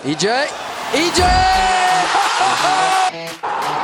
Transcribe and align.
EJ. 0.00 0.26
EJ! 0.94 1.20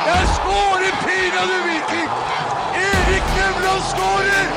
Jeg 0.09 0.23
skårer 0.37 0.95
pinadø 1.03 1.57
Viking! 1.67 2.09
Erik 2.85 3.27
Nevland 3.37 3.83
skårer! 3.91 4.47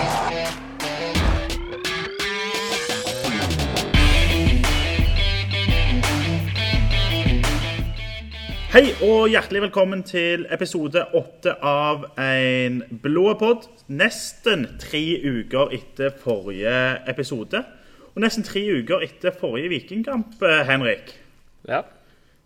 Hei 8.73 8.85
og 9.05 9.29
hjertelig 9.29 9.63
velkommen 9.69 10.01
til 10.09 10.49
episode 10.49 11.05
åtte 11.13 11.59
av 11.61 12.09
en 12.17 12.83
blå 13.05 13.37
pod. 13.37 13.69
Nesten 13.93 14.65
tre 14.81 15.05
uker 15.29 15.77
etter 15.77 16.17
forrige 16.25 17.03
episode. 17.13 17.67
Og 18.15 18.25
nesten 18.25 18.49
tre 18.49 18.65
uker 18.81 19.05
etter 19.05 19.37
forrige 19.37 19.77
Vikingkamp, 19.77 20.41
eh, 20.41 20.65
Henrik. 20.65 21.21
Ja, 21.69 21.85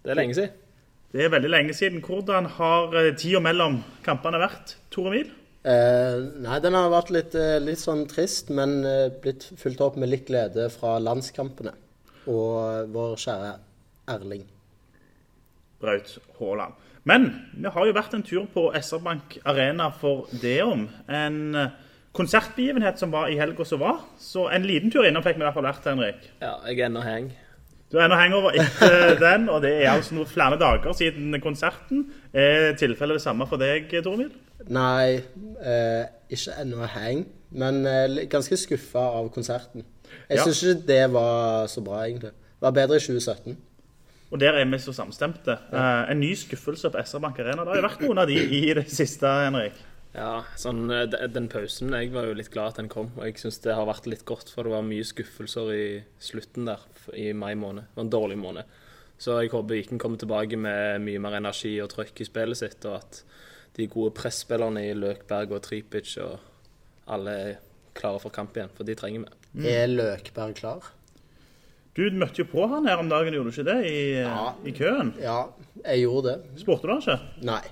det 0.03 0.15
er 0.15 0.19
lenge 0.19 0.35
siden. 0.35 0.61
Det 1.15 1.23
er 1.23 1.31
veldig 1.31 1.51
lenge 1.51 1.75
siden. 1.77 2.03
Hvordan 2.03 2.49
har 2.57 2.95
eh, 2.99 3.13
tida 3.15 3.39
mellom 3.43 3.79
kampene 4.03 4.41
vært, 4.43 4.75
Tore 4.91 5.13
Mil? 5.15 5.29
Eh, 5.65 6.17
nei, 6.45 6.57
den 6.61 6.75
har 6.77 6.91
vært 6.93 7.13
litt, 7.15 7.35
eh, 7.39 7.57
litt 7.63 7.81
sånn 7.81 8.03
trist, 8.11 8.51
men 8.53 8.83
eh, 8.85 9.13
blitt 9.23 9.47
fulgt 9.57 9.81
opp 9.81 9.95
med 9.97 10.11
litt 10.11 10.27
glede 10.29 10.67
fra 10.75 10.99
landskampene. 11.01 11.73
Og 12.29 12.91
vår 12.93 13.15
kjære 13.23 13.53
Erling. 14.13 14.43
Braut 15.81 16.19
Haaland. 16.41 16.77
Men 17.09 17.31
vi 17.55 17.73
har 17.73 17.87
jo 17.87 17.95
vært 17.97 18.17
en 18.17 18.25
tur 18.25 18.45
på 18.53 18.67
SR-Bank 18.77 19.39
Arena 19.49 19.91
for 19.93 20.27
det 20.43 20.59
om. 20.65 20.87
En 21.09 21.41
konsertbegivenhet 22.17 23.01
som 23.01 23.13
var 23.13 23.29
i 23.29 23.37
helga 23.37 23.65
som 23.69 23.81
var. 23.85 24.03
Så 24.21 24.49
en 24.53 24.65
liten 24.69 24.93
tur 24.93 25.05
innom 25.05 25.25
fikk 25.25 25.37
vi 25.37 25.45
i 25.45 25.47
hvert 25.47 25.57
fall 25.57 25.69
vært, 25.69 25.89
Henrik. 25.89 26.29
Ja, 26.41 26.57
jeg 26.69 26.81
er 26.81 26.89
ennå 26.89 27.05
heng. 27.05 27.29
Du 27.95 27.99
er 28.01 28.09
ennå 28.09 28.17
hangover 28.19 28.57
etter 28.59 29.13
den, 29.23 29.45
og 29.53 29.61
det 29.63 29.71
er 29.85 29.93
altså 29.93 30.17
noen 30.17 30.27
flere 30.27 30.57
dager 30.59 30.97
siden 30.99 31.37
konserten. 31.45 32.01
Er 32.35 32.73
tilfellet 32.81 33.21
det 33.21 33.23
samme 33.23 33.47
for 33.47 33.61
deg, 33.63 33.87
Tormil? 34.03 34.33
Nei, 34.75 35.21
eh, 35.63 36.01
ikke 36.35 36.57
ennå 36.65 36.89
hang, 36.91 37.21
men 37.55 37.79
eh, 37.87 38.25
ganske 38.33 38.59
skuffa 38.59 39.05
av 39.21 39.29
konserten. 39.35 39.85
Jeg 40.29 40.41
Ja. 40.41 40.43
syns 40.49 40.63
ikke 40.65 40.87
det 40.89 41.05
var 41.15 41.69
så 41.71 41.85
bra, 41.87 42.03
egentlig. 42.09 42.33
Det 42.35 42.67
var 42.67 42.75
bedre 42.81 42.99
i 42.99 43.05
2017. 43.07 43.57
Og 44.35 44.41
der 44.43 44.57
er 44.59 44.65
vi 44.67 44.79
så 44.83 44.91
samstemte. 44.97 45.55
Eh, 45.71 46.11
en 46.11 46.19
ny 46.19 46.33
skuffelse 46.35 46.91
på 46.91 46.99
SR-Bank 47.07 47.39
Arena. 47.39 47.63
Det 47.63 47.69
har 47.77 47.77
jo 47.83 47.87
vært 47.89 48.01
noen 48.09 48.19
av 48.25 48.27
de 48.27 48.35
i 48.59 48.65
det 48.75 48.89
siste, 48.91 49.31
Henrik. 49.47 49.79
Ja, 50.15 50.45
sånn, 50.57 50.85
eh, 50.95 51.07
Den 51.29 51.49
pausen 51.51 51.91
Jeg 51.91 52.13
var 52.15 52.29
jo 52.29 52.35
litt 52.39 52.51
glad 52.55 52.69
at 52.75 52.77
den 52.77 52.89
kom. 52.89 53.11
Og 53.19 53.25
jeg 53.27 53.35
syns 53.43 53.59
det 53.65 53.75
har 53.75 53.87
vært 53.89 54.07
litt 54.07 54.25
godt, 54.25 54.49
for 54.55 54.63
det 54.63 54.71
var 54.73 54.83
mye 54.87 55.03
skuffelser 55.07 55.73
i 55.75 55.87
slutten 56.23 56.67
der 56.71 56.79
i 57.19 57.33
mai 57.33 57.55
måned. 57.59 57.89
Det 57.91 57.97
var 57.99 58.05
en 58.07 58.11
dårlig 58.15 58.39
måned. 58.39 58.65
Så 59.19 59.41
jeg 59.43 59.51
håper 59.51 59.75
Viken 59.75 59.99
kommer 59.99 60.19
tilbake 60.19 60.57
med 60.59 61.01
mye 61.03 61.19
mer 61.23 61.37
energi 61.39 61.81
og 61.83 61.91
trøkk 61.91 62.21
i 62.21 62.25
spillet 62.29 62.57
sitt, 62.59 62.85
og 62.87 62.97
at 63.01 63.23
de 63.77 63.87
gode 63.91 64.15
presspillerne 64.15 64.83
i 64.89 64.95
Løkberg 64.95 65.51
og 65.57 65.63
Tripic 65.67 66.17
og 66.23 66.39
alle 67.11 67.31
er 67.31 67.57
klare 67.95 68.21
for 68.23 68.31
kamp 68.35 68.55
igjen, 68.57 68.71
for 68.75 68.85
de 68.87 68.95
trenger 68.99 69.27
vi. 69.55 69.69
Er 69.71 69.87
Løkberg 69.91 70.55
klar? 70.59 70.91
Du 71.95 72.03
møtte 72.11 72.43
jo 72.43 72.49
på 72.51 72.67
han 72.71 72.87
her 72.91 72.99
om 72.99 73.09
dagen, 73.11 73.35
gjorde 73.35 73.51
du 73.51 73.55
ikke 73.55 73.69
det? 73.71 73.87
I, 73.87 74.23
Ja. 74.23 74.53
i 74.67 74.73
køen. 74.75 75.15
Ja, 75.23 75.49
jeg 75.85 76.03
gjorde 76.07 76.25
det. 76.33 76.61
Spurte 76.63 76.87
du 76.87 76.95
han 76.95 77.03
ikke? 77.03 77.21
Nei. 77.43 77.63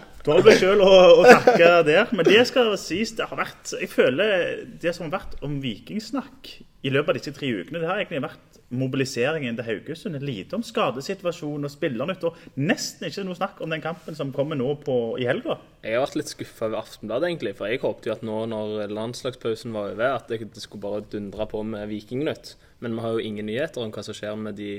Du 0.20 0.34
deg 0.44 0.58
sjøl 0.60 0.82
å, 0.84 0.88
å 1.20 1.22
takke 1.24 1.68
der. 1.88 2.10
Men 2.12 2.26
det 2.28 2.42
skal 2.50 2.74
sies, 2.80 3.14
det 3.16 3.24
har 3.30 3.38
vært 3.40 3.72
Jeg 3.80 3.88
føler 3.88 4.66
det 4.82 4.92
som 4.92 5.06
har 5.06 5.20
vært 5.22 5.38
om 5.46 5.60
vikingsnakk 5.62 6.58
i 6.84 6.92
løpet 6.92 7.12
av 7.12 7.16
disse 7.18 7.32
tre 7.36 7.48
ukene, 7.52 7.80
det 7.80 7.88
har 7.88 7.98
egentlig 8.00 8.22
vært 8.24 8.58
mobiliseringen 8.72 9.56
til 9.58 9.66
Haugesund. 9.66 10.16
Lite 10.24 10.56
om 10.56 10.62
skadesituasjonen 10.64 11.68
og 11.68 11.72
spillernytt, 11.72 12.24
og 12.24 12.60
nesten 12.60 13.08
ikke 13.08 13.24
noe 13.26 13.36
snakk 13.36 13.60
om 13.60 13.72
den 13.72 13.82
kampen 13.84 14.16
som 14.16 14.30
kommer 14.32 14.56
nå 14.56 14.70
på, 14.84 14.96
i 15.20 15.26
helga. 15.28 15.58
Jeg 15.84 15.98
har 15.98 16.06
vært 16.06 16.16
litt 16.20 16.32
skuffa 16.32 16.70
over 16.70 16.80
Aftenbladet, 16.80 17.28
egentlig. 17.28 17.52
For 17.58 17.68
jeg 17.68 17.82
håpte 17.82 18.08
jo 18.08 18.14
at 18.14 18.24
nå 18.24 18.38
når 18.52 18.94
landslagspausen 18.96 19.76
var 19.76 19.92
over, 19.92 20.16
at 20.20 20.32
det 20.32 20.64
skulle 20.64 20.84
bare 20.86 21.04
dundre 21.12 21.48
på 21.50 21.64
med 21.68 21.90
Vikingnytt. 21.92 22.54
Men 22.80 22.96
vi 22.96 23.04
har 23.04 23.16
jo 23.16 23.28
ingen 23.28 23.50
nyheter 23.50 23.84
om 23.84 23.92
hva 23.92 24.06
som 24.06 24.16
skjer 24.16 24.40
med 24.40 24.56
de 24.60 24.72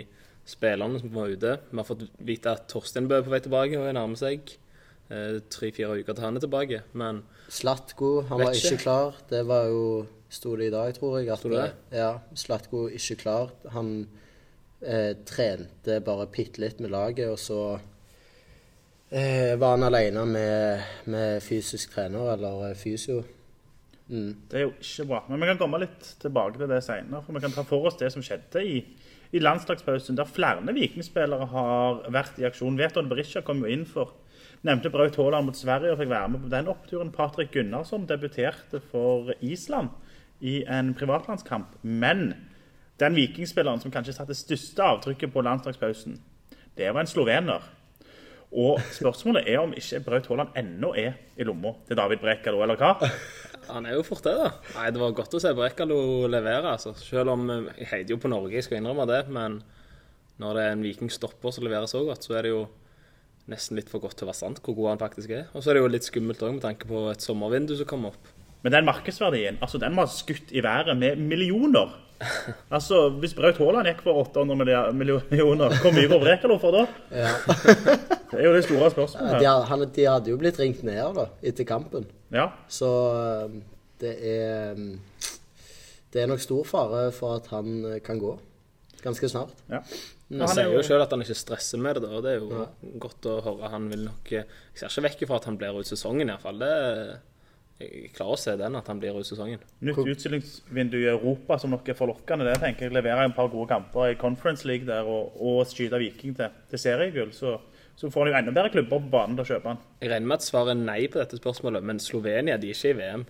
spillerne 0.50 1.02
som 1.02 1.14
var 1.14 1.34
ute. 1.34 1.58
Vi 1.70 1.82
har 1.82 1.88
fått 1.88 2.08
vite 2.18 2.58
at 2.58 2.66
Torstein 2.72 3.10
Bø 3.10 3.20
er 3.20 3.26
på 3.28 3.34
vei 3.34 3.44
tilbake 3.46 3.78
og 3.78 3.94
nærmer 3.94 4.18
seg. 4.18 4.56
Eh, 5.12 5.38
Tre-fire 5.52 6.00
uker 6.00 6.16
til 6.16 6.26
han 6.26 6.40
er 6.40 6.46
tilbake. 6.46 6.82
Men 6.98 7.22
Slatko, 7.52 8.22
han 8.30 8.42
var 8.42 8.56
ikke. 8.56 8.74
ikke 8.74 8.84
klar. 8.86 9.22
Det 9.30 9.44
var 9.50 9.70
jo 9.72 9.86
Sto 10.32 10.56
det 10.56 10.70
i 10.70 10.72
dag, 10.72 10.94
tror 10.96 11.18
jeg. 11.20 11.28
At, 11.28 11.42
Sto 11.44 11.50
det? 11.52 11.70
Ja, 11.92 12.12
Slatko 12.40 12.86
ikke 12.88 13.18
klar. 13.20 13.52
Han 13.76 14.08
eh, 14.80 15.18
trente 15.28 16.00
bare 16.06 16.30
bitte 16.32 16.64
litt 16.64 16.80
med 16.80 16.94
laget, 16.94 17.28
og 17.28 17.40
så 17.40 17.60
eh, 19.12 19.60
var 19.60 19.76
han 19.76 19.84
alene 19.90 20.24
med, 20.30 20.88
med 21.12 21.44
fysisk 21.44 21.92
trener, 21.98 22.32
eller 22.38 22.70
eh, 22.70 22.78
fysio. 22.80 23.20
Mm. 24.08 24.32
Det 24.48 24.60
er 24.60 24.66
jo 24.70 24.74
ikke 24.80 25.08
bra. 25.12 25.22
Men 25.28 25.44
vi 25.44 25.52
kan 25.52 25.60
komme 25.60 25.84
litt 25.84 26.14
tilbake 26.24 26.60
til 26.60 26.72
det 26.72 26.82
seinere. 26.86 27.24
For 27.26 27.36
vi 27.36 27.44
kan 27.44 27.56
ta 27.56 27.68
for 27.68 27.92
oss 27.92 28.00
det 28.00 28.12
som 28.16 28.24
skjedde 28.24 28.64
i, 28.64 28.80
i 29.36 29.44
landslagspausen, 29.44 30.16
der 30.20 30.32
flere 30.32 30.76
vikingspillere 30.76 31.52
har 31.52 32.02
vært 32.12 32.40
i 32.40 32.48
aksjon. 32.48 32.80
Veton 32.80 33.12
Berisha 33.12 33.44
kom 33.44 33.64
jo 33.64 33.72
inn 33.72 33.88
for 33.88 34.16
Nevnte 34.62 34.92
Braut 34.94 35.16
Haaland 35.18 35.48
mot 35.50 35.58
Sverige 35.58 35.96
og 35.96 35.98
fikk 35.98 36.12
være 36.12 36.30
med 36.30 36.44
på 36.44 36.52
den 36.54 36.68
oppturen. 36.70 37.12
Patrick 37.14 37.50
Gunnarsson 37.56 38.06
debuterte 38.10 38.82
for 38.92 39.32
Island 39.42 39.90
i 40.42 40.62
en 40.70 40.94
privatlandskamp. 40.98 41.80
Men 41.82 42.34
den 43.02 43.18
vikingspilleren 43.18 43.82
som 43.82 43.94
kanskje 43.94 44.14
satte 44.20 44.38
største 44.38 44.86
avtrykket 44.86 45.34
på 45.34 45.42
landslagspausen, 45.46 46.20
det 46.78 46.92
var 46.94 47.02
en 47.02 47.10
slovener. 47.10 47.66
Og 48.52 48.82
spørsmålet 48.94 49.48
er 49.50 49.62
om 49.64 49.74
ikke 49.74 50.04
Braut 50.06 50.28
Haaland 50.30 50.58
ennå 50.60 50.92
er 51.00 51.16
i 51.40 51.48
lomma 51.48 51.72
til 51.88 51.98
David 51.98 52.22
Brekalo, 52.22 52.62
eller 52.62 52.78
hva? 52.78 52.94
han 53.72 53.88
er 53.88 53.96
jo 53.96 54.04
fort 54.06 54.26
det, 54.28 54.36
da. 54.38 54.52
Nei, 54.76 54.90
Det 54.92 55.02
var 55.02 55.16
godt 55.18 55.38
å 55.38 55.42
se 55.42 55.54
Brekalo 55.58 55.98
levere. 56.30 56.76
altså. 56.76 56.94
Selv 57.00 57.34
om 57.34 57.50
eh, 57.50 57.72
jeg 57.82 57.90
heier 57.96 58.14
jo 58.14 58.20
på 58.22 58.30
Norge, 58.30 58.54
jeg 58.60 58.68
skal 58.68 58.82
innrømme 58.82 59.08
det. 59.10 59.24
Men 59.32 59.62
når 60.42 60.58
det 60.58 60.68
er 60.68 60.76
en 60.76 60.86
vikingstopper 60.86 61.56
som 61.56 61.66
leverer 61.66 61.90
så 61.90 62.04
godt, 62.06 62.28
så 62.28 62.38
er 62.38 62.46
det 62.46 62.54
jo 62.54 62.62
nesten 63.52 63.78
litt 63.80 63.90
for 63.92 64.04
godt 64.04 64.18
til 64.20 64.28
å 64.28 64.32
være 64.32 64.42
sant 64.42 64.62
hvor 64.66 64.78
god 64.78 64.94
han 64.94 65.02
faktisk 65.02 65.34
er. 65.36 65.50
Og 65.54 65.64
så 65.64 65.72
er 65.72 65.78
det 65.78 65.84
jo 65.84 65.92
litt 65.94 66.08
skummelt 66.08 66.42
òg 66.46 66.56
med 66.58 66.64
tanke 66.66 66.88
på 66.90 67.08
et 67.12 67.24
sommervindu 67.26 67.76
som 67.80 67.90
kommer 67.90 68.16
opp. 68.16 68.32
Men 68.62 68.76
den 68.76 68.86
markedsverdien, 68.86 69.58
altså 69.62 69.80
den 69.82 69.96
var 69.98 70.10
skutt 70.14 70.52
i 70.54 70.62
været 70.64 70.98
med 70.98 71.20
millioner. 71.20 71.94
Altså, 72.70 73.10
Hvis 73.18 73.34
Braut 73.34 73.58
Haaland 73.58 73.88
gikk 73.90 74.04
for 74.06 74.20
800 74.22 74.94
millioner, 74.94 75.74
hvor 75.82 75.94
mye 75.96 76.10
går 76.12 76.20
Brekalo 76.22 76.60
for 76.62 76.76
da? 76.76 76.84
Ja. 77.10 77.32
Det 78.32 78.38
er 78.40 78.46
jo 78.46 78.52
det 78.56 78.64
store 78.64 78.92
spørsmålet. 78.94 79.32
her. 79.34 79.40
de, 79.42 79.66
han, 79.68 79.82
de 79.96 80.06
hadde 80.08 80.30
jo 80.32 80.38
blitt 80.40 80.60
ringt 80.62 80.84
ned 80.88 81.02
da, 81.18 81.26
etter 81.44 81.66
kampen. 81.68 82.06
Ja, 82.32 82.46
Så 82.72 82.88
eh, 83.18 83.58
det 84.00 84.14
er 84.30 84.78
mm, 84.78 84.94
Det 86.14 86.22
er 86.22 86.30
nok 86.32 86.40
stor 86.46 86.64
fare 86.70 87.02
for 87.12 87.42
at 87.42 87.50
han 87.52 87.82
eh, 87.90 88.00
kan 88.06 88.22
gå 88.22 88.38
ganske 89.04 89.30
snart. 89.32 89.56
ja. 89.70 89.82
Han 90.32 90.40
Han 90.40 90.48
er 90.48 90.54
sier 90.56 90.70
jo 90.72 90.84
sjøl 90.88 91.02
at 91.04 91.12
han 91.12 91.22
ikke 91.26 91.36
stresser 91.36 91.80
med 91.84 91.98
det, 92.00 92.08
og 92.08 92.22
det 92.24 92.38
er 92.38 92.40
jo 92.40 92.68
godt 93.04 93.26
å 93.28 93.34
høre. 93.44 93.70
Han 93.74 93.90
vil 93.92 94.06
nok 94.06 94.32
eh, 94.32 94.46
Jeg 94.72 94.80
ser 94.80 94.88
ikke 94.88 95.04
vekk 95.10 95.26
fra 95.28 95.40
at 95.42 95.48
han 95.50 95.58
blir 95.60 95.76
ut 95.82 95.90
sesongen, 95.90 96.30
iallfall. 96.32 96.62
Det 96.62 96.72
Jeg 97.82 98.12
klarer 98.14 98.38
å 98.38 98.40
se 98.40 98.54
den, 98.56 98.76
at 98.78 98.88
han 98.88 99.00
blir 99.02 99.18
ut 99.18 99.26
sesongen. 99.28 99.60
Nytt 99.82 99.98
utstillingsvindu 99.98 101.00
i 101.02 101.10
Europa 101.12 101.58
som 101.60 101.74
nok 101.74 101.90
er 101.90 101.98
forlokkende. 101.98 102.46
det 102.46 102.60
tenker 102.62 102.88
jeg 102.88 102.94
leverer 102.94 103.26
en 103.26 103.34
par 103.34 103.50
gode 103.50 103.68
kamper 103.74 104.12
i 104.14 104.16
Conference 104.22 104.68
League 104.70 104.86
der 104.88 105.04
og, 105.04 105.34
og 105.42 105.66
skyter 105.68 105.98
Viking 106.00 106.36
til, 106.38 106.54
til 106.70 106.80
seriegull. 106.80 107.34
Så, 107.34 107.58
så 107.98 108.10
får 108.14 108.28
han 108.28 108.32
jo 108.32 108.38
enda 108.40 108.52
bedre 108.56 108.72
klubber 108.78 109.02
på 109.02 109.12
banen 109.18 109.36
til 109.36 109.44
å 109.44 109.50
kjøpe 109.56 109.74
han. 109.74 109.82
Jeg 110.00 110.14
regner 110.14 110.28
med 110.32 110.38
at 110.40 110.46
svaret 110.48 110.76
er 110.78 110.84
nei 110.86 111.02
på 111.12 111.20
dette 111.20 111.42
spørsmålet, 111.42 111.84
men 111.84 112.00
Slovenia 112.00 112.56
de 112.62 112.70
er 112.70 112.78
ikke 112.78 112.94
i 112.94 113.00
VM. 113.02 113.26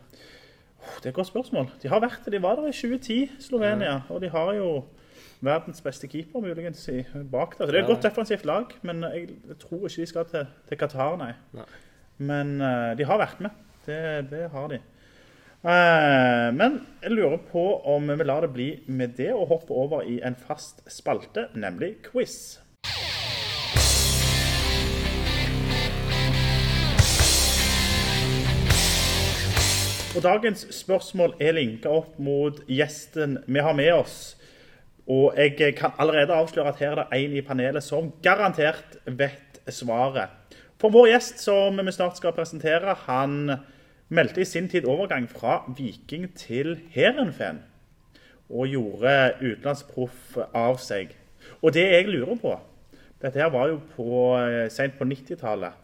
Det 0.99 1.05
er 1.05 1.13
et 1.13 1.17
godt 1.17 1.31
spørsmål. 1.31 1.71
De 1.81 1.89
har 1.89 2.01
vært 2.03 2.25
det. 2.25 2.33
De 2.35 2.41
var 2.43 2.57
der 2.59 2.67
i 2.69 2.75
2010, 2.75 3.39
Slovenia. 3.39 4.01
Og 4.11 4.21
de 4.21 4.29
har 4.33 4.53
jo 4.57 4.69
verdens 5.41 5.81
beste 5.81 6.07
keeper 6.07 6.43
muligens 6.43 6.83
i, 6.91 7.01
bak 7.31 7.57
der. 7.57 7.65
Så 7.65 7.71
det 7.71 7.79
er 7.79 7.83
et 7.83 7.89
Ja. 7.89 7.93
godt 7.93 8.03
defensivt 8.03 8.45
lag, 8.45 8.65
men 8.81 9.03
jeg, 9.03 9.29
tror 9.59 9.87
ikke 9.87 10.01
de 10.01 10.05
skal 10.05 10.25
til, 10.25 10.47
til 10.69 10.77
Qatar, 10.77 11.17
nei. 11.17 11.33
Nei. 11.53 11.65
Men 12.17 12.61
uh, 12.61 12.93
de 12.97 13.05
har 13.05 13.17
vært 13.17 13.41
med. 13.41 13.49
Det, 13.85 14.29
det 14.29 14.49
har 14.53 14.67
de. 14.69 14.77
Uh, 15.61 16.49
men 16.57 16.87
jeg 17.03 17.11
lurer 17.11 17.37
på 17.51 17.63
om 17.85 18.07
vi 18.09 18.23
lar 18.23 18.41
det 18.41 18.53
bli 18.53 18.69
med 18.87 19.17
det 19.17 19.31
og 19.33 19.47
hopper 19.47 19.73
over 19.75 20.01
i 20.01 20.19
en 20.25 20.35
fast 20.35 20.81
spalte, 20.89 21.47
nemlig 21.55 21.95
quiz. 22.11 22.59
Og 30.15 30.23
Dagens 30.23 30.65
spørsmål 30.75 31.37
er 31.39 31.55
linka 31.55 31.89
opp 31.89 32.17
mot 32.19 32.57
gjesten 32.67 33.37
vi 33.47 33.61
har 33.63 33.73
med 33.73 33.93
oss. 33.95 34.35
Og 35.11 35.33
jeg 35.35 35.75
kan 35.75 35.95
allerede 35.99 36.35
avsløre 36.37 36.71
at 36.71 36.79
her 36.79 36.93
er 36.95 37.01
det 37.01 37.19
en 37.19 37.33
i 37.35 37.43
panelet 37.43 37.83
som 37.83 38.11
garantert 38.23 38.95
vet 39.05 39.59
svaret. 39.67 40.29
For 40.79 40.93
vår 40.93 41.11
gjest, 41.11 41.41
som 41.43 41.77
vi 41.77 41.91
snart 41.93 42.17
skal 42.17 42.33
presentere, 42.33 42.95
han 43.05 43.57
meldte 44.09 44.41
i 44.41 44.47
sin 44.47 44.69
tid 44.71 44.87
overgang 44.89 45.27
fra 45.29 45.59
Viking 45.77 46.29
til 46.37 46.79
Heerenveen. 46.95 47.59
Og 48.49 48.71
gjorde 48.71 49.11
utenlandsproff 49.41 50.37
av 50.57 50.79
seg. 50.81 51.13
Og 51.61 51.73
det 51.75 51.85
jeg 51.87 52.09
lurer 52.09 52.37
på 52.41 52.57
Dette 53.21 53.37
her 53.37 53.51
var 53.53 53.67
jo 53.69 53.77
på, 53.93 54.07
eh, 54.41 54.65
sent 54.73 54.95
på 54.97 55.05
90-tallet. 55.05 55.75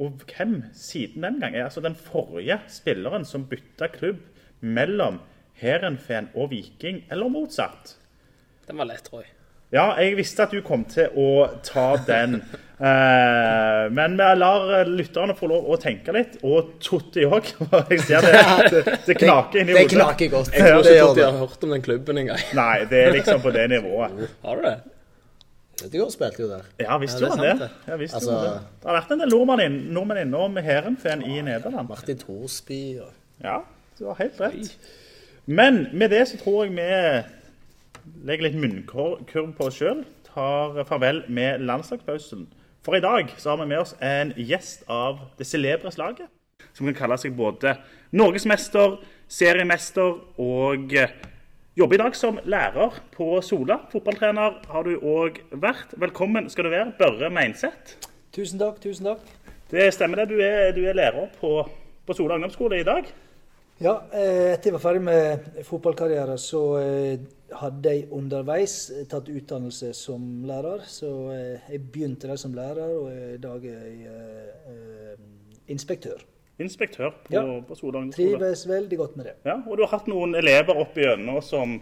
Og 0.00 0.22
hvem 0.24 0.62
siden 0.72 1.26
den 1.26 1.40
gang 1.40 1.54
er 1.54 1.66
altså 1.66 1.82
den 1.84 1.94
forrige 1.94 2.56
spilleren 2.72 3.24
som 3.24 3.44
bytta 3.44 3.90
klubb 3.92 4.22
mellom 4.60 5.20
Heerenveen 5.60 6.30
og 6.34 6.50
Viking, 6.50 7.04
eller 7.10 7.28
motsatt? 7.28 7.98
Den 8.66 8.76
var 8.80 8.88
lett, 8.90 9.02
tror 9.06 9.22
jeg. 9.22 9.32
Ja, 9.74 9.88
jeg 9.98 10.14
visste 10.16 10.44
at 10.46 10.52
du 10.54 10.60
kom 10.62 10.84
til 10.90 11.08
å 11.18 11.28
ta 11.66 11.96
den. 12.06 12.40
Eh, 12.76 13.86
men 13.90 14.18
vi 14.20 14.24
lar 14.36 14.84
lytterne 14.84 15.32
få 15.32 15.46
lov 15.48 15.64
å 15.72 15.78
tenke 15.80 16.12
litt, 16.12 16.34
og 16.44 16.74
Totti 16.84 17.22
òg. 17.24 17.46
Jeg 17.88 18.02
ser 18.04 18.20
det, 18.26 18.42
det, 18.74 18.82
det 19.06 19.14
knaker 19.16 19.62
inni 19.62 19.72
Det 19.72 19.84
hodet. 19.86 19.94
knaker 19.94 20.28
godt. 20.34 20.50
Jeg 20.52 20.66
tror 20.74 20.82
ikke 20.90 21.06
Totti 21.06 21.24
har 21.24 21.38
hørt 21.40 21.64
om 21.64 21.72
den 21.72 21.84
klubben 21.86 22.20
engang. 22.20 22.42
Nei, 22.58 22.74
det 22.90 23.00
er 23.06 23.14
liksom 23.16 23.40
på 23.40 23.54
det 23.56 23.64
nivået. 23.72 24.18
Har 24.44 24.60
du 24.60 24.66
det? 24.68 24.74
Ødegaard 25.86 26.12
spilte 26.18 26.44
jo 26.44 26.50
der. 26.50 26.68
Ja, 26.84 26.98
visst 27.00 27.16
Ja, 27.16 27.24
det 27.24 27.32
er 27.32 27.32
han 27.32 27.46
det. 27.46 27.54
det. 27.64 27.70
Ja, 27.88 27.96
visst 28.04 28.18
Altså- 28.20 28.36
det. 28.44 28.52
Det 28.82 28.90
har 28.90 28.98
vært 29.00 29.16
en 29.16 29.24
del 29.24 29.32
nordmenn, 29.32 29.64
inn, 29.70 29.80
nordmenn 29.96 30.20
innom 30.26 30.60
Heerenveen 30.68 31.24
i 31.32 31.40
Nederland. 31.48 31.88
Martin 31.94 32.20
Thorsby 32.26 32.82
og 33.06 33.10
Ja, 33.40 33.56
du 33.98 34.04
har 34.10 34.20
helt 34.20 34.40
rett. 34.44 34.76
Men 35.48 35.86
med 35.96 36.12
det 36.12 36.26
så 36.28 36.36
tror 36.44 36.66
jeg 36.68 36.76
vi 36.76 36.92
legger 38.26 38.48
litt 38.48 38.60
munnkurv 38.60 39.52
på 39.56 39.68
oss 39.68 39.80
sjøl. 39.80 40.04
Tar 40.28 40.82
farvel 40.88 41.24
med 41.32 41.64
landslagspausen. 41.64 42.46
For 42.86 42.98
i 42.98 43.02
dag 43.02 43.32
så 43.38 43.50
har 43.52 43.62
vi 43.62 43.70
med 43.72 43.82
oss 43.82 43.96
en 44.04 44.32
gjest 44.38 44.84
av 44.92 45.18
det 45.38 45.46
celebre 45.48 45.90
slaget. 45.90 46.28
Som 46.76 46.86
kan 46.86 46.98
kalle 47.00 47.18
seg 47.18 47.34
både 47.36 47.74
norgesmester, 48.14 48.98
seriemester 49.32 50.20
og 50.38 50.92
eh, 50.94 51.14
jobber 51.76 51.98
i 51.98 52.02
dag 52.04 52.16
som 52.16 52.38
lærer 52.44 53.00
på 53.16 53.40
Sola. 53.42 53.80
Fotballtrener 53.92 54.60
har 54.70 54.86
du 54.86 55.00
òg 55.00 55.40
vært. 55.50 55.96
Velkommen 55.98 56.50
skal 56.52 56.68
du 56.68 56.74
være, 56.76 56.92
Børre 57.00 57.32
Meinseth. 57.32 57.96
Tusen 58.36 58.60
takk, 58.60 58.78
tusen 58.84 59.10
takk. 59.10 59.24
Det 59.72 59.88
stemmer 59.96 60.22
det. 60.22 60.30
Du 60.30 60.38
er, 60.38 60.70
du 60.76 60.84
er 60.86 60.94
lærer 60.94 61.32
på, 61.40 61.58
på 62.06 62.16
Sola 62.16 62.38
ungdomsskole 62.38 62.84
i 62.84 62.86
dag. 62.86 63.08
Ja, 63.82 63.98
eh, 64.14 64.54
etter 64.54 64.70
jeg 64.70 64.76
var 64.78 64.84
ferdig 64.86 65.02
med 65.04 65.64
fotballkarriere, 65.66 66.38
så 66.40 66.62
eh, 66.80 67.26
hadde 67.54 67.92
jeg 67.94 68.08
underveis 68.10 68.90
eh, 68.90 69.04
tatt 69.10 69.28
utdannelse 69.30 69.92
som 69.94 70.22
lærer. 70.48 70.82
Så 70.90 71.10
eh, 71.34 71.60
jeg 71.70 71.82
begynte 71.92 72.26
der 72.30 72.36
som 72.40 72.54
lærer, 72.56 72.88
og 72.98 73.10
i 73.12 73.36
dag 73.42 73.64
er 73.70 73.84
jeg 73.86 74.06
eh, 74.72 75.20
inspektør. 75.72 76.22
Inspektør 76.58 77.10
på, 77.26 77.32
Ja. 77.34 77.42
på 77.68 77.74
Sola 77.76 78.00
skole. 78.00 78.12
Trives 78.16 78.64
veldig 78.68 78.98
godt 78.98 79.16
med 79.16 79.26
det. 79.28 79.34
Ja, 79.44 79.58
og 79.66 79.76
du 79.76 79.84
har 79.84 79.92
hatt 79.98 80.06
noen 80.08 80.34
elever 80.38 80.78
opp 80.80 80.96
igjennom 80.96 81.42
som 81.44 81.76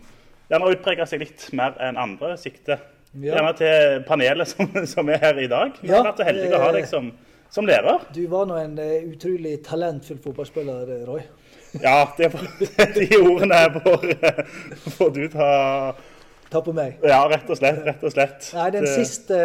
gjerne 0.50 0.64
har 0.66 0.74
utpreget 0.74 1.08
seg 1.08 1.22
litt 1.22 1.46
mer 1.54 1.76
enn 1.80 1.96
andre. 2.00 2.34
Sikte 2.36 2.80
Ja. 3.14 3.36
gjerne 3.36 3.52
til 3.56 4.02
panelet 4.08 4.48
som, 4.50 4.66
som 4.94 5.08
er 5.08 5.20
her 5.22 5.38
i 5.38 5.46
dag. 5.46 5.76
Vi 5.80 5.88
har 5.92 6.00
Ja, 6.02 6.08
vært 6.10 6.18
så 6.18 6.26
heldige 6.26 6.58
å 6.58 6.62
ha 6.64 6.72
deg 6.74 6.88
som, 6.90 7.12
som 7.54 7.66
lærer. 7.70 8.02
Du 8.12 8.24
var 8.26 8.46
nå 8.50 8.56
en 8.58 8.74
utrolig 9.12 9.60
talentfull 9.64 10.18
fotballspiller, 10.18 10.90
Roy. 11.06 11.22
Ja, 11.82 12.04
det 12.18 12.28
er 12.28 12.34
de 12.98 13.08
ordene 13.18 13.62
får, 13.80 14.04
får 14.96 15.14
du 15.16 15.22
ta 15.32 15.52
Ta 16.54 16.60
på 16.62 16.70
meg. 16.76 17.00
Ja, 17.02 17.24
rett 17.26 17.48
og 17.50 17.58
slett. 17.58 17.80
Rett 17.82 18.02
og 18.04 18.12
slett. 18.14 18.44
Nei, 18.54 18.68
den 18.76 18.84
siste 18.86 19.38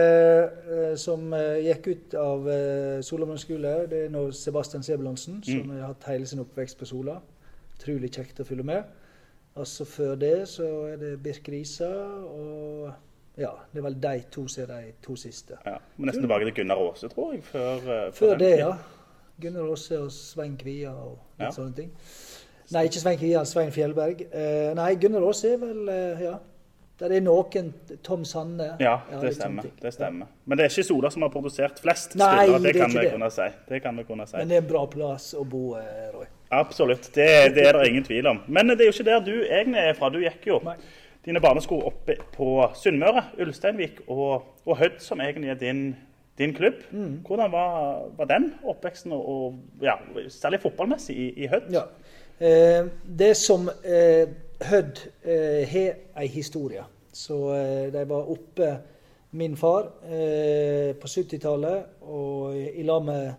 uh, 0.69 0.91
som 0.99 1.31
uh, 1.33 1.57
gikk 1.57 1.87
ut 1.89 2.15
av 2.21 2.45
uh, 2.45 2.99
Solomon 3.05 3.39
skole, 3.41 3.71
det 3.89 4.03
er 4.05 4.11
nå 4.13 4.27
Sebastian 4.35 4.85
Sebulonsen, 4.85 5.39
som 5.41 5.71
har 5.73 5.87
hatt 5.87 6.05
hele 6.11 6.29
sin 6.29 6.43
oppvekst 6.43 6.77
på 6.77 6.85
Sola. 6.85 7.15
Utrolig 7.79 8.11
kjekt 8.13 8.43
å 8.43 8.45
følge 8.45 8.67
med. 8.67 8.99
Altså 9.59 9.85
Før 9.89 10.15
det 10.19 10.35
så 10.51 10.67
er 10.91 10.99
det 11.01 11.15
Birk 11.23 11.49
Risa 11.49 11.89
og 11.89 12.91
Ja, 13.39 13.53
det 13.71 13.79
er 13.79 13.85
vel 13.85 13.95
de 14.03 14.15
to 14.31 14.45
som 14.51 14.65
er 14.65 14.69
de 14.69 14.93
to 15.03 15.15
siste. 15.15 15.57
Ja, 15.65 15.77
må 15.97 16.09
nesten 16.09 16.25
tilbake 16.25 16.49
til 16.49 16.57
Gunnar 16.59 16.81
Aase, 16.83 17.07
tror 17.07 17.33
jeg. 17.33 17.43
Før, 17.47 17.77
eh, 17.79 18.09
Før 18.13 18.33
den 18.35 18.39
det, 18.43 18.49
ja. 18.59 18.73
Gunnar 19.41 19.69
Aase 19.71 19.99
og 20.01 20.11
Svein 20.11 20.57
Kvia 20.59 20.91
og 20.91 21.17
litt 21.39 21.47
Ja. 21.47 21.51
sånne 21.55 21.75
ting. 21.75 21.91
Nei, 22.71 22.83
ikke 22.85 22.99
Svein 23.01 23.17
Kvia, 23.17 23.43
Svein 23.49 23.71
Fjellberg. 23.73 24.21
Uh, 24.33 24.73
nei, 24.77 24.93
Gunnar 25.01 25.25
Aase 25.27 25.53
er 25.55 25.57
vel 25.63 25.89
uh, 25.89 26.21
Ja. 26.21 26.37
Der 26.99 27.13
er 27.15 27.21
noen 27.23 27.69
Tom 28.03 28.25
Sanne. 28.27 28.73
Ja, 28.83 28.97
det 29.21 29.29
stemmer. 29.37 29.63
det 29.81 29.93
stemmer. 29.95 30.27
Men 30.45 30.57
det 30.59 30.65
er 30.65 30.69
ikke 30.73 30.83
Sola 30.83 31.09
som 31.09 31.23
har 31.23 31.29
produsert 31.31 31.79
flest 31.79 32.17
Nei, 32.19 32.25
spillere. 32.49 32.59
Det 32.59 32.73
det 32.73 32.81
kan 32.81 32.91
vi 32.91 33.05
kunne 33.13 33.29
si. 33.31 33.45
Det 33.69 33.79
kan 33.85 33.97
vi 33.97 34.03
kunne 34.03 34.25
si. 34.27 34.35
Men 34.35 34.49
det 34.49 34.57
er 34.57 34.61
en 34.65 34.67
bra 34.67 34.81
plass 34.91 35.29
å 35.39 35.45
bo, 35.47 35.61
eh, 35.79 36.09
Roy. 36.11 36.25
Absolutt. 36.51 37.07
Det, 37.15 37.29
det 37.55 37.67
er 37.69 37.77
det 37.79 37.87
ingen 37.87 38.03
tvil 38.03 38.27
om. 38.27 38.41
Men 38.51 38.67
det 38.73 38.81
er 38.81 38.89
jo 38.91 38.95
ikke 38.97 39.07
der 39.07 39.23
du 39.23 39.31
egentlig 39.45 39.79
er 39.79 39.95
fra. 39.95 40.09
Du 40.11 40.19
gikk 40.19 40.45
jo 40.51 40.59
Nei. 40.65 40.75
dine 41.23 41.39
barnesko 41.39 41.79
oppe 41.87 42.17
på 42.35 42.49
Sunnmøre, 42.75 43.23
Ulsteinvik 43.45 44.01
og, 44.09 44.43
og 44.65 44.77
Hødd, 44.81 44.99
som 44.99 45.23
egentlig 45.23 45.53
er 45.55 45.61
din, 45.63 45.95
din 46.39 46.53
klubb. 46.55 46.73
Mm. 46.91 47.19
Hvordan 47.27 47.51
var, 47.51 48.05
var 48.17 48.29
den 48.29 48.53
oppveksten, 48.63 49.11
og, 49.11 49.29
og 49.29 49.55
ja, 49.81 49.97
særlig 50.29 50.61
fotballmessig, 50.63 51.15
i, 51.15 51.29
i 51.43 51.47
Hødd? 51.47 51.71
Ja. 51.73 51.83
Eh, 52.39 52.87
det 53.19 53.33
som 53.37 53.69
eh, 53.83 54.29
Hødd 54.69 55.03
eh, 55.23 55.67
har 55.67 55.99
ei 56.19 56.27
historie. 56.27 56.83
Så 57.13 57.37
eh, 57.55 57.89
de 57.93 58.05
var 58.09 58.31
oppe, 58.31 58.77
min 59.31 59.57
far, 59.57 59.91
eh, 60.09 60.95
på 60.97 61.07
70-tallet, 61.07 61.99
og 62.01 62.55
i 62.57 62.83
lag 62.83 63.03
med, 63.05 63.33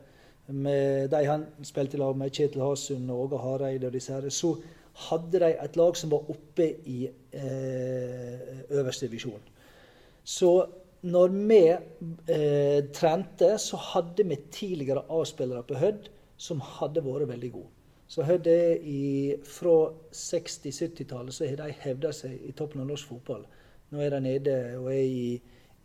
med 0.47 1.09
de 1.11 1.25
han 1.27 1.47
spilte 1.67 1.97
i 1.97 2.01
lag 2.01 2.17
med, 2.17 2.31
Kjetil 2.31 2.63
Hasund 2.63 3.11
og 3.11 3.25
Åge 3.25 3.41
Hareide 3.43 3.89
og 3.89 3.97
disse 3.97 4.13
her, 4.13 4.29
så 4.31 4.55
hadde 5.09 5.41
de 5.41 5.51
et 5.65 5.77
lag 5.77 5.97
som 5.97 6.13
var 6.13 6.31
oppe 6.31 6.69
i 6.87 7.09
eh, 7.33 8.61
øverste 8.71 9.07
divisjon. 9.09 9.41
Så 10.25 10.53
når 11.03 11.29
vi 11.33 11.61
eh, 11.71 12.81
trente, 12.93 13.55
så 13.59 13.79
hadde 13.95 14.27
vi 14.29 14.37
tidligere 14.53 15.07
A-spillere 15.09 15.65
på 15.65 15.79
Hødd 15.81 16.11
som 16.41 16.61
hadde 16.79 17.05
vært 17.05 17.31
veldig 17.31 17.53
gode. 17.55 17.71
Så 18.11 18.25
Hødd 18.27 18.49
er 18.51 18.83
i, 18.85 19.37
fra 19.47 19.93
60-70-tallet 20.13 21.35
så 21.35 21.47
har 21.47 21.61
de 21.63 21.79
hevda 21.85 22.11
seg 22.17 22.43
i 22.49 22.53
toppen 22.59 22.83
av 22.83 22.91
norsk 22.91 23.13
fotball. 23.13 23.47
Nå 23.95 24.03
er 24.03 24.13
de 24.13 24.21
nede 24.25 24.57
og 24.81 24.91
er 24.93 25.07
i, 25.07 25.39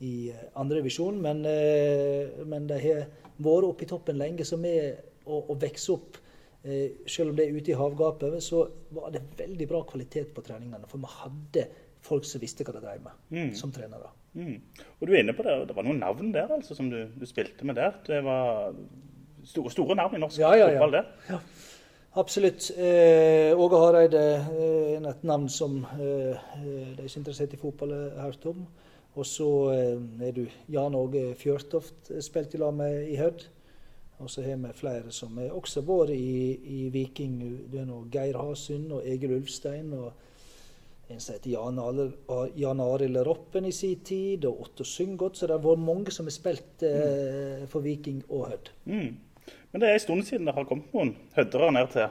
i 0.04 0.14
andredivisjon, 0.58 1.22
men, 1.22 1.46
eh, 1.48 2.44
men 2.44 2.68
de 2.68 2.82
har 2.82 3.06
vært 3.38 3.70
oppe 3.70 3.86
i 3.86 3.90
toppen 3.94 4.20
lenge. 4.20 4.48
Så 4.48 4.60
med 4.60 5.00
å, 5.24 5.46
å 5.54 5.58
vokse 5.62 5.96
opp, 5.96 6.20
eh, 6.66 7.06
selv 7.08 7.32
om 7.32 7.40
det 7.40 7.48
er 7.48 7.56
ute 7.56 7.72
i 7.72 7.80
havgapet, 7.80 8.36
så 8.44 8.66
var 8.98 9.16
det 9.16 9.24
veldig 9.38 9.70
bra 9.72 9.86
kvalitet 9.88 10.36
på 10.36 10.44
treningene. 10.44 10.92
For 10.92 11.00
vi 11.00 11.16
hadde 11.22 11.68
folk 12.06 12.28
som 12.28 12.44
visste 12.44 12.68
hva 12.68 12.76
de 12.76 12.84
drev 12.84 13.06
med, 13.06 13.56
som 13.56 13.72
trenere. 13.74 14.12
Mm. 14.36 14.58
Og 15.00 15.08
du 15.08 15.14
er 15.14 15.22
inne 15.24 15.34
på 15.36 15.46
det, 15.48 15.56
det 15.70 15.76
var 15.78 15.86
noen 15.88 16.02
navn 16.04 16.34
der 16.36 16.52
altså, 16.52 16.76
som 16.76 16.90
du, 16.92 16.98
du 17.16 17.26
spilte 17.30 17.68
med 17.68 17.78
der. 17.80 17.96
Det 18.08 18.20
var 18.26 18.76
store, 19.48 19.72
store 19.72 19.96
navn 19.96 20.18
i 20.18 20.20
norsk 20.20 20.42
Ja, 20.42 20.54
ja, 20.60 20.68
ja. 20.70 20.82
fotball, 20.82 21.00
det. 21.00 21.40
Absolutt. 22.16 22.70
Eh, 22.80 23.52
Åge 23.60 23.80
Hareide 23.80 24.24
eh, 24.36 24.94
er 24.96 25.08
et 25.10 25.24
navn 25.28 25.50
som 25.52 25.82
eh, 26.00 26.36
eh, 26.36 26.92
de 26.96 27.08
som 27.10 27.20
er 27.20 27.24
interessert 27.24 27.56
i 27.56 27.60
fotball, 27.60 27.92
har 28.16 28.30
hørt 28.30 28.46
om. 28.52 28.66
Og 29.16 29.28
så 29.28 29.50
eh, 29.74 30.28
er 30.28 30.36
du 30.36 30.46
Jan 30.72 30.96
Åge 30.96 31.30
Fjørtoft, 31.40 32.12
eh, 32.12 32.24
spilt 32.24 32.56
i 32.56 32.62
lag 32.62 32.76
med 32.76 33.10
i 33.12 33.18
Hødd. 33.20 33.48
Og 34.24 34.30
så 34.32 34.46
har 34.46 34.56
vi 34.56 34.72
flere 34.76 35.12
som 35.12 35.36
er 35.44 35.52
også 35.52 35.84
vært 35.84 36.14
i, 36.16 36.56
i 36.78 36.90
Viking. 36.92 37.40
Du 37.72 37.78
har 37.82 38.08
Geir 38.12 38.40
Hasund 38.40 38.92
og 38.96 39.08
Egil 39.08 39.36
Ulfstein. 39.36 39.92
og 39.94 40.14
en 41.10 41.20
som 41.22 41.36
heter 41.36 41.52
Jan 41.54 42.80
Arild- 42.82 43.24
Roppen 43.28 43.66
i 43.70 43.72
sin 43.76 44.00
tid, 44.06 44.46
og 44.50 44.62
Otto 44.66 44.84
Syngodt. 44.88 45.38
Så 45.38 45.48
det 45.48 45.54
har 45.58 45.64
vært 45.64 45.84
mange 45.86 46.12
som 46.14 46.26
har 46.26 46.34
spilt 46.34 46.84
eh, 46.88 47.66
for 47.70 47.86
Viking 47.86 48.24
og 48.30 48.48
Hødd. 48.50 48.72
Mm. 48.90 49.18
Men 49.72 49.82
det 49.84 49.90
er 49.90 49.98
en 50.00 50.06
stund 50.06 50.24
siden 50.26 50.48
det 50.48 50.56
har 50.56 50.66
kommet 50.66 50.94
noen 50.96 51.12
høddere 51.36 51.72
ned 51.76 51.92
til, 51.94 52.08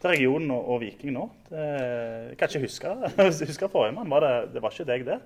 til 0.00 0.12
regionen 0.12 0.52
og, 0.54 0.68
og 0.74 0.82
Viking 0.84 1.14
nå. 1.16 1.24
Det, 1.48 1.64
jeg 2.28 2.36
kan 2.38 2.52
ikke 2.52 2.62
huske, 2.66 2.92
huske 3.50 3.70
forrige 3.72 3.96
mann. 3.98 4.12
Var 4.12 4.26
det, 4.26 4.34
det 4.54 4.62
var 4.62 4.76
ikke 4.76 4.86
deg, 4.92 5.06
det? 5.08 5.18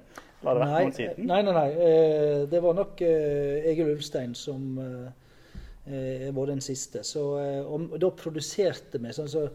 Eller 0.45 0.49
har 0.49 0.55
det 0.55 0.65
vært 0.65 0.87
noen 0.87 0.97
siden? 1.01 1.29
Nei, 1.29 1.43
nei, 1.45 1.55
nei. 1.59 1.69
Eh, 1.91 2.41
Det 2.53 2.63
var 2.65 2.81
nok 2.81 3.05
eh, 3.05 3.69
Egil 3.75 3.93
Ulfstein 3.95 4.33
som 4.39 4.67
eh, 4.81 6.27
var 6.33 6.49
den 6.53 6.61
siste. 6.65 7.05
Så, 7.05 7.23
eh, 7.43 7.61
og 7.65 7.95
da 8.01 8.11
produserte 8.17 9.01
vi 9.03 9.13
sånn 9.17 9.31
så 9.33 9.47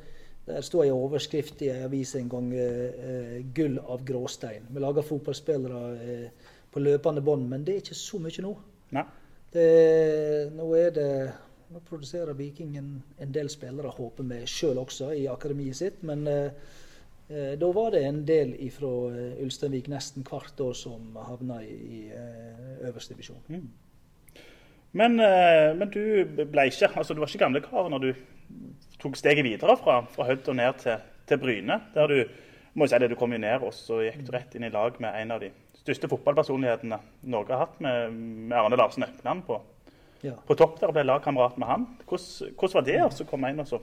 Der 0.50 0.64
sto 0.66 0.82
i 0.82 0.90
overskrift 0.90 1.62
i 1.62 1.70
ei 1.70 1.84
avis 1.86 2.16
en 2.18 2.30
gang 2.30 2.48
eh, 2.58 3.44
'Gull 3.54 3.78
av 3.80 4.02
gråstein'. 4.06 4.66
Vi 4.74 4.82
lager 4.82 5.06
fotballspillere 5.06 5.82
eh, 6.02 6.48
på 6.72 6.82
løpende 6.82 7.22
bånd, 7.22 7.46
men 7.50 7.66
det 7.66 7.76
er 7.76 7.84
ikke 7.84 7.98
så 7.98 8.18
mye 8.22 8.46
nå. 8.46 8.56
Det, 9.54 9.70
nå 10.54 10.66
er 10.78 10.92
det 10.94 11.12
nå 11.70 11.82
produserer 11.86 12.34
Viking 12.34 12.78
en, 12.78 12.94
en 13.22 13.34
del 13.34 13.50
spillere, 13.50 13.92
håper 13.94 14.26
vi 14.26 14.40
sjøl 14.50 14.80
også, 14.82 15.12
i 15.14 15.28
akademiet 15.30 15.78
sitt. 15.78 16.02
Men 16.06 16.26
eh, 16.30 16.50
eh, 17.30 17.54
da 17.62 17.70
var 17.76 17.94
det 17.94 18.04
en 18.08 18.24
del 18.26 18.56
fra 18.74 18.94
eh, 19.14 19.44
Ulsteinvik 19.46 19.90
nesten 19.94 20.26
hvert 20.26 20.66
år 20.66 20.74
som 20.78 21.18
havna 21.28 21.62
i, 21.62 21.76
i 21.78 22.02
eh, 22.10 22.88
øverste 22.90 23.14
divisjon. 23.14 23.46
Men, 24.98 25.20
eh, 25.22 25.70
men 25.78 25.94
du 25.94 26.02
ble 26.50 26.66
ikke 26.72 26.90
altså 26.98 27.14
Du 27.14 27.22
var 27.22 27.30
ikke 27.30 27.44
gamlekar 27.44 27.92
når 27.94 28.08
du 28.08 28.10
tok 29.00 29.18
steget 29.18 29.46
videre 29.46 29.78
fra, 29.80 30.02
fra 30.12 30.28
Hødd 30.28 30.52
og 30.52 30.56
ned 30.60 30.80
til, 30.84 31.02
til 31.30 31.40
Bryne. 31.42 31.80
Der 31.96 32.12
du 32.12 32.20
må 32.78 32.88
si 32.88 33.00
det, 33.02 33.10
du 33.12 33.18
kom 33.20 33.34
jo 33.34 33.40
ned, 33.42 33.64
og 33.66 33.74
så 33.76 34.02
gikk 34.06 34.22
du 34.28 34.32
rett 34.36 34.56
inn 34.56 34.68
i 34.68 34.72
lag 34.74 34.98
med 35.02 35.16
en 35.22 35.32
av 35.36 35.42
de 35.44 35.50
største 35.80 36.10
fotballpersonlighetene 36.12 37.00
Norge 37.32 37.56
har 37.56 37.66
hatt, 37.66 37.80
med, 37.84 38.14
med 38.52 38.58
Arne 38.60 38.78
Larsen 38.80 39.08
Økland 39.08 39.46
på, 39.48 39.62
Ja. 40.22 40.34
på 40.46 40.56
topp 40.60 40.82
der 40.82 40.92
og 40.92 40.98
ble 40.98 41.06
lagkamerat 41.08 41.58
med 41.58 41.68
han. 41.70 41.88
Hvordan, 42.06 42.54
hvordan 42.60 42.76
var 42.76 42.86
det 42.90 42.98
å 43.08 43.28
komme 43.30 43.50
inn 43.54 43.64
og 43.64 43.70
så 43.72 43.80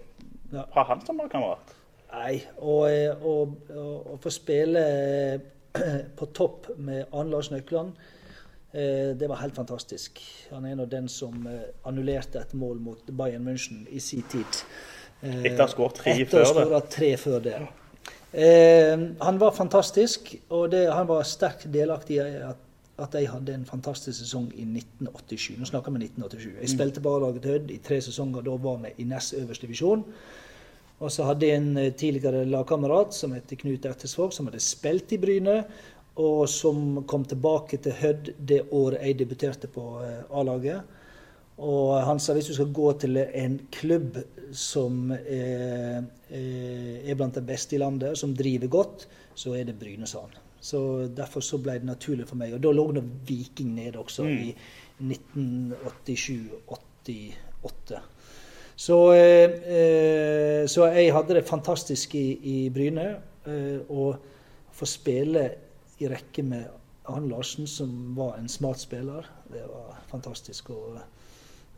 ha 0.74 0.84
han 0.90 1.00
som 1.06 1.16
lagkamerat? 1.18 1.72
Nei, 2.12 2.36
å 2.62 4.16
få 4.22 4.32
spille 4.32 4.82
eh, 4.84 5.96
på 6.16 6.28
topp 6.36 6.70
med 6.76 7.08
Arne 7.12 7.32
Larsen 7.32 7.56
Økland, 7.58 7.96
eh, 8.72 9.16
det 9.18 9.28
var 9.28 9.40
helt 9.42 9.56
fantastisk. 9.56 10.20
Han 10.52 10.64
er 10.64 10.76
en 10.76 10.84
av 10.84 10.92
den 10.92 11.08
som 11.08 11.46
eh, 11.50 11.72
annullerte 11.88 12.40
et 12.44 12.54
mål 12.54 12.78
mot 12.84 13.10
Bayern 13.10 13.44
München 13.48 13.86
i 13.90 14.00
sin 14.00 14.22
tid. 14.30 14.62
Eh, 15.22 15.42
Etter 15.48 15.62
å 15.62 15.66
ha 15.66 15.72
skåret 15.72 15.98
tre 16.02 16.14
før 16.28 16.44
det. 16.44 16.48
skåret 16.52 16.88
tre 16.92 17.10
før 17.20 17.42
det. 17.44 17.56
Eh, 18.36 19.04
han 19.22 19.38
var 19.40 19.54
fantastisk, 19.56 20.34
og 20.52 20.70
det, 20.74 20.86
han 20.92 21.08
var 21.08 21.24
sterkt 21.24 21.68
delaktig 21.72 22.18
i 22.20 22.24
at, 22.44 22.58
at 23.00 23.14
jeg 23.16 23.28
hadde 23.32 23.54
en 23.54 23.64
fantastisk 23.68 24.18
sesong 24.18 24.50
i 24.56 24.64
1987. 24.68 25.56
Nå 25.60 25.68
snakker 25.68 25.94
vi 25.94 26.04
1987. 26.06 26.50
Jeg 26.60 26.72
spilte 26.72 27.02
på 27.04 27.14
A-laget 27.16 27.48
Hødd 27.48 27.72
i 27.72 27.78
tre 27.84 28.00
sesonger. 28.04 28.44
Da 28.46 28.56
var 28.60 28.78
vi 28.84 28.92
i 29.02 29.08
nest 29.08 29.34
øverste 29.36 29.66
divisjon. 29.68 30.04
Og 30.96 31.12
så 31.12 31.26
hadde 31.28 31.48
jeg 31.48 31.60
en 31.60 31.76
eh, 31.80 31.92
tidligere 31.92 32.44
lagkamerat 32.48 33.12
som 33.16 33.32
het 33.36 33.52
Knut 33.60 33.84
Ertesvåg, 33.88 34.32
som 34.32 34.48
hadde 34.48 34.62
spilt 34.64 35.12
i 35.12 35.20
Bryne, 35.20 35.62
og 36.16 36.46
som 36.48 37.02
kom 37.08 37.24
tilbake 37.28 37.76
til 37.84 37.92
Hødd 37.92 38.30
det 38.48 38.62
året 38.72 39.02
jeg 39.04 39.18
debuterte 39.20 39.68
på 39.68 39.82
A-laget. 40.32 40.80
Og 41.56 42.04
han 42.04 42.18
sa 42.20 42.34
hvis 42.36 42.50
du 42.50 42.54
skal 42.56 42.72
gå 42.76 42.90
til 43.00 43.16
en 43.16 43.56
klubb 43.72 44.18
som 44.52 45.12
er, 45.16 46.04
er 46.28 47.14
blant 47.16 47.34
de 47.38 47.42
beste 47.46 47.76
i 47.76 47.78
landet, 47.80 48.18
som 48.20 48.34
driver 48.36 48.68
godt, 48.68 49.08
så 49.36 49.54
er 49.56 49.64
det 49.68 49.78
Bryne, 49.80 50.06
sa 50.08 50.18
han. 50.26 50.34
Så 50.60 51.08
Derfor 51.16 51.40
så 51.40 51.58
ble 51.62 51.72
det 51.80 51.86
naturlig 51.88 52.28
for 52.28 52.36
meg. 52.40 52.54
Og 52.56 52.62
da 52.62 52.70
lå 52.74 52.92
nå 52.92 53.02
Viking 53.28 53.74
nede 53.76 53.98
også, 54.00 54.22
i 54.26 54.56
1987-88. 55.00 58.00
Så, 58.76 59.12
eh, 59.16 59.50
eh, 59.76 60.66
så 60.68 60.84
jeg 60.92 61.14
hadde 61.14 61.34
det 61.38 61.48
fantastisk 61.48 62.14
i, 62.14 62.38
i 62.44 62.70
Bryne. 62.70 63.16
Eh, 63.46 63.80
og 63.88 64.16
få 64.76 64.84
spille 64.84 65.50
i 65.98 66.08
rekke 66.10 66.42
med 66.44 66.64
Arne 67.08 67.30
Larsen, 67.30 67.66
som 67.66 68.16
var 68.16 68.36
en 68.36 68.48
smart 68.48 68.80
spiller, 68.82 69.24
det 69.52 69.62
var 69.70 70.02
fantastisk. 70.10 70.70
Og 70.70 70.98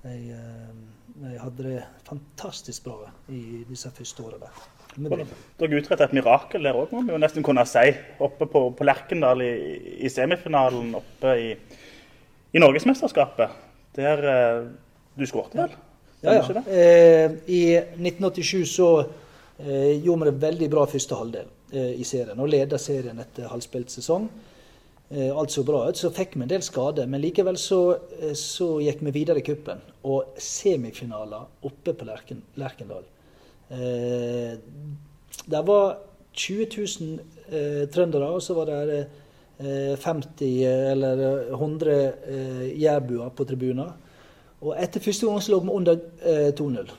jeg, 0.08 0.38
eh, 0.38 1.28
jeg 1.32 1.40
hadde 1.42 1.66
det 1.66 1.84
fantastisk 2.08 2.88
bra 2.88 3.12
i 3.34 3.64
disse 3.68 3.90
første 3.94 4.24
årene 4.24 4.48
der. 4.48 4.66
Dere 4.98 5.78
utrettet 5.78 6.08
et 6.08 6.16
mirakel 6.16 6.64
der 6.66 6.76
òg, 6.78 6.90
må 6.90 7.04
vi 7.06 7.14
jo 7.14 7.20
nesten 7.22 7.44
kunne 7.46 7.62
si. 7.68 7.92
Oppe 8.24 8.48
på, 8.50 8.64
på 8.74 8.86
Lerkendal 8.86 9.44
i, 9.44 9.52
i 10.02 10.10
semifinalen 10.10 10.94
oppe 10.98 11.34
i, 11.38 11.52
i 12.52 12.62
Norgesmesterskapet. 12.62 13.64
Der 13.98 14.24
eh, 14.32 14.64
du 15.18 15.26
skåret 15.26 15.54
vel? 15.58 15.76
Ja, 16.20 16.34
ja. 16.34 16.62
Eh, 16.72 17.30
I 17.46 17.62
1987 17.76 18.64
så 18.66 18.88
eh, 19.58 19.98
gjorde 20.02 20.24
vi 20.24 20.30
det 20.30 20.42
veldig 20.42 20.68
bra 20.70 20.86
første 20.90 21.18
halvdel 21.18 21.46
eh, 21.72 21.92
i 22.00 22.06
serien, 22.06 22.38
og 22.38 22.50
leda 22.50 22.78
serien 22.82 23.18
etter 23.22 23.50
halvspilt 23.52 23.94
sesong. 23.94 24.26
Eh, 25.10 25.36
alt 25.36 25.50
så 25.50 25.62
bra 25.64 25.86
ut. 25.88 25.96
Så 25.96 26.10
fikk 26.12 26.36
vi 26.36 26.44
en 26.44 26.50
del 26.50 26.64
skader, 26.64 27.06
men 27.08 27.22
likevel 27.22 27.56
så, 27.56 27.96
eh, 28.20 28.34
så 28.36 28.76
gikk 28.84 29.00
vi 29.06 29.10
videre 29.10 29.40
i 29.40 29.46
cupen. 29.46 29.80
Og 30.04 30.34
semifinaler 30.36 31.46
oppe 31.64 31.94
på 31.94 32.04
Lerken, 32.04 32.42
Lerkendal. 32.56 33.04
Eh, 33.70 34.58
det 35.48 35.66
var 35.66 35.98
20 36.32 36.66
000 36.76 37.20
eh, 37.50 37.88
trøndere, 37.88 38.28
og 38.28 38.42
så 38.42 38.54
var 38.54 38.66
det 38.66 39.06
eh, 39.60 39.96
50 39.96 40.64
eller 40.64 41.52
100 41.52 42.12
eh, 42.26 42.80
jærbuer 42.82 43.28
på 43.30 43.44
tribunen. 43.44 43.90
Og 44.60 44.74
etter 44.76 45.00
første 45.00 45.26
gang 45.26 45.40
så 45.42 45.52
lå 45.52 45.60
vi 45.60 45.70
under 45.70 45.98
eh, 46.22 46.52
2-0. 46.52 46.92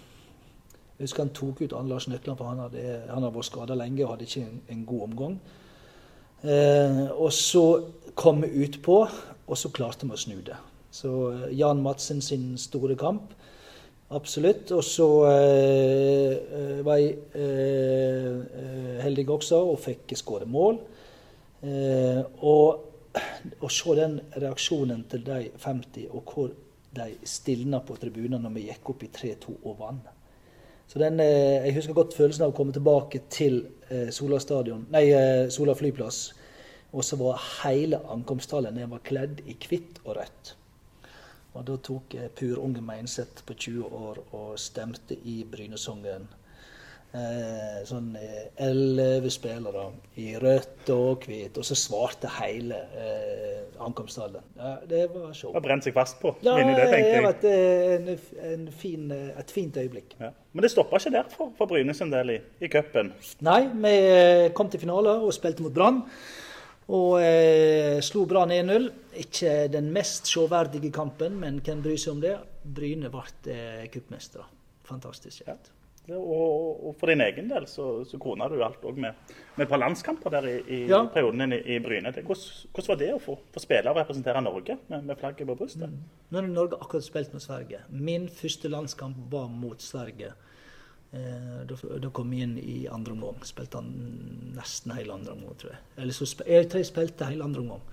Jeg 0.99 1.05
husker 1.05 1.23
han 1.23 1.33
tok 1.33 1.61
ut 1.61 1.73
Arne 1.73 1.89
Lars 1.89 2.07
Nøkland, 2.07 2.37
for 2.37 2.45
han 2.45 2.59
hadde, 2.59 3.01
han 3.07 3.23
hadde 3.23 3.35
vært 3.35 3.45
skada 3.45 3.75
lenge 3.75 4.03
og 4.03 4.15
hadde 4.15 4.25
ikke 4.25 4.41
en, 4.41 4.61
en 4.69 4.85
god 4.85 5.01
omgang. 5.01 5.39
Eh, 6.39 7.11
og 7.19 7.33
så 7.35 7.63
kom 8.19 8.43
ut 8.43 8.81
på, 8.83 8.99
og 9.47 9.57
så 9.57 9.71
klarte 9.71 10.07
vi 10.07 10.15
å 10.15 10.19
snu 10.19 10.41
det. 10.43 10.57
Så 10.91 11.11
eh, 11.31 11.47
Jan 11.59 11.81
Madsen 11.83 12.21
sin 12.21 12.51
store 12.59 12.97
kamp, 12.99 13.31
absolutt. 14.15 14.73
Og 14.75 14.83
så 14.85 15.07
eh, 15.29 16.35
eh, 16.35 16.79
var 16.85 16.99
jeg 16.99 17.15
eh, 17.39 18.39
eh, 18.61 18.95
heldig 19.05 19.27
også 19.37 19.61
og 19.71 19.79
fikk 19.83 20.17
skåre 20.19 20.49
mål. 20.49 20.81
Eh, 21.63 22.21
og 22.45 22.85
å 23.65 23.69
se 23.73 23.95
den 23.97 24.19
reaksjonen 24.37 25.05
til 25.09 25.23
de 25.25 25.39
50, 25.57 26.09
og 26.13 26.33
hvor 26.33 26.51
de 26.99 27.07
stilna 27.27 27.79
på 27.85 27.97
tribunen 28.01 28.41
når 28.43 28.55
vi 28.55 28.67
gikk 28.67 28.91
opp 28.93 29.05
i 29.05 29.11
3-2 29.13 29.55
og 29.63 29.75
vant. 29.79 30.15
Så 30.89 30.97
den, 30.97 31.19
Jeg 31.21 31.73
husker 31.75 31.93
godt 31.93 32.15
følelsen 32.17 32.47
av 32.47 32.49
å 32.49 32.55
komme 32.57 32.73
tilbake 32.73 33.19
til 33.29 33.59
Sola 34.09 34.39
stadion, 34.41 34.87
nei, 34.89 35.03
Sola 35.53 35.75
flyplass. 35.77 36.31
Og 36.91 37.05
så 37.05 37.19
var 37.19 37.41
hele 37.63 37.99
ankomsttallet 38.09 38.77
jeg 38.81 38.89
var 38.89 39.05
kledd 39.05 39.43
i 39.45 39.55
hvitt 39.67 40.01
og 40.05 40.15
rødt. 40.17 40.55
Og 41.57 41.65
da 41.65 41.77
tok 41.81 42.15
eh, 42.17 42.29
Pur 42.33 42.61
Unge 42.61 42.81
Meinseth 42.85 43.45
på 43.45 43.53
20 43.53 43.95
år 43.99 44.21
og 44.37 44.59
stemte 44.61 45.17
i 45.27 45.41
Brynesongen. 45.49 46.27
Eh, 47.09 47.77
sånn 47.89 48.11
eh, 48.21 48.51
elleve 48.61 49.31
spillere 49.33 49.87
i 50.21 50.27
rødt 50.37 50.91
og 50.93 51.23
hvitt, 51.25 51.55
og 51.57 51.65
så 51.65 51.73
svarte 51.73 52.29
hele 52.35 52.77
eh, 52.93 53.63
ankomsthallen. 53.81 54.43
Ja, 54.59 54.75
det 54.85 55.07
var 55.15 55.31
show. 55.33 55.55
Har 55.55 55.63
brent 55.65 55.87
seg 55.87 55.95
fast 55.97 56.19
på. 56.21 56.35
Ja, 56.45 56.53
det, 56.59 56.67
det 56.77 56.83
var 56.85 56.93
jeg. 56.99 57.31
et, 57.31 57.47
en, 57.95 58.11
en 58.51 58.67
fin, 58.69 59.07
eh, 59.15 59.31
et 59.41 59.53
fint 59.55 59.79
øyeblikk. 59.81 60.13
Ja. 60.21 60.29
Men 60.53 60.67
det 60.67 60.69
stoppa 60.75 61.01
ikke 61.01 61.15
der 61.17 61.33
for, 61.33 61.49
for 61.57 61.71
Bryne 61.71 61.97
sin 61.97 62.13
del 62.13 62.35
i, 62.35 62.37
i 62.61 62.69
cupen. 62.69 63.09
Nei, 63.45 63.63
vi 63.73 63.95
kom 64.57 64.69
til 64.69 64.85
finale 64.85 65.17
og 65.17 65.33
spilte 65.33 65.65
mot 65.65 65.73
Brann. 65.73 66.03
Og 66.89 67.19
eh, 67.21 67.99
slo 68.01 68.25
Brann 68.29 68.51
1-0. 68.55 68.87
Ikke 69.21 69.67
den 69.71 69.91
mest 69.93 70.29
sjåverdige 70.31 70.91
kampen, 70.95 71.35
men 71.41 71.59
hvem 71.65 71.83
bryr 71.85 71.99
seg 72.01 72.15
om 72.15 72.23
det? 72.23 72.37
Bryne 72.65 73.11
ble 73.13 73.25
eh. 73.53 74.47
Fantastisk 74.89 75.43
kjekt. 75.45 75.69
Og, 76.09 76.23
og, 76.33 76.79
og 76.89 76.95
for 76.97 77.11
din 77.11 77.21
egen 77.21 77.49
del 77.51 77.67
så, 77.69 77.83
så 78.07 78.17
krona 78.21 78.47
du 78.49 78.55
alt 78.65 78.81
òg 78.89 78.97
med, 78.97 79.17
med 79.57 79.65
et 79.65 79.69
par 79.69 79.81
landskamper 79.81 80.33
der 80.33 80.47
i, 80.49 80.55
i 80.65 80.79
Ja. 80.89 81.03
perioden 81.13 81.43
din 81.43 81.53
i, 81.59 81.59
i 81.75 81.79
Bryne. 81.83 82.09
Det, 82.15 82.23
hvordan, 82.25 82.69
hvordan 82.73 82.89
var 82.89 82.99
det 83.03 83.09
å 83.13 83.19
få, 83.21 83.35
få 83.53 83.61
spille 83.61 83.91
og 83.93 83.99
representere 83.99 84.41
Norge 84.41 84.79
med, 84.87 85.05
med 85.05 85.19
flagget 85.21 85.45
på 85.51 85.57
brystet? 85.59 85.93
Nå 86.31 86.39
har 86.41 86.49
Norge 86.49 86.79
akkurat 86.81 87.05
spilt 87.05 87.35
mot 87.35 87.45
Sverige. 87.45 87.83
Min 87.93 88.25
første 88.33 88.71
landskamp 88.73 89.19
var 89.29 89.51
mot 89.53 89.85
Sverige. 89.85 90.33
Eh, 91.09 91.61
da, 91.65 92.09
kom 92.13 92.33
jeg 92.33 92.45
inn 92.45 92.57
i 92.61 92.83
andre 92.91 93.15
omgang. 93.15 93.39
Spilte 93.47 93.81
han 93.81 93.89
nesten 94.57 94.93
hele 94.93 95.15
andre 95.15 95.33
omgang, 95.33 95.57
tror 95.57 95.73
jeg. 95.73 95.81
Eller 95.97 96.15
så 96.15 96.27
spil 96.29 96.49
jeg 96.49 96.89
spilte 96.89 97.29
hele 97.29 97.47
andre 97.47 97.63
omgang. 97.65 97.85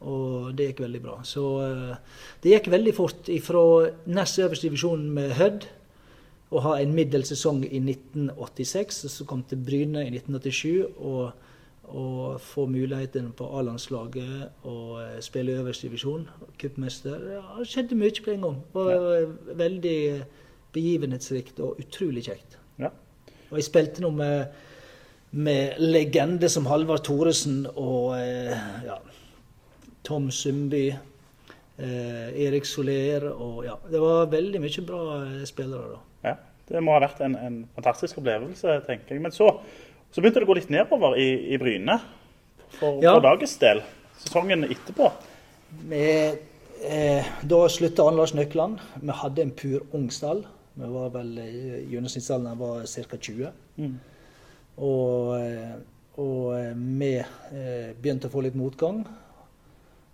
Og 0.00 0.54
det 0.56 0.70
gikk 0.70 0.82
veldig 0.86 1.02
bra. 1.04 1.18
Så 1.26 1.44
eh, 1.66 2.16
det 2.42 2.56
gikk 2.56 2.72
veldig 2.72 2.96
fort 2.96 3.30
fra 3.44 3.66
nest 4.10 4.40
øverste 4.42 4.70
divisjon 4.70 5.06
med 5.14 5.36
Hødd 5.38 5.68
å 6.50 6.64
ha 6.64 6.74
en 6.80 6.96
middels 6.96 7.30
sesong 7.30 7.62
i 7.62 7.78
1986, 7.78 9.04
og 9.06 9.12
så 9.14 9.26
kom 9.28 9.44
til 9.46 9.60
Bryne 9.62 10.02
i 10.08 10.10
1987. 10.10 10.98
og 10.98 11.46
og 11.90 12.40
få 12.40 12.68
muligheten 12.70 13.32
på 13.34 13.48
A-landslaget 13.58 14.66
og 14.68 15.00
eh, 15.02 15.16
spille 15.20 15.50
i 15.50 15.58
øverste 15.58 15.88
divisjon, 15.88 16.28
cupmester. 16.60 17.16
Ja, 17.32 17.42
det 17.58 17.66
skjedde 17.66 17.98
mye 17.98 18.22
på 18.24 18.30
en 18.30 18.44
gang. 18.46 18.60
Det 18.62 18.84
var 18.84 18.92
ja. 18.92 19.24
veldig 19.58 19.98
begivenhetsrikt 20.74 21.60
og 21.64 21.78
utrolig 21.82 22.24
kjekt. 22.28 22.58
Ja. 22.80 22.90
Og 23.50 23.58
jeg 23.58 23.66
spilte 23.66 24.02
nå 24.04 24.10
med, 24.14 24.52
med 25.32 25.78
legender 25.82 26.50
som 26.52 26.68
Halvard 26.70 27.04
Thoresen 27.06 27.64
og 27.74 28.14
eh, 28.18 28.54
ja, 28.86 28.98
Tom 30.06 30.30
Sundby, 30.34 30.84
eh, 31.78 32.28
Erik 32.46 32.64
Soler 32.68 33.26
og 33.32 33.64
ja, 33.66 33.74
Det 33.90 34.00
var 34.02 34.30
veldig 34.32 34.62
mye 34.62 34.84
bra 34.86 35.02
eh, 35.24 35.42
spillere 35.50 35.96
da. 35.96 36.00
Ja, 36.30 36.34
det 36.70 36.82
må 36.86 36.94
ha 36.94 37.02
vært 37.02 37.22
en, 37.26 37.34
en 37.36 37.58
fantastisk 37.74 38.20
opplevelse, 38.22 38.78
tenker 38.86 39.16
jeg. 39.16 39.24
Men 39.24 39.34
så, 39.34 39.50
så 40.10 40.22
begynte 40.22 40.40
det 40.42 40.46
å 40.46 40.52
gå 40.52 40.58
litt 40.60 40.70
nedover 40.72 41.18
i, 41.18 41.28
i 41.54 41.58
Bryne 41.60 41.98
for, 42.78 43.00
Ja. 43.02 43.16
for 43.16 43.26
dagens 43.26 43.56
del. 43.62 43.82
Sesongen 44.20 44.66
etterpå. 44.68 45.10
Vi, 45.90 46.04
eh, 46.86 47.28
da 47.50 47.60
slutta 47.72 48.06
Ann 48.06 48.18
Lars 48.20 48.34
Nøkland. 48.36 48.78
Vi 49.02 49.16
hadde 49.22 49.42
en 49.46 49.52
pur 49.56 49.82
ung 49.96 50.06
stall. 50.14 50.44
Vi 50.74 50.88
var 50.94 51.10
vel 51.14 51.34
Gjennomsnittsalderen 51.90 52.58
var 52.58 52.86
ca. 52.86 53.16
20. 53.16 53.50
Mm. 53.76 53.98
Og, 54.80 55.32
eh, 55.40 55.74
og 56.20 56.44
eh, 56.56 56.76
vi 56.76 57.14
eh, 57.18 57.90
begynte 57.96 58.30
å 58.30 58.32
få 58.32 58.44
litt 58.46 58.58
motgang. 58.58 59.02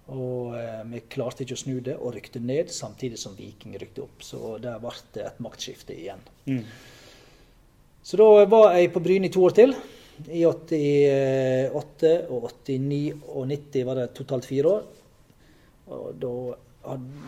Og 0.07 0.53
vi 0.87 1.01
klarte 1.11 1.43
ikke 1.43 1.57
å 1.57 1.59
snu 1.59 1.81
det 1.83 1.97
og 1.99 2.13
rykte 2.15 2.39
ned, 2.39 2.69
samtidig 2.71 3.19
som 3.19 3.33
Viking 3.35 3.73
rykte 3.75 4.05
opp. 4.05 4.21
Så 4.23 4.53
der 4.63 4.79
ble 4.79 4.93
det 5.17 5.25
et 5.27 5.41
maktskifte 5.43 5.97
igjen. 5.97 6.23
Mm. 6.47 6.61
Så 8.07 8.21
da 8.21 8.45
var 8.47 8.77
jeg 8.77 8.93
på 8.95 9.03
Bryne 9.03 9.27
i 9.27 9.33
to 9.35 9.43
år 9.43 9.57
til. 9.57 9.75
I 10.31 10.45
88 10.47 12.13
og 12.31 12.47
89 12.53 13.01
og 13.33 13.51
90 13.51 13.89
var 13.89 13.99
det 13.99 14.07
totalt 14.15 14.47
fire 14.47 14.77
år. 14.77 14.87
Og 15.91 16.07
da 16.23 16.33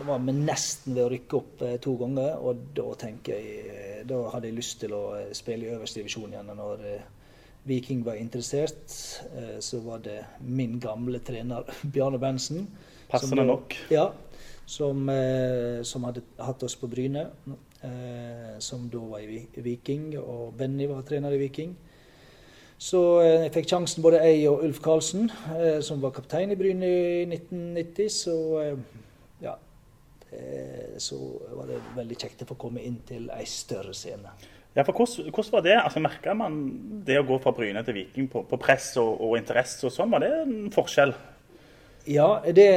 var 0.05 0.19
vi 0.19 0.33
nesten 0.35 0.95
ved 0.95 1.05
å 1.05 1.11
rykke 1.11 1.37
opp 1.39 1.63
eh, 1.65 1.77
to 1.83 1.95
ganger, 1.99 2.37
og 2.41 2.63
da 2.77 2.87
tenker 2.99 3.35
jeg 3.35 3.63
eh, 3.73 4.01
Da 4.07 4.19
hadde 4.33 4.49
jeg 4.49 4.57
lyst 4.57 4.79
til 4.83 4.95
å 4.95 5.03
eh, 5.17 5.31
spille 5.35 5.67
i 5.67 5.73
øverste 5.75 6.01
divisjon 6.01 6.33
igjen. 6.33 6.51
Når 6.55 6.85
Viking 7.67 8.05
var 8.05 8.17
interessert, 8.17 8.87
så 9.59 9.81
var 9.83 9.99
det 10.01 10.21
min 10.39 10.77
gamle 10.81 11.19
trener 11.19 11.67
Bjarne 11.93 12.17
Bensen. 12.21 12.63
Passende 13.11 13.43
nok. 13.45 13.75
Ja. 13.91 14.09
Som, 14.69 15.09
som 15.83 16.05
hadde 16.05 16.23
hatt 16.37 16.63
oss 16.63 16.75
på 16.79 16.87
Bryne. 16.89 17.25
Som 18.63 18.87
da 18.93 19.01
var 19.11 19.25
i 19.25 19.41
Viking, 19.65 20.13
og 20.21 20.53
Benny 20.57 20.87
var 20.89 21.03
trener 21.05 21.35
i 21.35 21.41
Viking. 21.41 21.75
Så 22.79 23.01
jeg 23.25 23.51
fikk 23.57 23.67
sjansen, 23.73 24.05
både 24.05 24.21
jeg 24.23 24.47
og 24.49 24.63
Ulf 24.69 24.79
Karlsen, 24.85 25.27
som 25.83 25.99
var 26.05 26.15
kaptein 26.15 26.53
i 26.53 26.57
Bryne 26.57 26.87
i 26.87 27.25
1990. 27.27 28.13
Så 28.13 28.37
så 31.01 31.17
var 31.57 31.69
det 31.71 31.79
veldig 31.95 32.17
kjekt 32.21 32.43
å 32.45 32.47
få 32.51 32.57
komme 32.61 32.83
inn 32.85 32.99
til 33.07 33.29
ei 33.33 33.47
større 33.49 33.95
scene. 33.97 34.29
Ja, 34.75 34.83
for 34.85 34.93
hvordan, 34.93 35.31
hvordan 35.33 35.55
var 35.55 35.63
det? 35.65 35.75
Altså, 35.79 36.03
Merka 36.05 36.35
man 36.37 36.59
det 37.07 37.17
å 37.17 37.25
gå 37.25 37.39
fra 37.41 37.53
Bryne 37.57 37.81
til 37.87 37.97
Viking 37.97 38.27
på, 38.29 38.43
på 38.45 38.59
press 38.61 38.91
og, 39.01 39.15
og 39.25 39.33
interesse 39.39 39.87
og 39.89 39.95
sånn? 39.95 40.13
Var 40.13 40.21
det 40.21 40.29
en 40.43 40.53
forskjell? 40.75 41.15
Ja, 42.09 42.27
det 42.45 42.69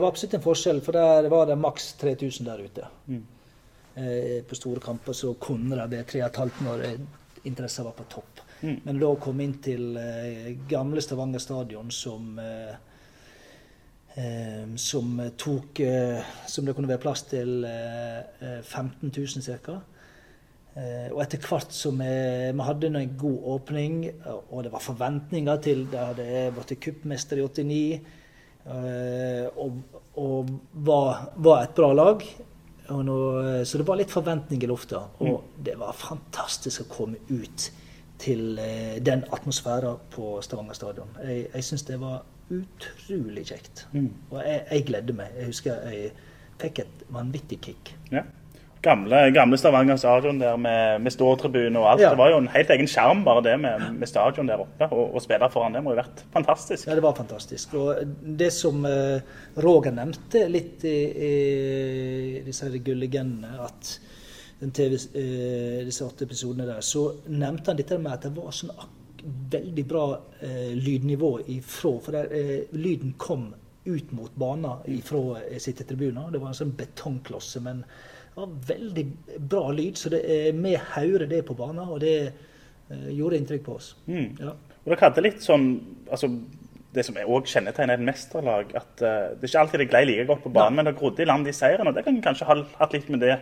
var 0.00 0.10
absolutt 0.10 0.36
en 0.38 0.44
forskjell, 0.44 0.82
for 0.84 0.96
der 0.96 1.30
var 1.32 1.48
det 1.48 1.56
maks 1.60 1.94
3000 2.00 2.46
der 2.46 2.60
ute. 2.64 2.90
Mm. 3.08 3.24
på 4.46 4.54
store 4.54 4.80
kamper 4.80 5.16
så 5.16 5.32
kunne 5.42 5.74
det 5.74 6.04
bli 6.06 6.20
3,5 6.20 6.60
når 6.62 6.84
eh, 6.86 7.00
interessen 7.48 7.88
var 7.88 7.96
på 7.98 8.04
topp. 8.12 8.44
Men 8.60 8.98
da 8.98 9.10
å 9.12 9.18
komme 9.22 9.44
inn 9.46 9.56
til 9.62 9.96
eh, 9.98 10.54
gamle 10.70 11.02
Stavanger 11.02 11.42
stadion 11.42 11.90
som 11.94 12.38
eh, 12.42 12.70
eh, 12.70 12.76
som 14.78 15.20
tok 15.38 15.80
eh, 15.80 16.24
Som 16.46 16.66
det 16.66 16.74
kunne 16.74 16.88
være 16.90 17.02
plass 17.02 17.22
til 17.30 17.64
eh, 17.64 18.18
eh, 18.42 18.60
15 18.62 19.12
000 19.14 19.44
ca. 19.44 19.78
Eh, 20.78 21.08
og 21.12 21.22
etter 21.22 21.42
hvert 21.42 21.74
som 21.74 21.98
vi, 21.98 22.12
vi 22.54 22.66
hadde 22.66 22.90
en 22.92 23.16
god 23.18 23.38
åpning, 23.54 24.00
og 24.50 24.64
det 24.64 24.72
var 24.72 24.84
forventninger 24.84 25.62
til 25.62 25.86
Det 25.90 25.98
hadde 25.98 26.50
blitt 26.54 26.78
cupmester 26.80 27.38
i 27.40 27.46
89, 27.46 28.00
eh, 28.66 29.46
og, 29.56 29.80
og 30.16 30.52
var, 30.72 31.32
var 31.36 31.64
et 31.64 31.74
bra 31.74 31.92
lag. 31.92 32.22
Nå, 32.88 33.16
så 33.68 33.78
det 33.78 33.84
var 33.84 33.98
litt 34.00 34.12
forventning 34.12 34.62
i 34.64 34.68
lufta. 34.70 35.02
Og 35.20 35.58
det 35.60 35.74
var 35.76 35.92
fantastisk 35.92 36.86
å 36.86 36.92
komme 36.94 37.20
ut 37.28 37.68
til 38.18 38.58
eh, 38.58 38.96
den 39.04 39.24
atmosfæren 39.32 40.00
på 40.10 40.38
Stavanger 40.42 40.78
stadion. 40.78 41.10
Jeg, 41.22 41.48
jeg 41.52 41.66
syns 41.66 41.84
det 41.88 41.98
var 42.00 42.22
utrolig 42.54 43.46
kjekt. 43.50 43.86
Og 44.30 44.40
jeg, 44.42 44.64
jeg 44.70 44.88
gledde 44.88 45.16
meg. 45.16 45.32
Jeg 45.38 45.52
husker 45.52 45.88
jeg 45.92 46.10
fikk 46.58 46.84
et 46.84 47.08
vanvittig 47.14 47.60
kick. 47.62 47.94
Ja. 48.12 48.24
Gamle, 48.82 49.24
gamle 49.34 49.58
Stavanger 49.58 49.96
stadion 49.98 50.38
der 50.38 50.56
med, 50.56 51.00
med 51.02 51.10
ståtribune 51.10 51.80
og 51.80 51.88
alt. 51.90 52.02
Ja. 52.04 52.12
Det 52.12 52.18
var 52.20 52.30
jo 52.30 52.36
en 52.38 52.50
helt 52.52 52.68
egen 52.70 52.86
sjarm 52.86 53.24
bare 53.26 53.42
det 53.42 53.56
med, 53.58 53.88
med 53.96 54.06
stadion 54.06 54.46
der 54.46 54.62
oppe. 54.62 54.86
Og, 54.92 55.16
og 55.18 55.24
spille 55.24 55.48
foran 55.50 55.74
det 55.74 55.82
må 55.82 55.94
jo 55.94 55.98
ha 55.98 56.04
vært 56.04 56.22
fantastisk. 56.34 56.86
Ja, 56.86 56.94
det 56.94 57.02
var 57.02 57.16
fantastisk. 57.18 57.74
Og 57.74 58.14
det 58.38 58.52
som 58.54 58.86
eh, 58.86 59.18
Roger 59.64 59.96
nevnte 59.96 60.44
litt 60.50 60.86
i, 60.86 60.98
i 61.30 62.44
disse 62.46 62.68
her 62.68 62.78
gullegendene, 62.86 63.56
at 63.66 63.96
den 64.62 64.70
TV, 64.74 64.94
eh, 64.94 65.82
disse 65.86 66.06
åtte 66.06 66.28
episodene 66.28 66.68
der, 66.70 66.80
så 66.86 67.08
nevnte 67.26 67.72
han 67.72 67.82
dette 67.82 67.98
med 67.98 68.14
at 68.14 68.28
det 68.28 68.34
var 68.38 68.54
sånn 68.54 68.76
ak 68.78 68.94
veldig 69.50 69.84
bra 69.88 70.04
eh, 70.40 70.74
lydnivå 70.76 71.32
ifra. 71.54 71.94
For 72.04 72.16
der, 72.16 72.30
eh, 72.34 72.76
lyden 72.76 73.14
kom 73.18 73.50
ut 73.88 74.12
mot 74.12 74.34
banen 74.34 74.84
ifra 74.86 75.40
eh, 75.42 75.58
sittetribuner. 75.58 76.30
Det 76.32 76.40
var 76.42 76.52
en 76.52 76.60
sånn 76.60 76.76
betongklosse, 76.76 77.62
men 77.64 77.82
det 77.82 78.40
var 78.40 78.54
veldig 78.68 79.06
bra 79.50 79.64
lyd. 79.72 79.98
Så 79.98 80.12
det, 80.12 80.22
eh, 80.24 80.52
vi 80.54 80.76
hører 80.94 81.26
det 81.26 81.44
på 81.48 81.56
banen, 81.58 81.88
og 81.88 82.00
det 82.04 82.16
eh, 82.26 83.10
gjorde 83.16 83.40
inntrykk 83.40 83.64
på 83.66 83.76
oss. 83.80 83.94
Mm. 84.06 84.36
Ja. 84.40 84.54
Og 84.84 84.94
dere 84.94 85.04
hadde 85.08 85.26
litt 85.26 85.44
sånn 85.44 85.68
altså, 86.08 86.30
Det 86.88 87.02
som 87.04 87.18
òg 87.20 87.44
kjennetegner 87.44 87.98
et 87.98 88.04
mesterlag, 88.06 88.70
at 88.78 89.02
eh, 89.04 89.34
det 89.36 89.44
er 89.44 89.50
ikke 89.50 89.60
alltid 89.60 89.82
det 89.82 89.88
glei 89.90 90.04
like 90.08 90.28
godt 90.30 90.46
på 90.46 90.52
banen, 90.54 90.78
men 90.78 90.88
dere 90.88 90.96
grodde 90.96 91.22
i 91.22 91.28
land 91.28 91.46
i 91.46 91.52
seirene. 91.52 91.90
Og 91.90 91.98
det 91.98 92.06
kan 92.06 92.20
kanskje 92.24 92.48
ha 92.48 92.56
hatt 92.78 92.94
litt 92.96 93.10
med 93.12 93.20
det 93.22 93.36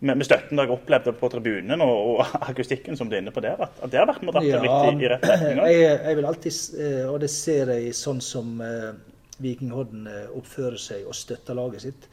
med, 0.00 0.16
med 0.16 0.26
støtten 0.26 0.60
dere 0.60 0.74
opplevde 0.74 1.12
på 1.16 1.28
tribunen 1.32 1.84
og, 1.84 1.94
og 2.14 2.34
akustikken 2.50 2.98
som 2.98 3.10
du 3.10 3.16
er 3.16 3.24
inne 3.24 3.34
på 3.34 3.44
der, 3.44 3.60
at, 3.60 3.78
at 3.84 3.92
det 3.92 4.00
har 4.00 4.08
vært 4.10 4.24
med 4.24 4.36
dratt 4.36 4.48
det 4.48 4.62
litt 4.64 4.88
i, 4.88 5.04
i 5.04 5.12
rett 5.12 5.28
retning 5.28 5.62
jeg, 5.66 5.84
jeg 5.92 6.18
vil 6.18 6.30
alltid, 6.30 6.58
eh, 6.86 7.04
og 7.10 7.20
det 7.24 7.30
ser 7.34 7.72
jeg 7.76 7.94
sånn 7.96 8.24
som 8.24 8.56
eh, 8.64 8.90
Viking-Hodden 9.40 10.10
eh, 10.10 10.26
oppfører 10.36 10.80
seg 10.80 11.08
og 11.08 11.16
støtter 11.16 11.56
laget 11.58 11.86
sitt, 11.86 12.10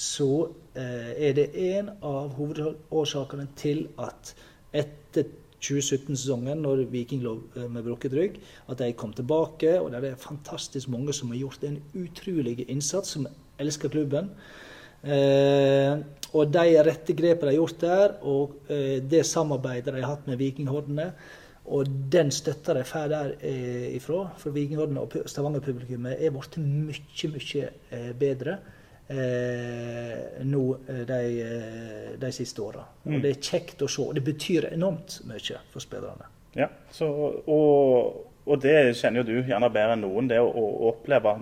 så 0.00 0.48
er 0.80 1.32
det 1.34 1.48
en 1.74 1.88
av 2.06 2.30
hovedårsakene 2.38 3.48
til 3.58 3.82
at 4.00 4.30
etter 4.70 5.26
2017-sesongen, 5.60 6.62
når 6.62 6.84
Viking 6.92 7.24
lå 7.24 7.34
med 7.68 7.84
brukket 7.84 8.14
rygg, 8.16 8.38
at 8.70 8.80
de 8.80 8.94
kom 8.96 9.12
tilbake. 9.12 9.74
Og 9.82 9.90
det 9.92 10.12
er 10.12 10.22
fantastisk 10.22 10.88
mange 10.94 11.12
som 11.12 11.34
har 11.34 11.42
gjort 11.42 11.66
en 11.68 11.76
utrolig 11.98 12.64
innsats, 12.70 13.16
som 13.16 13.26
elsker 13.60 13.92
klubben. 13.92 14.30
Eh, 15.04 15.92
og 16.30 16.50
de 16.54 16.64
rette 16.86 17.14
grepene 17.16 17.50
de 17.50 17.54
har 17.56 17.60
gjort 17.60 17.80
der, 17.82 18.16
og 18.28 18.58
eh, 18.70 18.98
det 19.02 19.24
samarbeidet 19.26 19.94
de 19.94 20.02
har 20.02 20.12
hatt 20.16 20.26
med 20.30 20.38
Vikinghordene, 20.40 21.10
og 21.70 21.88
den 22.10 22.30
støtta 22.34 22.74
de 22.74 22.82
får 22.88 23.08
der 23.12 23.32
eh, 23.46 23.88
ifra, 23.96 24.24
for 24.40 24.54
Vikinghordene 24.54 25.02
og 25.04 25.10
pu- 25.12 25.24
Stavanger-publikummet, 25.30 26.18
er 26.20 26.32
blitt 26.34 26.58
mye, 26.60 27.30
mye 27.34 27.66
eh, 27.94 28.10
bedre 28.18 28.56
eh, 29.10 30.40
nå 30.46 30.62
eh, 30.88 31.02
de, 31.08 31.20
de 32.22 32.32
siste 32.34 32.62
åra. 32.64 32.84
Og 33.06 33.18
det 33.24 33.34
er 33.34 33.42
kjekt 33.50 33.82
å 33.86 33.90
se. 33.90 34.06
Det 34.16 34.24
betyr 34.26 34.70
enormt 34.72 35.20
mye 35.30 35.60
for 35.72 35.84
spillerne. 35.84 36.28
Ja, 36.58 36.66
så, 36.90 37.06
og, 37.46 38.24
og 38.46 38.62
det 38.64 38.96
kjenner 38.98 39.22
jo 39.22 39.28
du 39.28 39.50
gjerne 39.50 39.70
bedre 39.70 39.94
enn 39.94 40.02
noen, 40.06 40.30
det 40.30 40.40
å, 40.42 40.48
å 40.50 40.90
oppleve 40.90 41.36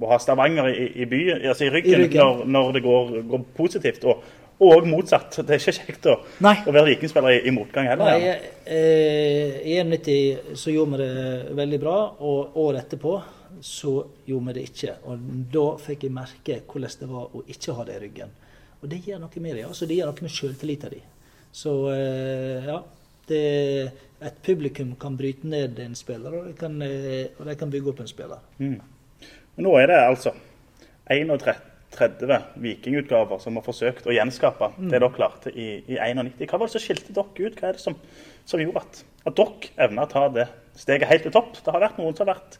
å 0.00 0.08
ha 0.10 0.18
Stavanger 0.18 0.70
i, 0.72 0.88
i, 1.02 1.06
by, 1.10 1.20
altså 1.50 1.68
i, 1.68 1.70
ryggen, 1.74 1.92
I 1.92 2.02
ryggen. 2.04 2.20
Når, 2.20 2.48
når 2.50 2.72
det 2.76 2.82
går, 2.84 3.12
går 3.30 3.44
positivt. 3.56 4.04
Og, 4.10 4.24
og 4.64 4.86
motsatt. 4.88 5.38
Det 5.46 5.56
er 5.56 5.62
ikke 5.62 5.76
kjekt 5.78 6.08
å, 6.10 6.16
å 6.22 6.74
være 6.74 6.92
vikingspiller 6.92 7.36
i, 7.36 7.40
i 7.48 7.54
motgang 7.54 7.88
heller. 7.90 8.10
Nei, 8.10 8.26
gjerne. 8.26 8.52
eh, 8.78 9.58
I 9.74 9.78
91 9.86 10.58
så 10.60 10.74
gjorde 10.74 10.98
vi 10.98 11.04
det 11.04 11.56
veldig 11.58 11.80
bra, 11.82 11.96
og 12.26 12.58
året 12.64 12.84
etterpå 12.84 13.16
så 13.64 13.94
gjorde 14.26 14.50
vi 14.50 14.56
det 14.58 14.64
ikke. 14.70 14.96
Og 15.10 15.28
da 15.54 15.66
fikk 15.80 16.08
jeg 16.08 16.14
merke 16.16 16.58
hvordan 16.70 16.98
det 17.00 17.10
var 17.10 17.34
å 17.38 17.44
ikke 17.54 17.76
ha 17.78 17.86
det 17.88 17.98
i 17.98 18.02
ryggen. 18.08 18.34
Og 18.82 18.90
det 18.92 18.98
gjør 19.06 19.22
noe 19.22 19.40
med 19.40 19.54
det. 19.56 19.62
altså 19.64 19.86
Det 19.88 19.96
gjør 19.96 20.10
noe 20.10 20.26
med 20.26 20.34
sjøltilliten 20.34 20.96
din. 20.96 21.06
Så 21.54 21.76
eh, 21.94 22.66
ja. 22.68 22.80
Det, 23.24 23.38
et 24.20 24.40
publikum 24.44 24.90
kan 25.00 25.14
bryte 25.16 25.48
ned 25.48 25.78
en 25.80 25.94
spiller, 25.96 26.34
og 26.36 26.50
de 26.50 26.52
kan, 26.58 26.74
eh, 26.84 27.30
og 27.38 27.46
de 27.48 27.54
kan 27.56 27.70
bygge 27.72 27.88
opp 27.94 28.02
en 28.04 28.10
spiller. 28.10 28.42
Men 29.56 29.64
nå 29.68 29.76
er 29.78 29.86
det 29.90 29.98
altså 30.02 30.32
31 31.10 32.38
vikingutgaver 32.58 33.38
som 33.42 33.54
har 33.58 33.62
forsøkt 33.66 34.06
å 34.08 34.14
gjenskape 34.14 34.72
Mm. 34.78 34.88
det 34.90 35.00
dere 35.00 35.12
klarte 35.14 35.52
i, 35.54 35.66
i 35.86 35.98
91. 36.00 36.46
Hva 36.50 36.58
var 36.58 36.66
det 36.66 36.72
som 36.74 36.80
skilte 36.82 37.12
dere 37.14 37.46
ut? 37.46 37.60
Hva 37.60 37.68
er 37.68 37.72
det 37.76 37.80
som, 37.84 37.94
som 38.44 38.60
gjorde 38.60 38.82
at, 38.82 39.04
at 39.26 39.36
dere 39.38 39.70
evna 39.86 40.02
å 40.06 40.10
ta 40.10 40.24
det 40.28 40.48
steget 40.76 41.08
helt 41.08 41.22
til 41.22 41.32
topp? 41.36 41.52
Det 41.64 41.70
har 41.72 41.80
vært 41.84 41.98
noen 42.00 42.16
som 42.16 42.26
har 42.26 42.34
vært 42.34 42.58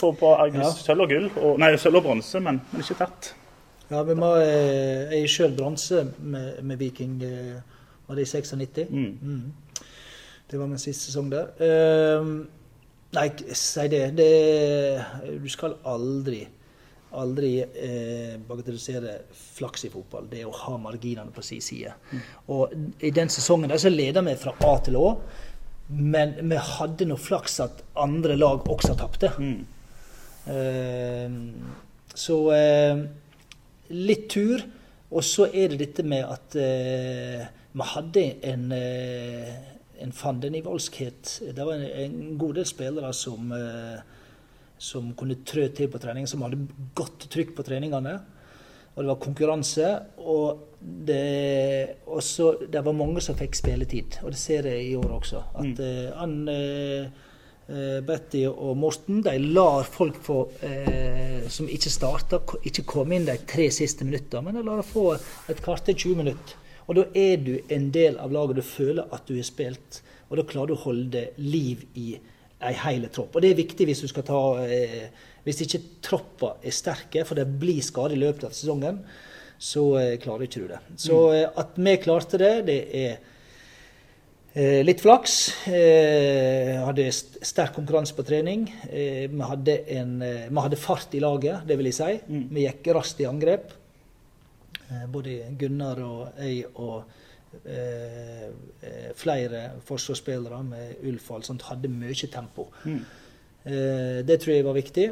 på, 0.00 0.10
på 0.20 0.34
Ja. 0.54 0.68
sølv 0.74 1.06
og 1.06 1.08
gull, 1.14 1.30
og, 1.40 1.58
nei, 1.62 1.70
sølv 1.80 1.96
og 2.02 2.04
bronse, 2.10 2.40
men, 2.42 2.60
men 2.72 2.82
ikke 2.82 2.98
tatt. 2.98 3.30
Ja, 3.90 4.02
vi 4.02 4.14
må, 4.18 4.34
eh, 4.42 5.12
er 5.22 5.26
sjøl 5.30 5.54
bronse 5.56 6.02
med, 6.18 6.60
med 6.64 6.78
Viking. 6.80 7.22
eh, 7.22 7.60
Var 8.06 8.16
det 8.16 8.22
i 8.26 8.30
96? 8.42 8.90
Mm. 8.90 9.52
Det 10.50 10.58
var 10.60 10.66
min 10.68 10.78
siste 10.82 11.06
sesong 11.08 11.30
der. 11.32 11.46
Ehm, 11.64 12.46
nei, 13.14 13.28
si 13.54 13.88
det. 13.92 14.04
det. 14.18 14.28
Du 15.42 15.48
skal 15.52 15.78
aldri 15.84 16.44
aldri 17.14 17.60
eh, 17.62 18.34
bagatellisere 18.42 19.12
flaks 19.54 19.84
i 19.86 19.90
fotball. 19.92 20.26
Det 20.30 20.40
er 20.42 20.48
å 20.50 20.56
ha 20.64 20.76
marginene 20.82 21.30
på 21.34 21.44
sin 21.46 21.62
side. 21.62 21.92
Og 22.50 22.74
I 23.06 23.12
den 23.14 23.30
sesongen 23.30 23.70
der 23.70 23.78
så 23.78 23.92
leda 23.92 24.24
vi 24.26 24.34
fra 24.40 24.54
A 24.66 24.72
til 24.82 24.98
Å, 24.98 25.08
men 25.94 26.34
vi 26.40 26.58
hadde 26.58 27.06
nå 27.08 27.18
flaks 27.20 27.60
at 27.64 27.84
andre 28.00 28.34
lag 28.38 28.66
også 28.72 28.96
tapte. 28.98 29.30
Ehm, 30.50 31.36
så 32.14 32.38
eh, 32.56 33.04
litt 33.94 34.30
tur. 34.32 34.64
Og 35.14 35.22
så 35.22 35.46
er 35.52 35.70
det 35.70 35.78
dette 35.78 36.02
med 36.02 36.24
at 36.26 36.56
eh, 36.58 37.44
vi 37.74 37.86
hadde 37.86 38.22
en, 38.50 38.64
eh, 38.74 39.73
en 40.02 40.12
fandenivoldskhet. 40.12 41.40
Det 41.54 41.64
var 41.64 41.78
en, 41.78 41.88
en 42.04 42.38
god 42.38 42.58
del 42.58 42.66
spillere 42.68 43.12
som, 43.16 43.52
eh, 43.52 43.98
som 44.78 45.12
kunne 45.18 45.42
trø 45.46 45.68
til 45.74 45.90
på 45.92 46.00
trening, 46.02 46.28
som 46.30 46.44
hadde 46.46 46.62
godt 46.96 47.28
trykk 47.32 47.54
på 47.56 47.66
treningene. 47.66 48.18
Og 48.94 49.02
det 49.02 49.10
var 49.10 49.20
konkurranse. 49.22 49.90
Og 50.22 50.70
det, 50.80 51.98
også, 52.06 52.52
det 52.70 52.84
var 52.84 52.96
mange 52.96 53.22
som 53.24 53.36
fikk 53.38 53.56
spilletid. 53.58 54.18
Og 54.22 54.34
det 54.34 54.40
ser 54.40 54.68
jeg 54.70 54.88
i 54.90 54.96
år 54.98 55.16
også. 55.18 55.42
At 55.62 55.80
han, 56.20 56.36
eh, 56.48 57.06
eh, 57.68 58.00
Betty 58.06 58.44
og 58.50 58.76
Morten 58.78 59.22
de 59.24 59.38
lar 59.42 59.82
folk 59.88 60.20
få, 60.22 60.40
eh, 60.62 61.48
som 61.48 61.68
ikke 61.68 61.90
starta, 61.90 62.40
ikke 62.62 62.86
komme 62.86 63.16
inn 63.16 63.26
de 63.26 63.38
tre 63.48 63.70
siste 63.70 64.06
minuttene, 64.06 64.44
men 64.46 64.60
de 64.60 64.66
lar 64.66 64.82
dem 64.82 64.92
få 64.92 65.14
et 65.50 65.64
kvarter 65.64 65.96
20 65.96 66.22
minutter. 66.22 66.60
Og 66.88 66.98
da 66.98 67.04
er 67.16 67.36
du 67.40 67.52
en 67.72 67.90
del 67.94 68.18
av 68.20 68.32
laget, 68.34 68.56
du 68.60 68.62
føler 68.66 69.08
at 69.14 69.24
du 69.28 69.34
har 69.38 69.46
spilt, 69.48 70.02
og 70.28 70.36
da 70.40 70.44
klarer 70.48 70.72
du 70.72 70.76
å 70.76 70.82
holde 70.84 71.26
liv 71.40 71.84
i 71.96 72.14
en 72.64 72.80
hele 72.84 73.08
tropp. 73.12 73.34
Og 73.36 73.44
det 73.44 73.52
er 73.54 73.60
viktig 73.62 73.86
hvis 73.88 74.02
du 74.04 74.08
skal 74.08 74.24
ta 74.28 74.40
eh, 74.64 75.06
Hvis 75.44 75.60
ikke 75.60 75.80
troppa 76.04 76.54
er 76.64 76.72
sterke, 76.72 77.24
for 77.28 77.36
det 77.36 77.44
blir 77.60 77.82
skade 77.84 78.16
i 78.16 78.20
løpet 78.20 78.46
av 78.48 78.54
sesongen, 78.56 79.02
så 79.60 79.82
eh, 80.00 80.14
klarer 80.22 80.46
ikke 80.46 80.62
du 80.64 80.70
det. 80.72 80.78
Så 81.00 81.18
eh, 81.36 81.46
at 81.60 81.76
vi 81.76 81.96
klarte 82.04 82.40
det, 82.40 82.54
det 82.70 82.80
er 83.04 83.14
Eh, 84.54 84.84
litt 84.86 85.00
flaks. 85.02 85.32
Eh, 85.66 86.76
hadde 86.86 87.08
st- 87.10 87.40
sterk 87.42 87.72
konkurranse 87.74 88.14
på 88.14 88.22
trening. 88.22 88.68
Eh, 88.86 89.24
vi, 89.26 89.40
hadde 89.42 89.74
en, 89.96 90.12
eh, 90.22 90.44
vi 90.46 90.62
hadde 90.62 90.78
fart 90.78 91.16
i 91.18 91.22
laget, 91.24 91.64
det 91.66 91.74
vil 91.80 91.88
jeg 91.90 91.96
si. 91.96 92.12
Vi 92.54 92.62
gikk 92.62 92.86
raskt 92.94 93.18
i 93.24 93.26
angrep. 93.26 93.72
Eh, 94.94 95.04
både 95.10 95.36
Gunnar 95.58 96.00
og 96.06 96.40
jeg 96.40 96.64
og 96.74 97.04
eh, 97.64 98.48
eh, 98.80 99.12
flere 99.18 99.66
forsvarsspillere 99.84 100.62
med 100.70 101.04
Ulf 101.10 101.30
og 101.30 101.40
alt 101.40 101.52
sånt 101.52 101.68
hadde 101.68 101.92
mye 101.92 102.32
tempo. 102.32 102.70
Eh, 102.86 104.20
det 104.26 104.40
tror 104.40 104.54
jeg 104.54 104.66
var 104.66 104.78
viktig. 104.78 105.06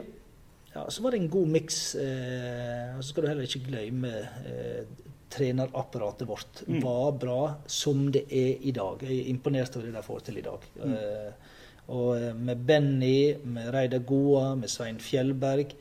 Ja, 0.72 0.86
så 0.88 1.02
var 1.04 1.12
det 1.12 1.20
en 1.20 1.32
god 1.32 1.48
miks. 1.52 1.94
Eh, 2.00 2.92
så 3.00 3.08
skal 3.10 3.24
du 3.24 3.28
heller 3.28 3.48
ikke 3.48 3.66
glemme 3.66 4.12
eh, 4.48 4.84
trenerapparatet 5.32 6.28
vårt 6.28 6.62
var 6.66 7.12
bra 7.12 7.54
som 7.66 8.06
det 8.12 8.26
er 8.28 8.60
i 8.60 8.72
dag. 8.76 9.00
Jeg 9.04 9.18
er 9.18 9.30
imponert 9.32 9.76
over 9.76 9.88
det 9.88 9.96
de 9.96 10.04
får 10.04 10.24
til 10.26 10.40
i 10.40 10.44
dag. 10.44 10.66
Eh, 10.84 11.30
og 11.92 12.10
eh, 12.16 12.32
med 12.36 12.66
Benny, 12.68 13.36
med 13.44 13.72
Reidar 13.74 14.04
Goa, 14.06 14.54
med 14.58 14.70
Svein 14.70 15.00
Fjellberg 15.02 15.72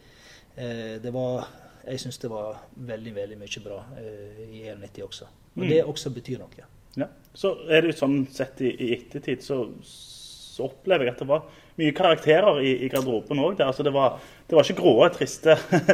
eh, 0.56 0.98
det 1.04 1.12
var, 1.14 1.48
Jeg 1.86 2.04
syns 2.04 2.22
det 2.22 2.30
var 2.32 2.62
veldig 2.76 3.15
veldig 3.15 3.39
mye 3.41 3.63
bra 3.63 3.80
uh, 3.98 4.44
i 4.46 4.63
91 4.70 5.02
også. 5.08 5.30
Og 5.58 5.65
det 5.67 5.82
også 5.84 6.13
betyr 6.15 6.39
noe. 6.39 6.67
Ja. 7.00 7.08
Så 7.34 7.54
er 7.72 7.84
det 7.84 7.94
jo 7.94 8.00
sånn 8.02 8.22
sett 8.32 8.62
i, 8.63 8.72
i 8.72 8.91
ettertid, 8.98 9.44
så, 9.44 9.63
så 9.88 10.67
opplever 10.67 11.08
jeg 11.08 11.15
at 11.15 11.24
det 11.24 11.30
var 11.30 11.46
mye 11.80 11.96
karakterer 11.96 12.60
i, 12.63 12.74
i 12.86 12.89
garderoben 12.91 13.39
òg. 13.41 13.62
Altså 13.63 13.86
det, 13.88 13.94
var, 13.96 14.20
det 14.52 14.58
var 14.58 14.68
ikke 14.68 14.82
grå, 14.82 14.94
triste 15.16 15.54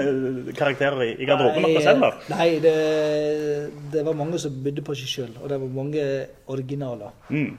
karakterer 0.58 1.04
i, 1.06 1.12
i 1.22 1.26
garderoben 1.30 1.62
deres 1.67 1.86
heller. 1.86 2.15
Nei, 2.32 2.48
det, 2.63 2.72
det 3.93 4.02
var 4.08 4.17
mange 4.17 4.39
som 4.41 4.56
bydde 4.65 4.82
på 4.82 4.96
seg 4.98 5.12
sjøl, 5.12 5.36
og 5.43 5.52
det 5.52 5.60
var 5.62 5.76
mange 5.76 6.06
originaler. 6.50 7.12
Mm. 7.30 7.52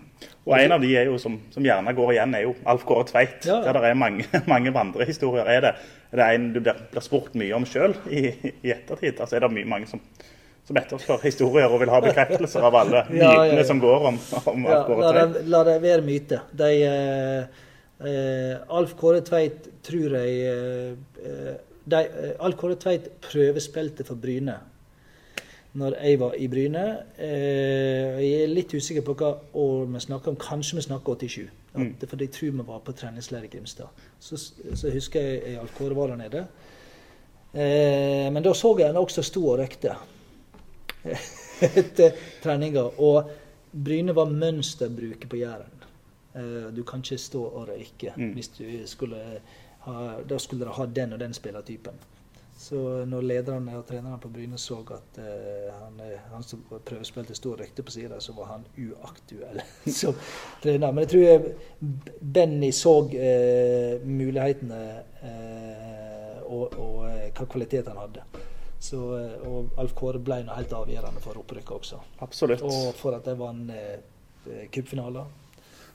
Og 0.49 0.57
en 0.57 0.75
av 0.75 0.83
de 0.83 0.91
er 0.99 1.07
jo, 1.07 1.21
som, 1.23 1.37
som 1.55 1.63
gjerne 1.63 1.95
går 1.95 2.17
igjen, 2.17 2.35
er 2.35 2.49
jo 2.49 2.57
Alf 2.67 2.83
Kåre 2.89 3.07
Tveit. 3.07 3.47
Ja. 3.47 3.61
Der 3.63 3.79
det 3.79 3.93
er 3.93 4.01
mange, 4.01 4.27
mange 4.53 4.73
vandrehistorier. 4.75 5.47
Er 5.47 5.69
det, 5.69 5.73
er 6.11 6.23
det 6.23 6.29
en 6.35 6.51
du 6.57 6.59
blir, 6.65 6.83
blir 6.91 7.07
spurt 7.07 7.39
mye 7.39 7.55
om 7.55 7.69
sjøl 7.69 7.95
i, 8.11 8.25
i 8.59 8.75
ettertid? 8.75 9.21
Altså 9.21 9.39
er 9.39 9.47
det 9.47 9.53
mye, 9.55 9.71
mange 9.71 9.87
som, 9.93 10.03
som 10.67 10.83
etterspør 10.83 11.23
historier 11.29 11.71
og 11.71 11.85
vil 11.85 11.95
ha 11.95 12.03
bekreftelser 12.09 12.67
av 12.67 12.83
alle 12.83 13.07
Ja, 13.23 13.31
mytene 13.39 13.63
ja. 13.63 13.71
som 13.71 13.87
går 13.87 14.11
om, 14.11 14.21
om 14.43 14.67
Alf 14.67 14.91
Kåre 14.91 15.07
la, 15.07 15.15
Tveit? 15.15 15.39
det, 15.39 15.47
la 15.55 15.65
det 15.71 15.81
være 15.87 16.07
myte. 16.11 16.43
De, 16.65 16.75
eh, 16.91 17.65
eh, 18.11 18.55
Alf 18.81 18.99
Kåre 18.99 19.23
Tveit 19.31 19.71
tror 19.89 20.17
jeg 20.21 20.41
eh, 20.47 20.97
eh, 21.25 21.55
de, 21.89 22.01
eh, 22.01 22.35
Alf 22.45 22.59
Kåre 22.61 22.77
Tveit 22.81 23.09
prøvespilte 23.25 24.07
for 24.07 24.21
Bryne 24.21 24.59
når 25.79 25.95
jeg 26.01 26.19
var 26.19 26.33
i 26.35 26.47
Bryne. 26.51 26.83
Jeg 27.21 28.29
er 28.41 28.49
litt 28.51 28.73
usikker 28.73 29.05
på 29.05 29.13
hva 29.21 29.29
år 29.61 29.85
vi 29.93 30.01
snakker 30.03 30.33
om. 30.33 30.39
Kanskje 30.41 30.79
vi 30.79 30.83
snakker 30.83 31.21
87. 31.21 31.45
At, 31.79 32.07
For 32.09 32.25
jeg 32.25 32.33
tror 32.35 32.55
vi 32.57 32.65
var 32.67 32.81
på 32.83 32.95
treningsleir 32.97 33.45
i 33.47 33.51
Grimstad. 33.53 34.01
Så, 34.19 34.41
så 34.41 34.91
husker 34.91 35.23
jeg 35.23 35.43
jeg 35.45 35.61
Al 35.61 35.71
Kåre 35.77 35.95
var 35.95 36.11
der 36.11 36.19
nede. 36.23 36.43
Men 37.53 38.43
da 38.43 38.55
så 38.57 38.73
jeg 38.81 38.89
han 38.89 38.99
også 38.99 39.23
sto 39.23 39.45
og 39.53 39.61
røykte 39.61 39.95
etter 41.85 42.17
treninga. 42.43 42.89
Og 42.99 43.31
Bryne 43.71 44.17
var 44.17 44.33
mønsterbruket 44.33 45.29
på 45.31 45.45
Jæren. 45.45 45.87
Du 46.75 46.83
kan 46.83 47.05
ikke 47.05 47.21
stå 47.23 47.45
og 47.45 47.69
røyke 47.69 48.17
hvis 48.17 48.51
du 48.57 48.65
skulle 48.89 49.23
Da 49.85 50.39
skulle 50.39 50.65
dere 50.65 50.77
ha 50.77 50.87
den 50.87 51.15
og 51.17 51.21
den 51.21 51.35
spillertypen. 51.37 52.01
Så 52.59 53.05
når 53.07 53.23
lederne 53.23 53.77
og 53.79 53.85
trenerne 53.87 54.19
på 54.19 54.29
Bryne 54.35 54.59
så 54.59 54.81
at 54.91 55.19
uh, 55.23 55.69
han, 55.71 56.01
eh, 56.03 56.19
han 56.33 56.43
som 56.43 56.65
prøvespilte 56.67 57.37
sto 57.39 57.53
og 57.53 57.61
røykte 57.61 57.85
på 57.87 57.95
sida, 57.95 58.19
så 58.21 58.35
var 58.35 58.49
han 58.51 58.65
uaktuell 58.75 59.63
som 60.01 60.17
trener. 60.63 60.91
Men 60.91 61.05
jeg 61.05 61.13
tror 61.13 61.23
jeg 61.23 61.93
Benny 62.35 62.73
så 62.75 62.97
uh, 63.07 64.09
mulighetene 64.11 64.81
uh, 65.23 66.35
og, 66.51 66.75
og 66.75 67.07
hva 67.39 67.47
kvalitet 67.47 67.93
han 67.93 68.03
hadde. 68.03 68.27
Så, 68.83 68.99
og 69.47 69.79
Alf 69.79 69.95
Kåre 69.99 70.19
ble 70.23 70.41
noe 70.47 70.59
helt 70.59 70.75
avgjørende 70.75 71.23
for 71.23 71.39
opprykket 71.39 71.77
også. 71.79 72.03
Absolutt. 72.27 72.67
Og 72.67 72.91
for 72.99 73.15
at 73.15 73.27
de 73.27 73.39
vant 73.39 73.71
uh, 73.71 74.67
cupfinaler. 74.75 75.31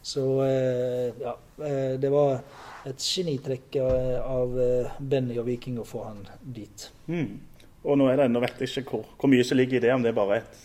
Så 0.04 0.44
eh, 0.44 1.16
ja, 1.24 1.38
eh, 1.63 1.96
det 2.00 2.12
var 2.12 2.42
et 2.84 3.00
genitrekk 3.00 3.78
eh, 3.80 4.20
av 4.20 4.58
Benny 5.00 5.38
og 5.39 5.48
Viking 5.48 5.80
å 5.80 5.88
få 5.88 6.04
han 6.10 6.22
dit. 6.44 6.89
Mm. 7.08 7.39
Og 7.84 8.00
nå, 8.00 8.10
det, 8.20 8.28
nå 8.32 8.42
vet 8.44 8.60
jeg 8.60 8.84
ikke 8.84 8.98
hvor, 8.98 9.08
hvor 9.20 9.32
mye 9.32 9.46
som 9.48 9.60
ligger 9.60 9.80
i 9.80 9.84
det, 9.86 9.94
om 9.96 10.04
det 10.04 10.12
er 10.12 10.18
bare 10.18 10.42
et, 10.42 10.60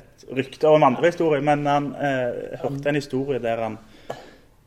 et 0.00 0.26
rykte 0.36 0.68
en 0.68 0.84
andre 0.84 1.08
historie, 1.08 1.40
men 1.44 1.64
han 1.68 1.90
eh, 1.96 2.60
hørte 2.60 2.92
en 2.92 3.00
historie 3.00 3.40
der 3.42 3.64
han 3.64 3.80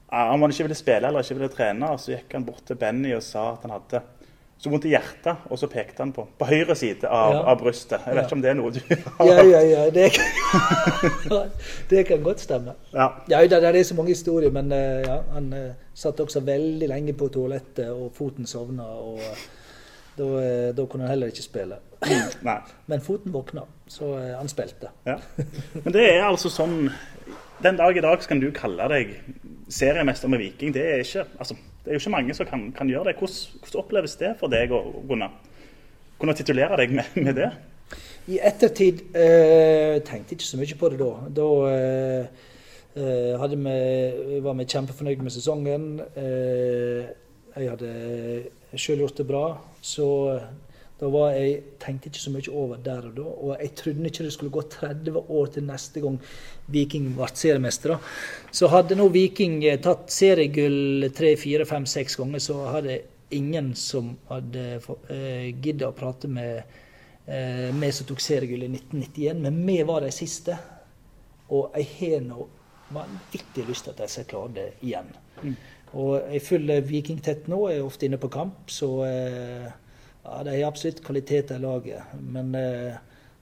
han 0.09 0.41
ikke 0.49 0.65
ville 0.65 0.77
spille 0.77 1.05
eller 1.05 1.21
ikke 1.21 1.35
ville 1.37 1.51
trene, 1.53 1.91
Og 1.93 1.99
så 2.01 2.15
gikk 2.15 2.33
han 2.33 2.45
bort 2.47 2.63
til 2.65 2.79
Benny 2.81 3.11
og 3.13 3.21
sa 3.21 3.51
at 3.51 3.65
han 3.67 3.75
hadde 3.75 4.01
så 4.59 4.69
vondt 4.69 4.85
i 4.85 4.89
hjertet, 4.91 5.37
og 5.49 5.55
så 5.59 5.67
pekte 5.71 6.03
han 6.03 6.09
på, 6.11 6.25
på 6.37 6.45
høyre 6.49 6.75
side 6.75 7.07
av, 7.07 7.33
Ja. 7.33 7.43
av 7.53 7.59
brystet. 7.61 8.01
Jeg 8.05 8.15
vet 8.15 8.21
Ja. 8.21 8.25
ikke 8.27 8.35
om 8.35 8.41
det 8.43 8.49
er 8.49 8.57
noe 8.59 8.71
du 8.75 8.79
har 8.89 9.25
Ja, 9.29 9.35
hørt? 9.37 9.51
ja, 9.51 9.61
ja. 9.61 9.89
Det 9.89 10.11
kan, 10.17 11.49
det 11.89 12.05
kan 12.07 12.23
godt 12.23 12.39
stemme. 12.43 12.73
Ja. 12.93 13.07
Ja, 13.29 13.41
det, 13.47 13.61
det 13.61 13.75
er 13.79 13.83
så 13.83 13.95
mange 13.95 14.11
historier, 14.11 14.51
men 14.51 14.71
eh, 14.71 15.01
ja, 15.07 15.21
han 15.33 15.53
eh, 15.53 15.71
satt 15.95 16.19
også 16.19 16.39
veldig 16.43 16.89
lenge 16.91 17.13
på 17.13 17.27
toalettet, 17.31 17.87
og 17.89 18.11
foten 18.17 18.45
sovna. 18.45 18.83
og 18.83 19.19
eh, 19.23 19.47
da, 20.19 20.71
da 20.75 20.85
kunne 20.85 21.05
han 21.07 21.09
heller 21.13 21.27
ikke 21.31 21.43
spille. 21.45 21.77
Nei. 22.43 22.57
Men 22.87 23.01
foten 23.01 23.31
våkna, 23.33 23.61
så 23.87 24.13
han 24.37 24.47
spilte. 24.51 24.89
Ja. 25.07 25.15
Men 25.83 25.93
det 25.95 26.03
er 26.17 26.25
altså 26.27 26.49
sånn 26.51 26.89
Den 27.63 27.75
dag 27.75 27.97
i 27.97 28.01
dag 28.01 28.21
kan 28.23 28.39
du 28.39 28.51
kalle 28.55 28.85
deg 28.87 29.09
seriemester 29.67 30.31
med 30.31 30.39
Viking. 30.39 30.71
Det 30.71 30.83
er, 30.85 31.01
ikke, 31.03 31.25
altså, 31.43 31.57
det 31.83 31.91
er 31.91 31.97
jo 31.97 31.99
ikke 31.99 32.13
mange 32.13 32.35
som 32.37 32.47
kan, 32.47 32.61
kan 32.71 32.87
gjøre 32.87 33.09
det. 33.09 33.15
Hvordan, 33.19 33.59
hvordan 33.59 33.81
oppleves 33.81 34.15
det 34.21 34.29
for 34.39 34.53
deg 34.53 34.71
å 34.71 34.79
kunne, 35.09 35.27
kunne 36.21 36.35
titulere 36.39 36.77
deg 36.79 36.93
med, 36.95 37.17
med 37.19 37.35
det? 37.35 37.49
I 38.31 38.39
ettertid 38.47 39.01
eh, 39.11 39.97
tenkte 40.07 40.31
jeg 40.31 40.39
ikke 40.39 40.47
så 40.47 40.61
mye 40.61 40.79
på 40.79 40.91
det 40.93 41.01
da. 41.01 41.11
Da 41.41 41.49
eh, 41.73 42.47
eh, 42.95 43.45
vi, 43.51 44.39
var 44.45 44.55
vi 44.61 44.69
kjempefornøyd 44.77 45.27
med 45.27 45.35
sesongen. 45.35 45.89
Eh, 46.15 47.11
jeg 47.59 47.73
hadde 47.73 48.79
sjøl 48.79 49.03
gjort 49.03 49.19
det 49.19 49.27
bra. 49.27 49.45
Så 49.83 50.07
jeg, 50.99 51.61
tenkte 51.79 52.09
ikke 52.09 52.21
så 52.21 52.31
mye 52.33 52.51
over 52.51 52.81
der 52.83 53.05
og 53.07 53.13
da. 53.15 53.27
Og 53.27 53.53
jeg 53.55 53.71
trodde 53.79 54.09
ikke 54.09 54.25
det 54.25 54.33
skulle 54.35 54.51
gå 54.51 54.61
30 54.61 55.21
år 55.29 55.53
til 55.53 55.63
neste 55.67 56.03
gang 56.03 56.17
Viking 56.67 57.13
ble 57.15 57.29
seriemestere. 57.33 57.99
Så 58.51 58.67
hadde 58.67 58.97
nå 58.99 59.07
Viking 59.13 59.63
eh, 59.63 59.79
tatt 59.79 60.11
seriegull 60.11 61.07
tre, 61.15 61.35
fire, 61.39 61.65
fem, 61.69 61.87
seks 61.87 62.19
ganger, 62.19 62.43
så 62.43 62.59
hadde 62.73 62.99
ingen 63.31 63.73
som 63.77 64.15
hadde 64.29 64.79
uh, 64.81 65.49
giddet 65.61 65.85
å 65.85 65.93
prate 65.93 66.27
med 66.27 66.63
eh, 67.29 67.69
vi 67.69 67.91
som 67.93 68.07
tok 68.09 68.23
seriegull 68.23 68.65
i 68.65 68.71
1991, 68.73 69.43
men 69.43 69.59
vi 69.67 69.77
var 69.85 70.01
de 70.05 70.13
siste. 70.13 70.57
Og 71.53 71.75
jeg 71.77 71.89
har 71.99 72.23
nå 72.25 72.47
vanvittig 72.93 73.67
lyst 73.67 73.85
til 73.85 73.93
at 73.93 74.03
jeg 74.03 74.13
skal 74.13 74.29
klare 74.31 74.55
det 74.55 74.69
igjen. 74.81 75.11
Og 75.97 76.15
jeg 76.33 76.41
følger 76.45 76.85
Viking 76.85 77.21
tett 77.25 77.47
nå, 77.49 77.63
jeg 77.69 77.79
er 77.79 77.85
ofte 77.85 78.05
inne 78.05 78.19
på 78.21 78.31
kamp, 78.33 78.67
så 78.69 78.89
eh, 79.07 79.69
ja, 80.31 80.43
de 80.47 80.55
har 80.61 80.67
absolutt 80.69 81.03
kvalitet 81.05 81.51
i 81.55 81.59
laget. 81.61 82.15
Men 82.21 82.53
eh, 82.55 82.97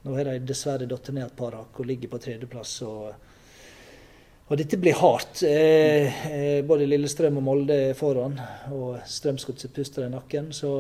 nå 0.06 0.16
har 0.18 0.30
de 0.32 0.38
dessverre 0.48 0.88
datt 0.90 1.10
ned 1.14 1.26
et 1.28 1.36
par 1.38 1.56
hakk 1.58 1.80
og 1.82 1.90
ligger 1.90 2.12
på 2.14 2.20
tredjeplass. 2.24 2.76
Og, 2.88 3.12
og 4.48 4.58
dette 4.62 4.80
blir 4.80 4.96
hardt. 5.02 5.44
Eh, 5.48 6.24
eh, 6.32 6.60
både 6.66 6.88
Lillestrøm 6.88 7.40
og 7.42 7.48
Molde 7.50 7.80
er 7.90 7.98
foran, 8.00 8.38
og 8.72 9.00
Strømsgodset 9.06 9.74
puster 9.76 10.08
i 10.08 10.12
nakken. 10.14 10.52
Så 10.56 10.72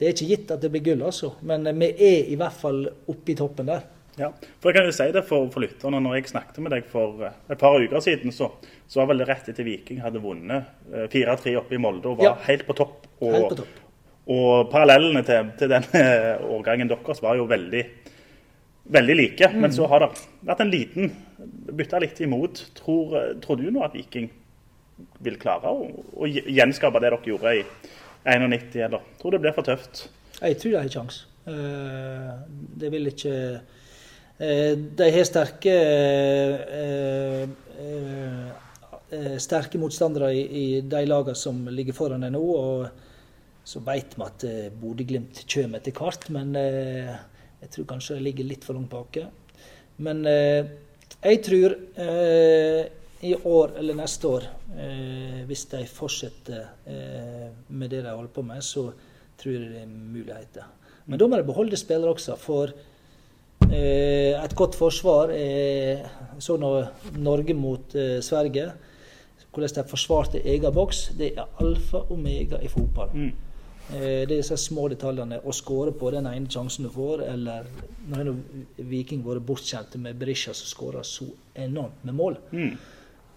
det 0.00 0.06
er 0.08 0.14
ikke 0.14 0.28
gitt 0.30 0.52
at 0.54 0.62
det 0.64 0.70
blir 0.72 0.84
gull, 0.92 1.02
altså. 1.10 1.34
Men 1.44 1.66
eh, 1.66 1.76
vi 1.82 1.90
er 2.12 2.30
i 2.32 2.38
hvert 2.40 2.56
fall 2.56 2.84
oppe 3.10 3.34
i 3.34 3.38
toppen 3.38 3.68
der. 3.72 3.88
Ja, 4.18 4.26
for 4.60 4.68
jeg 4.68 4.76
kan 4.76 4.88
jo 4.88 4.92
si 4.92 5.04
det 5.14 5.20
for, 5.24 5.46
for 5.54 5.62
lytterne. 5.64 6.00
Når 6.02 6.16
jeg 6.18 6.30
snakket 6.32 6.58
med 6.64 6.72
deg 6.74 6.88
for 6.90 7.22
eh, 7.24 7.36
et 7.54 7.60
par 7.60 7.76
uker 7.80 8.02
siden, 8.04 8.32
så, 8.36 8.50
så 8.90 9.00
var 9.00 9.10
vel 9.12 9.22
det 9.22 9.28
rett 9.30 9.50
etter 9.52 9.64
Viking 9.64 10.00
hadde 10.04 10.20
vunnet 10.24 10.66
eh, 10.92 11.06
4-3 11.12 11.54
oppe 11.60 11.76
i 11.78 11.80
Molde 11.80 12.10
og 12.10 12.18
var 12.20 12.30
Ja. 12.30 12.34
helt 12.48 12.66
på 12.68 12.76
topp. 12.80 13.06
Og, 13.20 13.32
Helt 13.36 13.52
på 13.54 13.60
topp. 13.62 13.78
Og 14.30 14.68
parallellene 14.70 15.22
til, 15.26 15.48
til 15.58 15.72
den 15.72 15.86
eh, 15.98 16.42
årgangen 16.54 16.90
deres 16.90 17.22
var 17.22 17.38
jo 17.38 17.48
veldig, 17.50 17.82
veldig 18.94 19.16
like. 19.18 19.48
Men 19.56 19.74
så 19.74 19.88
har 19.90 20.04
det 20.04 20.10
vært 20.46 20.62
en 20.64 20.70
liten 20.70 21.10
bytta 21.74 21.98
litt 22.02 22.20
imot. 22.22 22.62
Tror, 22.78 23.16
tror 23.42 23.58
du 23.58 23.66
nå 23.70 23.82
at 23.86 23.96
Viking 23.98 24.30
vil 25.24 25.38
klare 25.40 25.72
å, 25.72 25.88
å 26.20 26.28
gjenskape 26.30 27.00
det 27.00 27.08
dere 27.08 27.32
gjorde 27.32 27.56
i 27.58 27.64
91, 28.28 28.78
eller 28.84 29.04
tror 29.18 29.32
du 29.32 29.38
det 29.38 29.44
blir 29.46 29.56
for 29.56 29.66
tøft? 29.66 30.06
Jeg 30.40 30.58
tror 30.60 30.74
de 30.74 30.78
har 30.78 30.94
kjangs. 30.94 31.22
Eh, 31.48 32.32
Det 32.80 32.90
vil 32.92 33.08
ikke 33.10 33.34
eh, 34.38 34.74
De 34.76 35.10
har 35.16 35.26
sterke 35.28 35.76
sterke 39.42 39.78
motstandere 39.80 40.28
i, 40.36 40.42
i 40.44 40.66
de 40.86 41.00
lagene 41.08 41.34
som 41.34 41.64
ligger 41.72 41.96
foran 41.96 42.22
dem 42.22 42.36
nå. 42.36 42.42
og 42.44 43.08
så 43.70 43.80
vet 43.86 44.16
vi 44.16 44.26
at 44.26 44.44
eh, 44.48 44.70
Bodø-Glimt 44.74 45.44
kommer 45.52 45.78
etter 45.78 45.94
hvert, 45.94 46.26
men 46.34 46.54
eh, 46.58 47.10
jeg 47.60 47.74
tror 47.74 47.90
kanskje 47.92 48.16
det 48.16 48.24
ligger 48.26 48.48
litt 48.48 48.66
for 48.66 48.78
langt 48.78 48.90
bak. 48.90 49.20
Men 50.02 50.24
eh, 50.26 50.70
jeg 51.20 51.42
tror 51.44 51.76
i 53.20 53.34
år 53.36 53.74
eller 53.76 53.98
neste 53.98 54.28
år, 54.30 54.44
hvis 55.44 55.66
de 55.68 55.80
fortsetter 55.84 56.62
med 57.68 57.90
det 57.92 57.98
de 58.06 58.14
holder 58.14 58.30
på 58.32 58.44
med, 58.48 58.62
så 58.64 58.86
tror 59.36 59.52
jeg 59.52 59.66
det 59.74 59.82
er 59.82 59.90
muligheter. 59.90 60.70
Men 61.04 61.20
da 61.20 61.28
må 61.28 61.36
de 61.36 61.44
beholde 61.44 61.76
spillere 61.76 62.14
også, 62.14 62.38
for 62.40 62.72
et 63.68 64.56
godt 64.56 64.78
forsvar 64.78 65.34
er 65.36 66.08
Så 66.40 66.56
nå 66.56 66.72
Norge 67.20 67.52
mot 67.52 67.92
Sverige. 68.24 68.70
Hvordan 69.52 69.76
de 69.76 69.88
forsvarte 69.92 70.40
egen 70.40 70.72
boks, 70.72 71.10
det 71.18 71.34
er 71.36 71.60
alfa 71.60 72.00
og 72.06 72.16
omega 72.16 72.64
i 72.64 72.72
fotball. 72.72 73.12
Mm. 73.12 73.49
Eh, 73.90 74.26
Det 74.26 74.36
er 74.36 74.36
disse 74.36 74.56
små 74.56 74.88
detaljene. 74.88 75.40
Å 75.42 75.52
skåre 75.54 75.92
på 75.92 76.10
den 76.14 76.26
ene 76.30 76.50
sjansen 76.50 76.86
du 76.86 76.90
får, 76.94 77.24
eller 77.26 77.66
Nå 78.10 78.16
har 78.16 78.30
Viking 78.90 79.22
vært 79.22 79.46
bortskjemte 79.46 79.98
med 79.98 80.18
Berisha 80.18 80.54
som 80.54 80.66
skårer 80.66 81.06
så 81.06 81.28
enormt 81.54 82.04
med 82.04 82.14
mål. 82.14 82.38
Mm. 82.52 82.72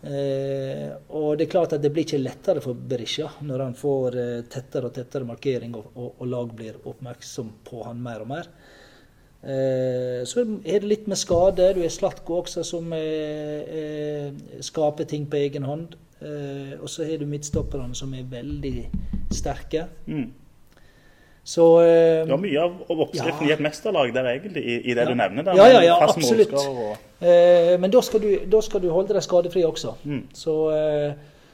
Eh, 0.04 0.94
og 1.16 1.38
det 1.38 1.46
er 1.46 1.52
klart 1.52 1.74
at 1.74 1.82
det 1.84 1.92
blir 1.94 2.04
ikke 2.04 2.20
lettere 2.20 2.62
for 2.63 2.76
Berisha 2.76 3.30
når 3.48 3.62
han 3.63 3.76
får 3.80 4.18
eh, 4.20 4.39
tettere 4.52 4.89
og 4.89 4.96
tettere 4.98 5.28
markering, 5.28 5.76
og, 5.80 5.92
og, 5.96 6.16
og 6.20 6.28
lag 6.28 6.56
blir 6.58 6.80
oppmerksom 6.84 7.54
på 7.63 7.84
han 7.88 8.02
mer 8.04 8.26
og 8.26 8.32
mer. 8.34 8.50
Eh, 9.44 10.24
så 10.28 10.44
er 10.44 10.84
det 10.84 10.89
litt 10.89 11.08
med 11.12 11.20
skade. 11.20 11.74
Du 11.76 11.82
er 11.84 11.92
Slatko 11.92 12.42
også, 12.42 12.63
som 12.68 12.92
eh, 12.96 13.63
eh, 13.80 14.60
skaper 14.63 15.08
ting 15.08 15.28
på 15.28 15.39
egen 15.39 15.68
hånd. 15.68 15.96
Eh, 16.24 16.80
og 16.80 16.88
så 16.92 17.08
har 17.08 17.20
du 17.20 17.28
midtstopperne, 17.28 17.96
som 17.96 18.13
er 18.16 18.28
veldig 18.32 18.78
sterke. 19.32 19.88
Mm. 20.08 20.32
Så 21.43 21.82
eh, 21.82 22.23
Det 22.25 22.29
var 22.32 22.38
mye 22.39 22.62
av 22.62 22.71
oppskriften 22.89 23.47
Ja. 23.47 23.49
i 23.49 23.51
et 23.53 23.60
mesterlag 23.60 24.13
der, 24.13 24.23
egentlig, 24.32 24.63
i, 24.63 24.75
i 24.91 24.93
det 24.93 25.03
Ja. 25.03 25.06
du 25.10 25.15
nevner. 25.15 25.43
der, 25.43 25.56
Ja, 25.56 25.67
ja, 25.67 25.82
ja, 25.84 25.99
fast 25.99 26.17
absolutt. 26.17 26.53
og- 26.53 26.97
Eh, 27.23 27.77
men 27.79 27.89
da 27.91 28.01
skal, 28.01 28.19
du, 28.19 28.39
da 28.51 28.60
skal 28.62 28.82
du 28.82 28.89
holde 28.91 29.13
deg 29.13 29.23
skadefri 29.23 29.63
også. 29.63 29.93
Mm. 30.03 30.23
Så 30.34 30.53
eh, 30.75 31.13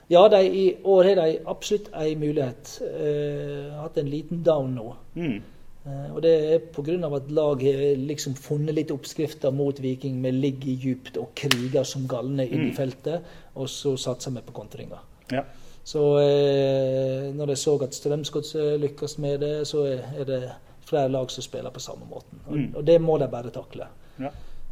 ja, 0.10 0.28
de, 0.28 0.40
i 0.50 0.76
år 0.84 1.04
har 1.04 1.16
de 1.16 1.40
absolutt 1.46 1.90
en 1.94 2.20
mulighet. 2.20 2.82
Eh, 2.82 3.74
hatt 3.82 3.98
en 3.98 4.10
liten 4.10 4.42
down 4.44 4.74
nå. 4.76 4.96
Mm. 5.16 5.42
Eh, 5.86 6.16
og 6.16 6.22
det 6.22 6.54
er 6.54 6.60
pga. 6.74 7.16
at 7.16 7.30
lag 7.32 7.62
har 7.64 7.96
liksom 7.98 8.34
funnet 8.36 8.76
litt 8.76 8.90
oppskrifter 8.92 9.52
mot 9.54 9.78
Viking 9.80 10.20
med 10.22 10.34
ligger 10.34 10.74
djupt 10.74 11.18
og 11.18 11.30
kriger 11.36 11.84
som 11.86 12.08
galne 12.08 12.48
inn 12.50 12.62
i 12.68 12.72
Mm. 12.72 12.76
feltet, 12.76 13.22
og 13.56 13.68
så 13.68 13.96
satser 13.98 14.32
vi 14.32 14.42
på 14.42 14.54
kontringer. 14.54 14.98
Ja. 15.32 15.44
Så 15.90 16.02
eh, 16.22 17.30
når 17.34 17.54
jeg 17.56 17.62
så 17.64 17.74
at 17.86 17.96
Strømsgods 17.98 18.52
eh, 18.60 18.76
lykkes 18.84 19.16
med 19.24 19.40
det, 19.42 19.54
så 19.70 19.86
er, 19.90 20.04
det 20.28 20.42
flere 20.90 21.10
lag 21.10 21.32
som 21.34 21.46
spiller 21.46 21.74
på 21.74 21.82
samme 21.82 22.06
måten. 22.10 22.42
Og, 22.46 22.54
Mm. 22.58 22.70
og 22.76 22.86
det 22.86 23.00
må 23.02 23.18
de 23.22 23.28
bare 23.32 23.50
takle. 23.56 23.88
Ja. 24.22 24.30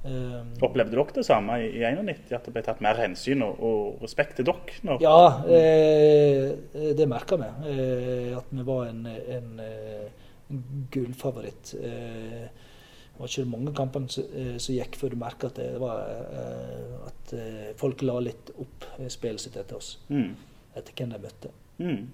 Um, 0.08 0.52
Opplevde 0.64 0.94
dere 0.94 1.14
det 1.16 1.24
samme 1.26 1.56
i, 1.66 1.72
i 1.82 1.82
91, 1.84 2.30
at 2.38 2.46
det 2.46 2.54
ble 2.54 2.62
tatt 2.64 2.84
mer 2.86 2.96
hensyn 3.02 3.42
og, 3.44 3.58
og 3.66 4.04
respekt 4.06 4.38
til 4.38 4.46
dere? 4.48 4.76
Når, 4.88 5.02
Ja, 5.02 5.18
eh, 5.58 6.94
det 6.96 7.08
merka 7.10 7.36
vi. 7.42 7.50
Eh, 7.74 8.38
at 8.38 8.54
vi 8.54 8.66
var 8.68 8.86
en, 8.92 9.02
en, 9.10 9.50
en 9.60 10.62
gullfavoritt. 10.94 11.74
Eh, 11.82 12.46
det 12.48 13.24
var 13.24 13.32
ikke 13.34 13.48
mange 13.50 13.74
kampene 13.76 14.10
som, 14.14 14.30
eh, 14.38 14.54
som 14.62 14.76
gikk 14.78 15.00
før 15.02 15.16
du 15.16 15.18
merka 15.20 15.50
at, 15.50 15.58
eh, 15.60 17.08
at 17.10 17.34
eh, 17.34 17.72
folk 17.82 18.06
la 18.06 18.20
litt 18.30 18.54
opp 18.62 18.86
eh, 19.00 19.10
spillet 19.12 19.42
sitt 19.44 19.58
etter 19.58 19.82
oss. 19.82 19.96
Mm. 20.14 20.30
Etter 20.78 20.94
hvem 20.98 21.10
de 21.16 21.20
møtte. 21.26 21.52
Mm. 21.82 22.08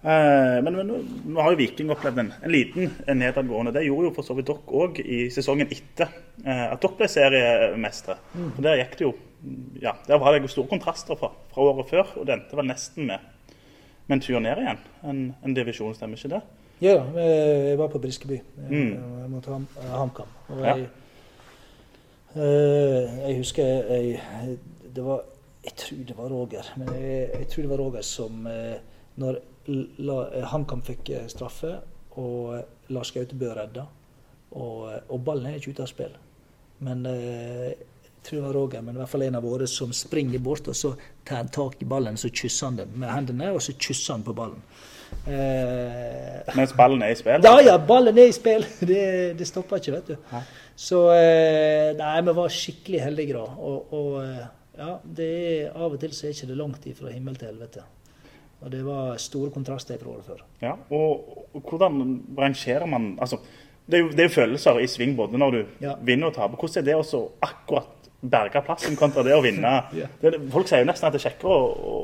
Eh, 0.00 0.58
men, 0.64 0.76
men 0.78 0.86
nå- 0.88 1.40
har 1.44 1.52
jo 1.52 1.58
Viking 1.60 1.90
opplevd 1.92 2.18
en, 2.22 2.30
en 2.42 2.52
liten 2.54 2.92
nedadgående. 3.20 3.72
Det 3.76 3.82
gjorde 3.84 4.08
jo 4.08 4.14
for 4.16 4.24
så 4.24 4.36
vidt 4.38 4.48
dere 4.48 4.78
òg 4.80 5.00
i 5.04 5.18
sesongen 5.34 5.68
etter 5.70 6.08
eh, 6.44 6.66
at 6.72 6.80
dere 6.80 6.96
ble 6.96 7.08
seriemestere. 7.12 8.16
For 8.56 8.64
Der 8.64 8.80
gikk 8.80 8.96
det 9.00 9.06
jo 9.08 9.12
ja, 9.80 9.94
der 10.06 10.18
var 10.20 10.34
det 10.36 10.42
jo 10.44 10.50
store 10.52 10.68
kontraster 10.68 11.16
fra, 11.16 11.30
fra 11.52 11.62
året 11.64 11.86
før, 11.88 12.10
og 12.20 12.26
det 12.28 12.34
endte 12.34 12.56
vel 12.58 12.66
nesten 12.68 13.06
med, 13.08 13.22
med 14.06 14.16
en 14.18 14.20
tur 14.24 14.40
ned 14.44 14.58
igjen. 14.60 14.80
En, 15.08 15.20
en 15.44 15.54
divisjon, 15.56 15.94
stemmer 15.96 16.20
ikke 16.20 16.34
det? 16.34 16.40
Ja 16.84 16.96
eh, 17.12 17.70
jeg 17.70 17.78
var 17.80 17.88
på 17.92 18.00
Briskeby 18.00 18.36
jeg, 18.40 18.68
Mm. 18.70 19.28
mot 19.32 19.46
Ham, 19.52 19.64
eh, 19.80 19.94
HamKam. 19.96 20.28
Og 20.48 20.60
Ja. 20.64 20.74
jeg, 20.76 20.88
eh, 22.36 23.18
jeg 23.28 23.36
husker 23.40 23.64
jeg, 23.64 24.58
det 24.94 25.04
var 25.04 25.24
Jeg 25.64 25.76
tror 25.76 26.04
det 26.08 26.16
var 26.16 26.30
Roger. 26.32 26.72
Men 26.80 26.92
jeg, 26.96 27.30
jeg 27.34 27.48
tror 27.52 27.62
det 27.66 27.70
var 27.70 27.82
Roger 27.82 28.04
som 28.06 28.46
eh, 28.48 28.76
Når 29.20 29.40
eh, 29.68 30.44
HamKam 30.52 30.82
fikk 30.86 31.10
eh, 31.12 31.26
straffe, 31.28 31.74
og 32.18 32.90
Lars 32.90 33.12
Gautebø 33.14 33.52
redda, 33.54 33.84
og, 34.56 34.86
og 35.08 35.20
ballen 35.24 35.46
er 35.50 35.60
ikke 35.60 35.74
ute 35.76 35.84
av 35.84 35.90
spill. 35.90 36.14
Men 36.82 37.04
eh, 37.06 37.70
jeg 37.70 38.24
tror 38.26 38.38
det 38.40 38.46
var 38.46 38.56
Roger, 38.56 38.82
men 38.84 38.96
i 38.96 39.00
hvert 39.02 39.12
fall 39.12 39.26
en 39.26 39.36
av 39.38 39.44
våre 39.46 39.68
som 39.70 39.92
springer 39.96 40.40
bort, 40.42 40.66
og 40.68 40.76
så 40.76 40.94
tar 41.28 41.42
han 41.42 41.52
tak 41.52 41.76
i 41.84 41.88
ballen, 41.88 42.16
så 42.20 42.32
kysser 42.32 42.70
han 42.70 42.80
den 42.80 42.96
med 43.00 43.12
hendene, 43.12 43.52
og 43.54 43.62
så 43.64 43.76
kysser 43.76 44.16
han 44.16 44.24
på 44.26 44.34
ballen. 44.36 44.64
Eh, 45.26 46.54
Mens 46.56 46.72
ballen 46.78 47.02
er 47.02 47.12
i 47.14 47.18
spill? 47.18 47.44
ja, 47.44 47.54
ja, 47.66 47.76
ballen 47.82 48.18
er 48.18 48.30
i 48.30 48.34
spill. 48.34 48.64
Det, 48.90 49.02
det 49.38 49.48
stopper 49.48 49.80
ikke, 49.80 49.96
vet 49.98 50.10
du. 50.12 50.16
Hæ? 50.32 50.42
Så 50.80 51.00
eh, 51.12 51.90
Nei, 51.98 52.16
vi 52.26 52.34
var 52.40 52.54
skikkelig 52.54 53.00
heldige 53.04 53.36
da. 53.36 53.44
Og, 53.58 53.92
og 53.92 54.59
ja, 54.80 54.96
det 55.04 55.30
er, 55.30 55.70
av 55.76 55.92
og 55.94 56.00
til 56.02 56.12
så 56.16 56.26
er 56.30 56.34
ikke 56.34 56.48
det 56.50 56.56
langt 56.58 56.86
ifra 56.90 57.12
himmel 57.12 57.36
til 57.38 57.50
helvete. 57.52 57.82
Og 58.60 58.68
det 58.72 58.80
var 58.84 59.16
store 59.20 59.52
kontraster 59.54 59.96
fra 60.00 60.10
året 60.16 60.26
før. 60.26 60.40
Ja, 60.60 60.74
og, 60.92 61.46
og 61.56 61.62
hvordan 61.70 62.02
rangerer 62.36 62.84
man 62.88 63.14
altså, 63.20 63.38
det, 63.86 63.96
er 63.98 64.02
jo, 64.04 64.10
det 64.12 64.20
er 64.24 64.28
jo 64.28 64.34
følelser 64.34 64.80
i 64.84 64.88
sving 64.90 65.14
både 65.16 65.38
når 65.40 65.54
du 65.56 65.62
Ja. 65.84 65.94
vinner 66.04 66.28
og 66.28 66.34
taper. 66.36 66.56
Hvordan 66.60 66.82
er 66.82 66.86
det 66.90 66.96
også 66.98 67.22
akkurat 67.42 67.96
berge 68.20 68.60
plassen 68.66 68.98
kontra 69.00 69.24
det 69.24 69.32
å 69.32 69.40
vinne? 69.44 69.70
Ja. 70.00 70.10
det, 70.20 70.34
folk 70.52 70.68
sier 70.68 70.82
jo 70.84 70.88
nesten 70.90 71.08
at 71.08 71.16
det 71.16 71.22
er 71.22 71.30
kjekkere 71.30 71.54
å, 71.56 71.70
å, 71.92 71.94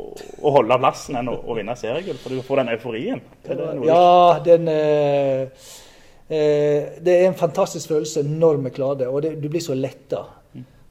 å 0.49 0.53
holde 0.57 0.79
plassen 0.81 1.19
enn 1.21 1.29
å, 1.29 1.37
å 1.45 1.57
vinne 1.59 1.77
seriegull, 1.77 2.17
for 2.23 2.33
du 2.33 2.41
får 2.45 2.63
den 2.63 2.73
euforien. 2.77 3.21
Det 3.45 3.59
Ja, 3.91 4.41
den 4.49 4.69
eh, 4.73 5.69
eh, 6.29 6.97
Det 7.05 7.19
er 7.19 7.27
en 7.29 7.37
fantastisk 7.39 7.93
følelse 7.93 8.25
når 8.27 8.63
vi 8.65 8.73
klarer 8.81 9.03
det, 9.05 9.11
og 9.13 9.23
det, 9.29 9.35
du 9.45 9.49
blir 9.53 9.61
så 9.65 9.77
letta. 9.77 10.25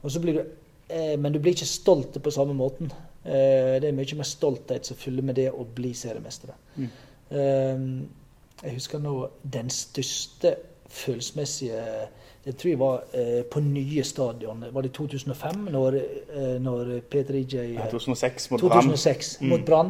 Og 0.06 0.14
så 0.14 0.22
blir 0.22 0.38
du 0.38 0.44
Men 0.90 1.34
du 1.34 1.40
blir 1.40 1.56
ikke 1.56 1.66
stolt 1.66 2.18
på 2.22 2.32
samme 2.32 2.54
måten. 2.54 2.92
Eh, 3.26 3.80
det 3.82 3.88
er 3.90 3.96
mye 3.98 4.16
mer 4.20 4.28
stolthet 4.30 4.86
som 4.86 4.98
følger 5.02 5.24
med 5.26 5.36
det 5.40 5.48
å 5.52 5.66
bli 5.66 5.94
seriemester. 5.98 6.52
Eh, 6.78 7.80
jeg 8.62 8.74
husker 8.76 9.00
nå 9.02 9.16
den 9.44 9.70
største 9.74 10.56
følelsesmessige 10.96 11.82
Det 12.46 12.54
tror 12.62 12.70
jeg 12.70 12.78
var 12.80 13.00
eh, 13.18 13.42
på 13.50 13.60
nye 13.66 14.04
stadion. 14.06 14.62
Var 14.72 14.82
det 14.86 14.92
2005, 14.94 15.64
når, 15.74 15.96
eh, 15.98 16.60
når 16.62 17.00
Peter 17.10 17.34
EJ 17.40 17.56
Ja, 17.74 17.88
2006 17.90 18.52
mot 18.52 18.62
Brann. 18.62 18.84
2006 18.92 19.40
Mm. 19.42 19.50
mot 19.50 19.66
Brann. 19.66 19.90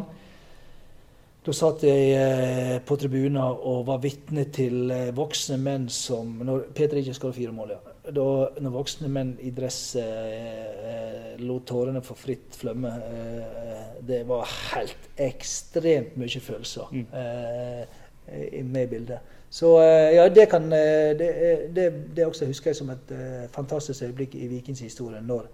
Da 1.45 1.51
satt 1.51 1.83
jeg 1.83 2.13
eh, 2.15 2.79
på 2.79 2.95
tribunen 2.97 3.37
og 3.43 3.83
var 3.85 3.99
vitne 4.01 4.45
til 4.55 4.89
eh, 4.91 5.11
voksne 5.13 5.57
menn 5.61 5.89
som 5.89 6.39
når 6.47 6.71
Peter 6.73 6.97
ikke 6.97 7.13
skåret 7.13 7.35
fire 7.35 7.51
mål, 7.51 7.75
ja. 7.75 7.77
Da, 8.13 8.23
når 8.61 8.69
voksne 8.75 9.07
menn 9.09 9.31
i 9.41 9.49
dress 9.55 9.95
eh, 9.95 10.03
eh, 10.05 11.39
lot 11.41 11.65
tårene 11.65 12.01
få 12.05 12.13
fritt 12.15 12.53
flømme. 12.59 12.91
Eh, 13.01 14.03
det 14.05 14.19
var 14.29 14.45
helt 14.75 15.07
ekstremt 15.17 16.17
mye 16.17 16.41
følelser 16.41 16.91
Mm. 16.91 17.05
eh, 17.13 18.63
med 18.63 18.83
i 18.83 18.87
bildet. 18.87 19.19
Så 19.49 19.79
eh, 19.81 20.15
ja, 20.15 20.27
det 20.29 20.49
kan 20.51 20.63
eh, 20.73 21.15
det, 21.17 21.29
det, 21.75 21.87
det 22.15 22.25
også 22.27 22.45
husker 22.45 22.69
jeg 22.71 22.75
som 22.75 22.89
et 22.93 23.11
fantastisk 23.55 24.03
øyeblikk 24.03 24.35
i 24.35 24.47
Vikings 24.47 24.79
historie, 24.79 25.21
når 25.21 25.47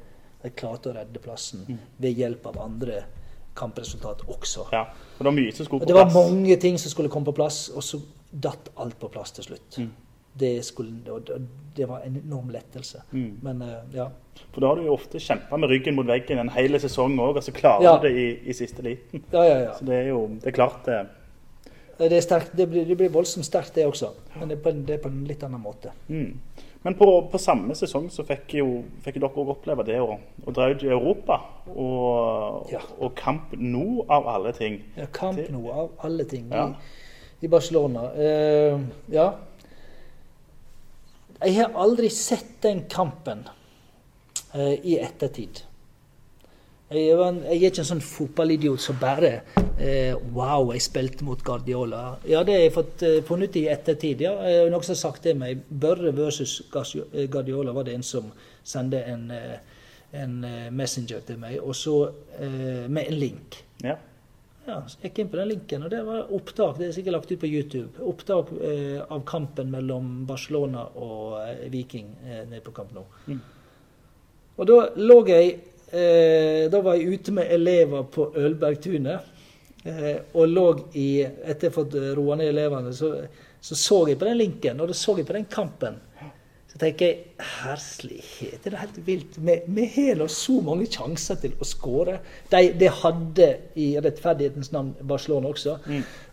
de 0.43 0.49
klarte 0.49 0.89
å 0.91 0.95
redde 0.97 1.19
plassen 1.23 1.65
Mm. 1.67 1.77
ved 1.99 2.11
hjelp 2.17 2.45
av 2.47 2.57
andre 2.65 3.03
kampresultat 3.55 4.21
også. 4.27 4.67
Ja, 4.71 4.81
og 5.19 5.19
det 5.19 5.25
var 5.25 5.31
mye 5.35 5.51
som 5.51 5.65
skulle 5.65 5.79
på 5.79 5.85
plass. 5.85 5.87
det 5.87 5.95
var 6.15 6.31
mange 6.31 6.55
ting 6.55 6.77
som 6.79 6.89
skulle 6.91 7.09
komme 7.09 7.25
på 7.25 7.31
plass, 7.35 7.69
og 7.69 7.83
så 7.83 7.99
datt 8.31 8.69
alt 8.77 8.99
på 8.99 9.07
plass 9.11 9.31
til 9.31 9.43
slutt. 9.43 9.77
Mm. 9.77 9.91
Det, 10.34 10.65
skulle, 10.65 10.91
det- 11.76 11.88
var 11.88 12.00
en 12.06 12.22
enorm 12.26 12.50
lettelse. 12.50 13.02
Mm. 13.12 13.39
Men 13.41 13.62
eh, 13.62 13.78
ja. 13.94 14.10
For 14.54 14.62
da 14.62 14.67
har 14.67 14.76
du 14.76 14.86
jo 14.86 14.94
ofte 14.94 15.20
kjempa 15.20 15.58
med 15.58 15.70
ryggen 15.70 15.96
mot 15.96 16.08
veggen 16.08 16.39
en 16.39 16.50
hel 16.50 16.80
sesong 16.80 17.17
òg, 17.20 17.38
og 17.38 17.44
så 17.44 17.52
klarer 17.52 17.84
Ja. 17.84 17.98
du 17.98 18.08
det 18.08 18.15
i, 18.15 18.50
i 18.50 18.54
siste 18.54 18.82
liten. 18.82 19.24
Ja, 19.32 19.44
ja, 19.44 19.58
ja. 19.60 19.74
Så 19.74 19.86
det 19.86 19.96
er 19.96 20.08
jo 20.10 20.28
det 20.41 20.48
er 20.48 20.56
klart 20.56 20.86
det, 20.86 21.06
det, 21.98 22.17
er 22.17 22.22
sterkt, 22.22 22.58
det, 22.58 22.70
blir, 22.70 22.86
det 22.86 22.98
blir 22.98 23.10
voldsomt 23.10 23.46
sterkt, 23.46 23.76
det 23.76 23.86
også. 23.86 24.13
Men 24.39 24.50
det 24.50 24.58
er 24.58 24.62
på 24.63 24.70
en, 24.70 24.86
det 24.88 24.96
er 24.96 25.02
på 25.04 25.12
en 25.12 25.24
litt 25.28 25.44
annen 25.44 25.62
måte. 25.62 25.91
Mm. 26.08 26.39
Men 26.84 26.96
på, 26.98 27.08
på, 27.32 27.38
samme 27.38 27.76
sesong 27.78 28.08
så 28.10 28.24
fikk 28.26 28.56
jo, 28.58 28.70
fikk 29.06 29.20
dere 29.22 29.30
òg 29.30 29.52
oppleve 29.54 29.86
det 29.86 30.00
å, 30.02 30.15
å, 30.17 30.54
dra 30.56 30.72
ut 30.72 30.82
i 30.82 30.89
Europa. 30.89 31.38
Og, 31.70 32.72
og 32.98 33.13
Kamp 33.20 33.54
nå 33.54 34.08
av 34.10 34.30
alle 34.32 34.54
ting. 34.58 34.80
Ja, 34.98 35.06
Kamp 35.13 35.38
nå 35.54 35.62
av 35.70 35.91
alle 36.08 36.26
ting 36.26 36.50
i, 36.50 36.65
i 37.46 37.52
Barcelona. 37.52 38.08
Uh, 38.17 38.82
ja. 39.13 39.30
Jeg 41.41 41.58
har 41.58 41.73
aldri 41.73 42.10
sett 42.13 42.60
den 42.62 42.84
kampen 42.89 43.47
eh, 44.54 44.75
i 44.86 44.97
ettertid. 45.01 45.63
Jeg, 46.91 47.15
en, 47.23 47.39
jeg 47.47 47.56
er 47.56 47.71
ikke 47.71 47.82
en 47.82 47.88
sånn 47.88 48.04
fotballidiot 48.04 48.82
som 48.84 48.97
bare 48.99 49.32
eh, 49.80 50.12
Wow, 50.36 50.73
jeg 50.75 50.84
spilte 50.86 51.25
mot 51.25 51.41
Guardiola. 51.41 52.17
Ja, 52.27 52.43
det 52.45 52.58
har 52.58 52.65
jeg 52.65 52.75
fått 52.75 53.06
eh, 53.08 53.17
funnet 53.25 53.58
i 53.58 53.65
ettertid. 53.71 54.21
ja. 54.27 54.36
jeg 54.43 54.69
har 54.75 54.99
sagt 54.99 55.23
det 55.25 55.34
meg. 55.39 55.63
Børre 55.69 56.13
versus 56.13 56.60
eh, 56.62 57.25
Guardiola 57.32 57.73
var 57.73 57.88
det 57.88 57.95
en 57.95 58.06
som 58.06 58.30
sendte 58.62 59.01
en, 59.08 59.25
eh, 59.32 59.58
en 60.21 60.43
eh, 60.45 60.69
messenger 60.69 61.25
til 61.25 61.41
meg, 61.41 61.58
og 61.63 61.73
så 61.75 61.97
med 62.41 63.06
en 63.08 63.17
link. 63.17 63.58
Ja. 63.82 63.95
Ja, 64.65 64.78
så 64.86 65.00
gikk 65.02 65.17
jeg 65.17 65.26
inn 65.26 65.32
på 65.32 65.39
den 65.39 65.50
linken, 65.50 65.84
og 65.86 65.89
det 65.89 66.02
var 66.06 66.30
opptak. 66.38 66.78
Det 66.78 66.88
er 66.88 66.93
sikkert 66.93 67.15
lagt 67.15 67.32
ut 67.32 67.41
på 67.41 67.50
YouTube. 67.50 68.04
Opptak 68.06 68.52
eh, 68.62 69.00
av 69.02 69.24
kampen 69.26 69.71
mellom 69.74 70.12
Barcelona 70.30 70.86
og 71.02 71.39
eh, 71.41 71.65
Viking 71.74 72.12
eh, 72.21 72.43
nede 72.45 72.62
på 72.65 72.74
Camp 72.76 72.93
Nou. 72.93 73.08
Mm. 73.26 73.39
Og 74.62 74.67
da 74.69 74.78
lå 75.00 75.17
jeg 75.32 75.54
eh, 75.89 76.67
Da 76.69 76.82
var 76.84 77.00
jeg 77.00 77.15
ute 77.17 77.34
med 77.34 77.50
elever 77.56 78.06
på 78.13 78.28
Ølbergtunet. 78.38 79.32
Eh, 79.82 80.17
og 80.38 80.54
lå 80.54 80.67
i 80.93 81.10
Etter 81.26 81.71
å 81.71 81.71
ha 81.71 81.78
fått 81.80 81.97
roa 82.19 82.38
ned 82.38 82.52
elevene, 82.54 82.93
så, 82.93 83.15
så 83.58 83.78
så 83.80 84.04
jeg 84.12 84.21
på 84.21 84.30
den 84.30 84.38
linken, 84.43 84.82
og 84.82 84.91
da 84.91 84.97
så 84.97 85.17
jeg 85.17 85.26
på 85.26 85.39
den 85.39 85.50
kampen. 85.50 85.97
Tenker 86.82 87.06
jeg 87.06 87.17
herlighet, 87.62 88.63
det 88.63 88.72
er 88.72 88.80
helt 88.82 88.96
vilt. 89.06 89.36
Vi, 89.38 89.56
vi 89.67 89.84
har 89.94 90.24
så 90.34 90.56
mange 90.65 90.88
sjanser 90.89 91.38
til 91.44 91.54
å 91.62 91.67
skåre. 91.67 92.15
De, 92.50 92.62
de 92.80 92.88
hadde 92.89 93.50
i 93.78 93.91
rettferdighetens 94.02 94.72
navn 94.74 94.96
Barcelona 95.06 95.52
også. 95.52 95.76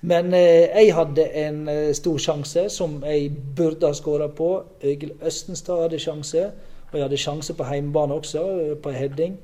Men 0.09 0.33
eh, 0.33 0.71
jeg 0.73 0.95
hadde 0.97 1.27
en 1.43 1.61
eh, 1.69 1.91
stor 1.97 2.17
sjanse 2.25 2.65
som 2.73 2.97
jeg 3.05 3.29
burde 3.59 3.91
ha 3.91 3.99
skåra 3.99 4.31
på. 4.33 4.49
Øygel 4.81 5.13
Østenstad 5.21 5.85
hadde 5.85 6.01
sjanse. 6.01 6.47
Og 6.89 6.97
jeg 6.97 7.05
hadde 7.05 7.21
sjanse 7.21 7.53
på 7.55 7.69
hjemmebane 7.69 8.17
også, 8.17 8.47
eh, 8.63 8.77
på 8.81 8.97
heading. 8.97 9.37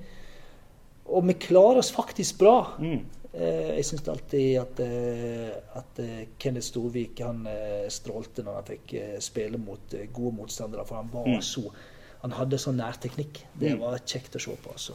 Og 1.05 1.29
vi 1.29 1.37
klarer 1.37 1.83
oss 1.85 1.93
faktisk 1.93 2.38
bra. 2.40 2.57
Mm. 2.81 3.03
Eh, 3.35 3.77
Jeg 3.77 3.85
syns 3.85 4.09
alltid 4.09 4.59
at, 4.61 4.81
eh, 4.81 5.51
at 5.75 5.99
eh, 5.99 6.27
Kenneth 6.38 6.66
Storvik 6.68 7.18
han 7.25 7.47
strålte 7.90 8.44
når 8.47 8.55
han 8.61 8.68
fikk 8.68 8.94
spille 9.20 9.59
mot 9.59 9.94
gode 10.14 10.37
motstandere. 10.37 10.87
For 10.87 10.97
han 11.03 11.11
var 11.12 11.27
Mm. 11.27 11.40
så 11.42 11.70
Han 12.25 12.31
hadde 12.33 12.57
sånn 12.57 12.79
nærteknikk. 12.81 13.42
Det 13.61 13.75
var 13.79 13.99
kjekt 13.99 14.37
å 14.37 14.40
se 14.40 14.51
på. 14.57 14.70
altså. 14.73 14.94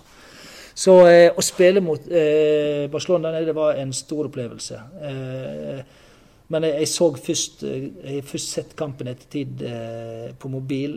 Så 0.73 1.05
eh, 1.07 1.29
å 1.37 1.41
spille 1.43 1.79
mot 1.79 1.99
eh, 2.09 2.87
Barcelona 2.89 3.31
det 3.45 3.53
var 3.53 3.75
en 3.77 3.91
stor 3.93 4.25
opplevelse. 4.25 4.79
Eh, 5.03 5.83
men 6.49 6.63
jeg, 6.63 6.73
jeg 6.79 6.87
så 6.87 7.09
først 7.15 7.61
Jeg 7.61 8.15
har 8.15 8.21
først 8.25 8.49
sett 8.49 8.75
kampen 8.75 9.07
etter 9.11 9.29
tid 9.29 9.61
på 10.39 10.49
mobil 10.49 10.95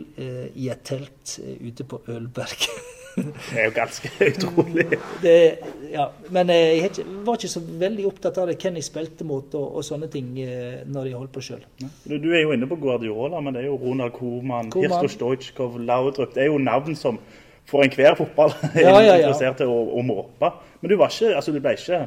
i 0.55 0.69
et 0.73 0.81
telt 0.83 1.35
ute 1.61 1.83
på 1.83 2.01
Ølberg. 2.07 2.65
Det 3.15 3.59
er 3.59 3.67
jo 3.67 3.73
ganske 3.75 4.09
utrolig. 4.31 4.85
det, 5.21 5.35
ja, 5.91 6.07
men 6.33 6.49
eh, 6.49 6.79
jeg 6.81 7.05
var 7.25 7.37
ikke 7.37 7.51
så 7.51 7.61
veldig 7.83 8.07
opptatt 8.09 8.39
av 8.41 8.49
det, 8.49 8.57
hvem 8.61 8.79
jeg 8.79 8.87
spilte 8.87 9.27
mot 9.27 9.53
og, 9.59 9.77
og 9.79 9.85
sånne 9.85 10.09
ting 10.13 10.33
eh, 10.41 10.81
når 10.89 11.11
jeg 11.11 11.19
holdt 11.19 11.33
på 11.35 11.45
sjøl. 11.45 11.63
Du, 12.07 12.17
du 12.17 12.29
er 12.33 12.43
jo 12.43 12.55
inne 12.55 12.69
på 12.69 12.79
Guardiola, 12.81 13.41
men 13.43 13.55
det 13.55 13.63
er 13.63 13.69
jo 13.69 13.77
Ronald 13.81 14.15
Koeman, 14.17 14.71
Koeman. 14.73 14.97
Hirsto 15.03 15.13
Stojkov, 15.17 15.77
Laudrup. 15.83 16.33
Det 16.33 16.47
er 16.47 16.51
jo 16.51 16.61
navn 16.61 16.97
som 16.97 17.21
for 17.69 17.83
enhver 17.85 18.15
fotball 18.15 18.51
Ja, 18.75 18.89
ja, 18.99 19.01
ja. 19.01 19.15
interessert 19.21 19.61
til 19.61 19.71
å, 19.71 19.77
å 19.99 20.01
måpe. 20.05 20.49
Men 20.81 20.91
du 20.91 20.97
var 20.99 21.13
ikke, 21.13 21.31
altså 21.37 21.53
du 21.55 21.61
ble 21.63 21.75
ikke 21.77 22.01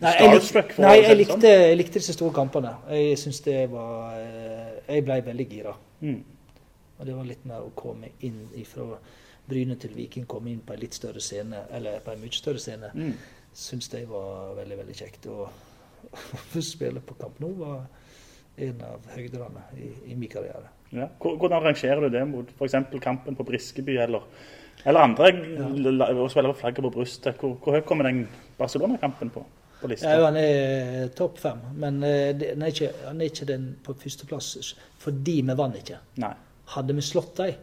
starstruck? 0.00 0.70
for 0.72 0.86
nei 0.86 0.94
jeg, 0.96 1.08
sånn? 1.10 1.18
likte, 1.20 1.50
jeg 1.50 1.80
likte 1.80 2.00
disse 2.00 2.14
store 2.16 2.32
kampene. 2.36 2.72
Jeg 2.88 3.18
syns 3.20 3.42
det 3.44 3.66
var 3.72 4.14
eh, 4.16 4.70
Jeg 4.88 5.04
ble 5.04 5.18
veldig 5.26 5.48
gira. 5.50 5.74
Mm. 6.04 6.22
Og 6.94 7.06
det 7.08 7.18
var 7.18 7.28
litt 7.28 7.44
mer 7.48 7.66
å 7.66 7.72
komme 7.76 8.14
inn 8.24 8.40
fra 8.70 8.96
Bryne 9.48 9.76
til 9.80 9.92
Viking, 9.96 10.24
kom 10.30 10.46
inn 10.48 10.62
på 10.64 10.72
en 10.72 10.80
litt 10.80 10.96
større 10.96 11.20
scene, 11.20 11.66
eller 11.76 12.00
på 12.04 12.14
en 12.14 12.22
mye 12.22 12.32
større 12.32 12.62
scene. 12.62 12.90
Mm. 12.96 13.12
Syns 13.54 13.90
det 13.92 14.06
var 14.10 14.54
veldig, 14.56 14.78
veldig 14.80 14.96
kjekt. 14.96 15.28
Og 15.30 15.48
å 16.58 16.64
spille 16.64 17.02
på 17.04 17.16
Camp 17.20 17.40
Nou 17.42 17.52
var 17.58 17.84
en 18.64 18.82
av 18.86 19.06
høyderne 19.14 19.64
i, 19.80 19.90
i 20.12 20.16
min 20.16 20.30
karriere. 20.30 20.70
Ja. 20.94 21.08
Hvordan 21.20 21.62
rangerer 21.64 22.04
du 22.04 22.12
det 22.14 22.22
mot 22.30 22.50
f.eks. 22.54 22.76
kampen 23.02 23.34
på 23.34 23.46
Briskeby 23.48 23.96
eller, 24.04 24.22
eller 24.84 25.00
andre 25.08 25.32
Ja. 25.34 25.66
å 26.14 26.28
spille 26.30 26.52
på 26.52 26.60
flagget 26.60 26.86
på 26.86 26.92
brystet? 26.94 27.40
Hvor, 27.40 27.56
hvor 27.58 27.76
høyt 27.76 27.86
kommer 27.88 28.06
den 28.08 28.24
Barcelona-kampen 28.58 29.32
på, 29.34 29.42
på 29.80 29.90
lista? 29.90 30.12
Ja, 30.14 30.28
han 30.28 30.38
er 30.38 31.10
topp 31.18 31.40
fem, 31.42 31.60
men 31.82 31.98
eh, 32.06 32.30
det, 32.38 32.52
han, 32.54 32.62
er 32.62 32.74
ikke, 32.76 32.92
han 33.08 33.20
er 33.20 33.32
ikke 33.32 33.50
den 33.50 33.68
på 33.84 33.96
førsteplass 34.04 34.74
fordi 35.02 35.40
vi 35.42 35.58
vant 35.58 35.80
ikke. 35.82 35.98
Nei. 36.22 36.32
Hadde 36.76 36.94
vi 36.96 37.04
slått 37.04 37.34
dem, 37.42 37.58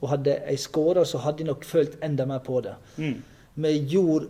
og 0.00 0.10
hadde 0.12 0.34
jeg 0.36 0.60
skåra, 0.60 1.04
så 1.04 1.20
hadde 1.24 1.44
jeg 1.44 1.50
nok 1.50 1.64
følt 1.64 1.96
enda 2.04 2.26
mer 2.28 2.42
på 2.44 2.60
det. 2.64 2.74
Mm. 2.96 3.22
Vi 3.64 3.72
gjorde 3.88 4.28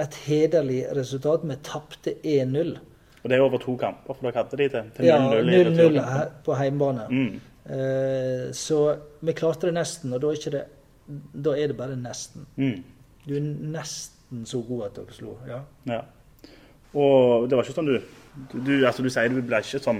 et 0.00 0.14
hederlig 0.26 0.84
resultat. 0.96 1.44
Vi 1.44 1.56
tapte 1.64 2.14
1-0. 2.24 2.76
Og 3.22 3.30
det 3.30 3.36
er 3.36 3.44
over 3.44 3.60
to 3.62 3.76
kamper, 3.78 4.16
for 4.16 4.26
dere 4.26 4.40
hadde 4.40 4.58
de 4.58 4.68
til, 4.72 4.88
til 4.96 5.04
0-0 5.04 5.10
ja, 5.10 5.98
0-0 6.00 6.30
på 6.44 6.56
hjemmebane. 6.58 7.04
Mm. 7.10 7.40
Uh, 7.62 8.48
så 8.56 8.80
vi 9.20 9.34
klarte 9.38 9.68
det 9.68 9.76
nesten, 9.76 10.12
og 10.16 10.24
da 10.24 10.32
er, 10.32 10.56
det, 10.56 10.64
da 11.44 11.54
er 11.54 11.70
det 11.70 11.76
bare 11.78 11.98
nesten. 12.00 12.48
Mm. 12.56 12.80
Du 13.28 13.36
er 13.36 13.46
nesten 13.76 14.42
så 14.48 14.64
god 14.66 14.88
at 14.88 14.98
dere 14.98 15.14
slo. 15.14 15.36
Ja. 15.46 15.60
Ja. 15.86 16.00
Og 16.98 17.46
det 17.48 17.56
var 17.56 17.64
ikke 17.64 17.76
sånn 17.76 17.92
du 17.92 17.98
du, 18.52 18.58
du, 18.64 18.72
altså, 18.88 19.02
du 19.04 19.10
sier 19.12 19.28
du 19.28 19.42
ble 19.44 19.58
ikke 19.60 19.80
sånn 19.84 19.98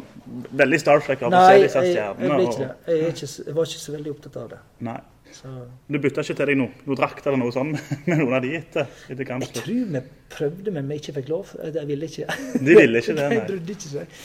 veldig 0.57 0.79
starstruck 0.81 1.23
av 1.23 1.29
å 1.29 1.33
Nei, 1.35 1.41
se 1.47 1.55
jeg, 1.55 1.65
disse 1.67 1.83
jeg, 1.85 1.97
stjernene. 1.97 2.39
ikke 2.47 2.61
det. 2.63 2.69
Jeg, 2.87 3.01
er 3.03 3.17
ikke, 3.17 3.29
jeg 3.47 3.57
var 3.59 3.69
ikke 3.69 3.83
så 3.83 3.93
veldig 3.97 4.13
opptatt 4.15 4.37
av 4.43 4.47
det. 4.55 4.61
Nei. 4.89 5.01
Så 5.33 5.49
Du 5.89 5.97
bytta 5.99 6.21
ikke 6.25 6.35
til 6.37 6.47
deg 6.53 6.59
noe, 6.61 6.71
noe 6.85 6.97
drakt 6.97 7.27
eller 7.27 7.39
noe 7.41 7.53
sånt 7.53 7.79
med 8.07 8.19
noen 8.21 8.35
av 8.37 8.43
de 8.45 8.51
etter, 8.59 8.89
etter 9.09 9.31
jeg 9.33 9.49
tror 9.57 9.87
vi 9.95 10.03
prøvde, 10.33 10.75
men 10.77 10.89
vi 10.89 10.99
ikke 11.01 11.15
fikk 11.21 11.29
lov. 11.33 11.53
De 11.77 11.85
ville 11.89 12.09
ikke. 12.09 12.27
De 12.61 12.75
ville 12.77 13.01
ikke 13.05 13.15
det, 13.21 13.29
nei. 13.33 13.45
brydde 13.49 13.77
ikke 13.77 13.93
seg. 13.95 14.19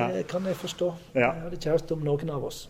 Det 0.00 0.26
kan 0.30 0.44
jeg 0.46 0.56
forstå. 0.60 0.90
Ja. 1.16 1.30
Jeg 1.32 1.46
hadde 1.46 1.56
ikke 1.60 1.72
hørt 1.76 1.94
om 1.96 2.04
noen 2.06 2.30
av 2.36 2.44
oss. 2.50 2.60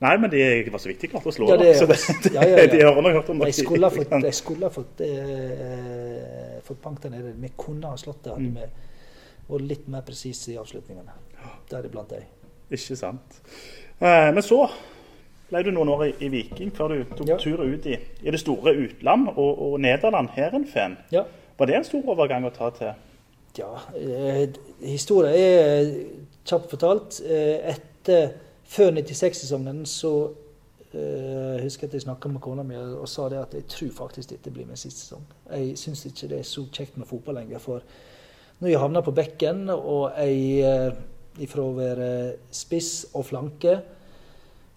Nei, 0.00 0.12
men 0.20 0.28
de 0.32 0.40
var 0.74 0.80
så 0.82 0.90
vidt 0.90 1.00
de 1.06 1.08
klarte 1.08 1.30
å 1.30 1.32
slå 1.32 1.46
Ja, 1.48 1.56
det- 1.56 1.74
Så 1.78 1.86
det, 1.90 1.96
ja, 2.34 2.42
ja, 2.44 2.56
ja. 2.62 2.66
de 2.72 2.82
har 2.84 2.98
nok 3.00 3.14
hørt 3.16 3.30
om 3.32 3.38
De 3.40 3.46
dere. 3.46 3.56
skulle 3.56 3.86
ha 3.88 3.94
fått, 3.94 4.10
de 4.26 4.32
skulle 4.36 4.68
ha 4.68 4.72
fått, 4.74 5.00
eh, 5.06 6.58
fått 6.66 6.82
bank 6.84 7.00
der 7.02 7.10
nede. 7.14 7.32
Vi 7.40 7.50
kunne 7.56 7.88
ha 7.90 7.96
slått 7.96 8.22
det. 8.26 8.32
Hadde 8.34 8.50
Mm. 8.50 8.54
vi 8.60 8.66
vært 9.48 9.68
litt 9.70 9.88
mer 9.88 10.02
presis 10.06 10.42
i 10.52 10.56
avslutningene. 10.60 11.14
Deriblant 11.70 12.10
de. 12.10 12.22
Ikke 12.74 12.96
sant. 12.98 13.40
Eh, 14.00 14.30
men 14.34 14.42
så 14.42 14.64
ble 15.50 15.62
du 15.62 15.70
noen 15.70 15.88
år 15.94 16.06
i, 16.08 16.12
i 16.26 16.28
Viking 16.32 16.72
før 16.74 16.88
du 16.94 17.04
tok 17.16 17.28
Ja. 17.28 17.36
turen 17.38 17.74
ut 17.74 17.86
i, 17.86 17.94
i 18.26 18.30
det 18.34 18.40
store 18.42 18.72
utland 18.74 19.28
og, 19.36 19.52
og 19.68 19.76
Nederland. 19.80 20.28
Herrenfen. 20.34 20.96
Ja. 21.14 21.22
Var 21.58 21.66
det 21.70 21.76
en 21.78 21.84
stor 21.86 22.08
overgang 22.12 22.44
å 22.44 22.50
ta 22.54 22.70
til? 22.74 22.94
Ja, 23.56 23.70
eh, 23.96 24.48
historien 24.82 25.32
er 25.32 25.92
kjapt 26.44 26.68
fortalt. 26.74 27.20
Eh, 27.24 27.70
etter, 27.72 28.34
før 28.66 28.90
96-sesongen 28.98 29.84
så 29.88 30.10
eh, 30.92 31.62
husker 31.62 31.86
jeg 31.86 31.90
at 31.92 31.94
jeg 31.96 32.04
snakka 32.04 32.28
med 32.28 32.42
kona 32.44 32.62
mi 32.66 32.76
og 32.76 33.06
sa 33.08 33.28
det 33.32 33.38
at 33.40 33.54
jeg 33.56 33.64
tror 33.70 33.94
faktisk 34.02 34.34
dette 34.34 34.50
blir 34.52 34.66
min 34.68 34.76
siste 34.76 35.00
sesong. 35.06 35.24
Jeg 35.54 35.78
syns 35.80 36.04
ikke 36.10 36.28
det 36.34 36.42
er 36.42 36.48
så 36.50 36.66
kjekt 36.72 36.98
med 37.00 37.06
fotball 37.08 37.38
lenger. 37.40 37.62
For 37.62 37.80
når 38.60 38.70
jeg 38.70 38.80
havna 38.80 39.02
på 39.04 39.14
bekken, 39.16 39.66
og 39.70 40.16
jeg 40.16 40.64
eh, 40.64 41.00
ifra 41.44 41.64
å 41.64 41.74
være 41.76 42.10
spiss 42.54 43.08
og 43.12 43.26
flanke 43.28 43.74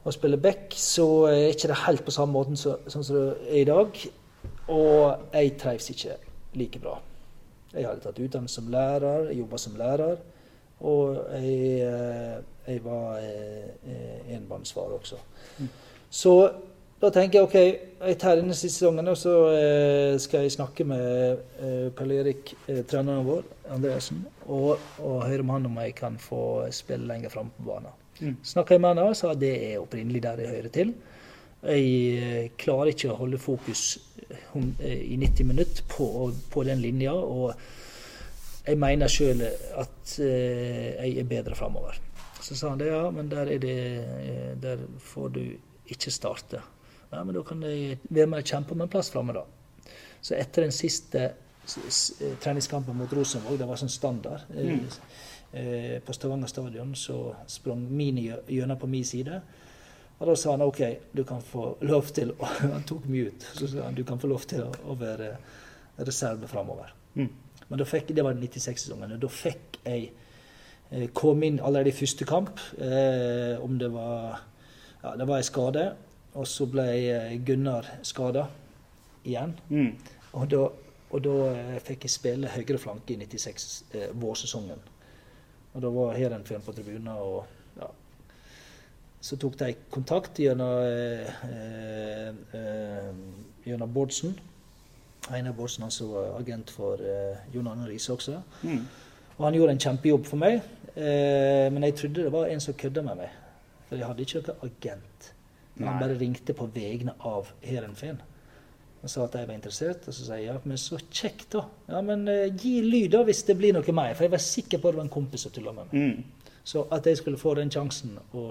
og 0.04 0.16
spille 0.16 0.40
back, 0.42 0.74
så 0.76 1.06
er 1.30 1.52
ikke 1.54 1.70
det 1.72 1.84
helt 1.86 2.04
på 2.08 2.14
samme 2.16 2.36
måten 2.36 2.60
så, 2.60 2.78
sånn 2.92 3.06
som 3.06 3.20
det 3.20 3.28
er 3.48 3.62
i 3.62 3.68
dag. 3.70 4.02
Og 4.70 5.32
jeg 5.36 5.56
trives 5.60 5.90
ikke 5.94 6.18
like 6.60 6.82
bra. 6.82 6.98
Jeg 7.74 7.86
hadde 7.86 8.04
tatt 8.04 8.20
utdannelse 8.20 8.62
som 8.62 8.70
lærer, 8.74 9.30
jeg 9.30 9.42
jobba 9.44 9.60
som 9.62 9.78
lærer. 9.80 10.22
Og 10.90 11.18
jeg, 11.36 11.82
eh, 11.86 12.38
jeg 12.70 12.84
var 12.86 13.20
eh, 13.20 14.36
enmannsfar 14.36 14.96
også. 14.96 15.20
Så 16.10 16.36
da 17.00 17.12
tenker 17.16 17.40
jeg 17.40 17.48
OK, 17.48 17.58
jeg 18.10 18.18
tar 18.20 18.40
denne 18.40 18.56
siste 18.58 18.82
sesongen, 18.82 19.08
og 19.08 19.16
så 19.20 19.36
eh, 19.56 20.16
skal 20.20 20.44
jeg 20.44 20.56
snakke 20.58 20.84
med 20.88 21.44
eh, 21.64 21.88
Pelle 21.96 22.20
Erik, 22.20 22.54
eh, 22.68 22.82
treneren 22.88 23.28
vår, 23.28 23.46
Andreassen, 23.72 24.26
og, 24.48 24.74
og 25.00 25.24
høre 25.24 25.46
med 25.46 25.56
han 25.56 25.70
om 25.70 25.80
jeg 25.80 25.96
kan 25.96 26.20
få 26.20 26.42
spille 26.76 27.08
lenger 27.08 27.32
framme 27.32 27.56
på 27.56 27.70
banen. 27.70 27.96
Mm. 28.20 28.36
Snakka 28.44 28.76
jeg 28.76 28.84
med 28.84 28.98
han, 28.98 29.06
og 29.06 29.16
sa 29.16 29.32
det 29.32 29.54
er 29.70 29.80
opprinnelig 29.80 30.24
der 30.26 30.44
jeg 30.44 30.56
hører 30.58 30.76
til. 30.76 30.94
Jeg 31.60 31.88
eh, 32.16 32.52
klarer 32.60 32.94
ikke 32.94 33.12
å 33.12 33.18
holde 33.20 33.40
fokus 33.40 33.98
eh, 34.30 35.00
i 35.12 35.18
90 35.20 35.48
minutter 35.48 35.88
på, 35.92 36.30
på 36.52 36.64
den 36.68 36.80
linja. 36.84 37.14
og 37.14 37.54
jeg 38.70 38.78
mener 38.80 39.10
sjøl 39.10 39.42
at 39.44 40.14
eh, 40.22 41.00
jeg 41.00 41.16
er 41.20 41.28
bedre 41.28 41.56
framover. 41.56 42.00
Så 42.40 42.56
sa 42.56 42.72
han 42.72 42.80
det, 42.80 42.92
ja, 42.92 43.10
men 43.12 43.32
der, 43.32 43.52
er 43.56 43.60
det, 43.60 43.80
der 44.62 44.84
får 45.04 45.32
du 45.36 45.42
ikke 45.92 46.12
starte. 46.14 46.62
Ja, 47.10 47.24
men 47.24 47.34
da 47.34 47.44
kan 47.44 47.64
jeg 47.66 47.98
være 48.10 48.30
med 48.30 48.44
og 48.44 48.52
kjempe 48.52 48.76
om 48.76 48.84
en 48.86 48.92
plass 48.92 49.10
framme, 49.14 49.34
da. 49.34 49.46
Så 50.22 50.36
etter 50.36 50.68
den 50.68 50.76
siste 50.76 51.24
eh, 51.26 52.36
treningskampen 52.44 52.98
mot 52.98 53.14
Rosenborg, 53.16 53.58
det 53.60 53.68
var 53.70 53.80
sånn 53.80 53.92
standard 53.92 54.50
mm. 54.52 54.84
eh, 55.56 55.96
På 56.06 56.14
Stavanger 56.14 56.52
stadion 56.52 56.92
så 56.98 57.22
sprang 57.50 57.86
Mini 57.88 58.28
gjennom 58.30 58.80
på 58.80 58.90
min 58.92 59.08
side. 59.08 59.40
Og 60.20 60.28
da 60.28 60.36
sa 60.36 60.54
han 60.54 60.66
OK, 60.66 60.82
du 61.16 61.24
kan 61.28 61.40
få 61.44 61.72
lov 61.88 62.12
til 62.16 62.34
å 62.36 62.50
Han 62.76 62.84
tok 62.88 63.08
meg 63.08 63.32
ut. 63.32 63.46
Så 63.56 63.72
sa 63.72 63.88
han 63.88 63.98
du 63.98 64.04
kan 64.08 64.20
få 64.20 64.30
lov 64.32 64.48
til 64.50 64.66
å, 64.68 64.98
være 65.00 65.32
reserve 66.04 66.48
framover. 66.52 66.92
Mm. 67.16 67.30
Men 67.70 67.80
da 67.80 67.88
fikk, 67.88 68.12
det 68.16 68.26
var 68.26 68.36
96-sesongen. 68.36 69.16
og 69.16 69.24
Da 69.24 69.32
fikk 69.32 69.80
jeg 69.86 70.10
eh, 70.92 71.08
komme 71.16 71.48
inn 71.48 71.62
allerede 71.64 71.94
i 71.94 71.96
første 71.96 72.28
kamp. 72.28 72.60
Eh, 72.78 73.56
om 73.64 73.80
det 73.80 73.92
var 73.96 74.46
Ja, 75.00 75.14
det 75.16 75.30
var 75.30 75.40
en 75.40 75.48
skade. 75.48 75.84
Og 76.38 76.48
så 76.48 76.68
ble 76.70 76.86
eh, 77.10 77.38
Gunnar 77.46 77.88
skada 78.06 78.46
igjen. 79.26 79.56
Mm. 79.70 79.96
Og 80.38 80.50
da, 80.52 80.66
og 81.10 81.24
da 81.26 81.36
eh, 81.54 81.80
fikk 81.86 82.06
jeg 82.06 82.14
spille 82.14 82.52
høyre 82.54 82.78
flanke 82.82 83.16
i 83.16 83.20
96, 83.22 83.70
eh, 83.98 84.12
vårsesongen. 84.22 84.84
Og 85.74 85.82
da 85.82 85.92
var 85.94 86.16
Heerenveen 86.18 86.66
på 86.66 86.76
tribunen, 86.76 87.10
og 87.14 87.46
ja. 87.80 87.90
Så 89.22 89.36
tok 89.36 89.58
de 89.60 89.74
kontakt 89.92 90.40
gjennom, 90.40 90.78
eh, 90.86 91.42
eh, 91.50 92.30
eh, 92.60 93.10
gjennom 93.66 93.94
Bårdsen. 93.94 94.38
Einar 95.30 95.54
Bårdsen, 95.54 95.84
han 95.84 95.92
som 95.92 96.14
var 96.14 96.38
agent 96.40 96.72
for 96.72 97.02
eh, 97.04 97.42
Jon 97.54 97.68
Arne 97.68 97.90
Riise 97.90 98.14
også. 98.14 98.40
Mm. 98.64 98.86
Og 99.38 99.46
han 99.46 99.58
gjorde 99.58 99.76
en 99.76 99.84
kjempejobb 99.84 100.26
for 100.28 100.42
meg, 100.42 100.62
eh, 100.96 101.68
men 101.72 101.84
jeg 101.84 101.96
trodde 102.00 102.24
det 102.26 102.32
var 102.34 102.48
en 102.48 102.64
som 102.64 102.74
kødda 102.74 103.04
med 103.06 103.22
meg. 103.22 103.36
For 103.90 103.98
jeg 103.98 104.08
hadde 104.08 104.26
ikke 104.26 104.42
noen 104.46 104.66
agent. 104.70 105.30
Han 105.80 105.96
Nei. 105.96 106.00
bare 106.02 106.18
ringte 106.20 106.56
på 106.58 106.68
vegne 106.74 107.16
av 107.28 107.52
Heerenveen. 107.64 108.20
Og 109.00 109.08
sa 109.08 109.24
at 109.24 109.38
jeg 109.40 109.48
var 109.48 109.56
interessert, 109.56 110.08
og 110.12 110.16
så 110.16 110.26
sier 110.26 110.42
jeg 110.42 110.50
ja, 110.50 110.58
men 110.68 110.80
så 110.80 110.98
kjekt, 111.00 111.54
da. 111.54 111.64
Ja, 111.88 112.02
men 112.04 112.26
uh, 112.28 112.50
gi 112.52 112.82
lyd 112.84 113.14
da 113.14 113.24
hvis 113.28 113.46
det 113.48 113.56
blir 113.60 113.76
noe 113.76 113.96
mer. 113.96 114.12
For 114.18 114.28
jeg 114.28 114.34
var 114.34 114.44
sikker 114.44 114.82
på 114.82 114.90
at 114.90 114.98
det 114.98 115.00
var 115.00 115.08
en 115.08 115.14
kompis 115.14 115.46
som 115.48 115.54
tulla 115.56 115.72
med 115.76 115.94
meg. 115.94 116.04
Mm. 116.04 116.58
Så 116.68 116.84
at 116.92 117.08
jeg 117.08 117.22
skulle 117.22 117.40
få 117.40 117.56
den 117.56 117.72
sjansen, 117.72 118.18
og 118.36 118.50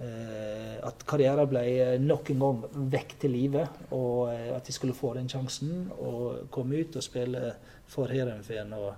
uh, 0.00 0.74
at 0.90 1.06
karrieren 1.06 1.46
ble 1.52 1.62
eh, 1.84 1.94
nok 2.02 2.32
en 2.34 2.42
gang 2.42 2.64
vekk 2.96 3.14
til 3.22 3.34
live, 3.36 3.62
og 3.94 4.32
uh, 4.32 4.50
at 4.56 4.66
jeg 4.66 4.80
skulle 4.80 4.98
få 4.98 5.14
den 5.20 5.30
sjansen 5.30 5.86
og 6.00 6.50
komme 6.50 6.82
ut 6.82 6.98
og 6.98 7.06
spille 7.06 7.54
for 7.90 8.10
Heerenveen. 8.10 8.74
Og 8.74 8.90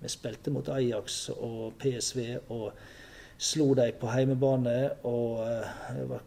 vi 0.00 0.08
spilte 0.08 0.54
mot 0.54 0.68
Ajax 0.72 1.26
og 1.34 1.74
PSV 1.82 2.22
og 2.48 2.70
slo 3.40 3.74
dem 3.74 3.96
på 4.00 4.10
heimebane. 4.12 4.76
Og 5.08 5.40
eh, 5.44 6.02
var 6.08 6.24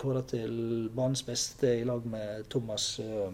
kåra 0.00 0.22
til 0.26 0.88
banens 0.94 1.22
beste 1.26 1.70
i 1.80 1.84
lag 1.88 2.04
med 2.06 2.48
Thomas 2.52 2.98
eh, 3.00 3.28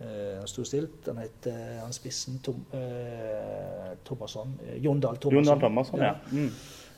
eh, 0.00 0.36
Han 0.38 0.48
sto 0.50 0.64
stilt. 0.68 1.06
Han 1.10 1.18
het 1.22 1.48
eh, 1.50 1.80
han 1.80 1.92
spissen 1.96 2.38
Tom, 2.44 2.64
eh, 2.72 3.92
Thomasson. 4.04 4.54
eh, 4.66 4.78
Jon 4.84 5.00
Thomasson. 5.00 5.32
Jondal 5.38 5.60
Thomasson, 5.60 6.00
ja. 6.00 6.14
Mm. 6.32 6.50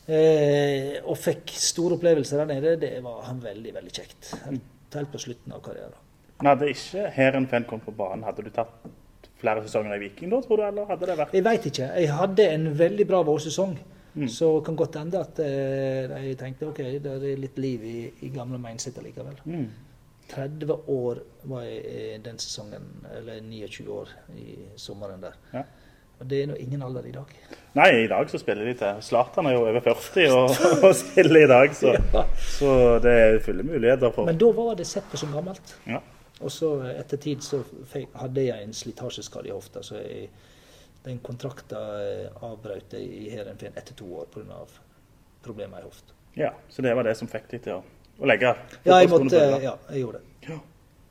Eh, 0.04 0.98
og 1.08 1.16
fikk 1.16 1.54
store 1.56 1.96
opplevelser 1.96 2.42
der 2.42 2.50
nede. 2.54 2.74
Det 2.80 2.92
var 3.04 3.30
veldig 3.40 3.72
veldig 3.74 3.92
kjekt. 3.96 4.34
Helt, 4.44 4.66
helt 4.94 5.12
på 5.12 5.22
slutten 5.22 5.54
av 5.56 5.62
karrieren. 5.64 5.96
Men 6.40 6.50
hadde 6.52 6.68
ikke 6.74 7.08
Heerenveen 7.14 7.64
kommet 7.64 7.86
på 7.86 7.94
banen, 7.96 8.24
hadde 8.26 8.44
du 8.44 8.50
tatt 8.52 8.84
flere 9.40 9.62
sesonger 9.64 9.94
i 9.96 10.02
Viking 10.02 10.32
da, 10.32 10.40
tror 10.44 10.60
du? 10.60 10.64
Eller 10.66 10.88
hadde 10.88 11.08
det 11.08 11.16
vært 11.20 11.34
Jeg 11.36 11.44
veit 11.46 11.66
ikke. 11.70 11.88
Jeg 12.00 12.10
hadde 12.12 12.46
en 12.52 12.66
veldig 12.78 13.06
bra 13.08 13.20
vårsesong. 13.26 13.76
Mm. 14.14 14.28
Så 14.30 14.48
kan 14.66 14.76
godt 14.78 14.96
hende 15.00 15.18
at 15.20 15.38
eh, 15.42 16.12
jeg 16.28 16.36
tenkte 16.38 16.68
OK, 16.68 16.78
det 17.02 17.14
er 17.16 17.40
litt 17.40 17.56
liv 17.58 17.82
i, 17.84 17.96
i 18.22 18.28
gamle 18.34 18.58
mindset 18.62 19.00
likevel. 19.02 19.40
mm. 19.44 19.66
30 20.30 20.72
år 20.88 21.18
var 21.50 21.62
jeg 21.66 21.80
i 21.84 22.18
den 22.24 22.38
sesongen, 22.40 22.84
eller 23.12 23.42
29 23.44 23.90
år 23.92 24.08
i 24.40 24.54
sommeren 24.80 25.20
der. 25.20 25.34
Ja. 25.52 25.62
Og 26.20 26.30
det 26.30 26.38
er 26.40 26.46
nå 26.48 26.54
ingen 26.62 26.80
alder 26.86 27.04
i 27.04 27.12
dag. 27.12 27.34
Nei, 27.76 27.88
i 28.04 28.08
dag 28.08 28.30
så 28.30 28.38
spiller 28.40 28.64
de 28.70 28.72
til 28.78 29.02
Zlatan 29.04 29.50
er 29.50 29.56
jo 29.56 29.66
over 29.66 29.80
40 29.84 30.30
og, 30.32 30.54
og 30.88 30.94
spiller 30.96 31.44
i 31.44 31.50
dag, 31.50 31.74
så, 31.76 31.92
Ja. 32.14 32.22
så 32.56 32.70
det 33.04 33.12
er 33.26 33.38
fulle 33.44 33.66
muligheter 33.66 34.14
for 34.14 34.24
Men 34.30 34.38
da 34.40 34.48
var 34.56 34.78
det 34.78 34.86
sett 34.88 35.04
på 35.12 35.20
som 35.20 35.34
gammelt. 35.34 35.74
Ja. 35.90 36.00
Og 36.40 36.50
så 36.54 36.70
eh, 36.86 36.94
etter 37.02 37.20
tid 37.20 37.44
så 37.44 37.60
hadde 38.14 38.46
jeg 38.48 38.64
en 38.64 38.72
slitasjeskade 38.74 39.50
i 39.50 39.54
hofta, 39.54 39.82
så 39.84 40.00
jeg, 40.00 40.30
den 41.04 41.18
kontrakten 41.24 41.76
eh, 42.00 42.44
avbrøt 42.46 42.94
jeg 42.96 43.04
i 43.04 43.30
Heerenveen 43.32 43.74
etter 43.76 43.96
to 43.98 44.06
år 44.22 44.28
pga. 44.32 44.62
problemer 45.44 45.80
i 45.80 45.84
hofta. 45.84 46.14
ja, 46.40 46.52
så 46.68 46.82
det 46.82 46.94
var 46.96 47.04
det 47.04 47.16
som 47.18 47.28
fikk 47.28 47.50
deg 47.50 47.62
til 47.66 47.74
å, 47.78 47.82
å 48.20 48.26
legge 48.30 48.54
Ja, 48.86 49.00
jeg 49.02 49.10
måtte, 49.12 49.40
ja, 49.62 49.74
jeg 49.90 50.00
gjorde 50.00 50.20
det. 50.22 50.58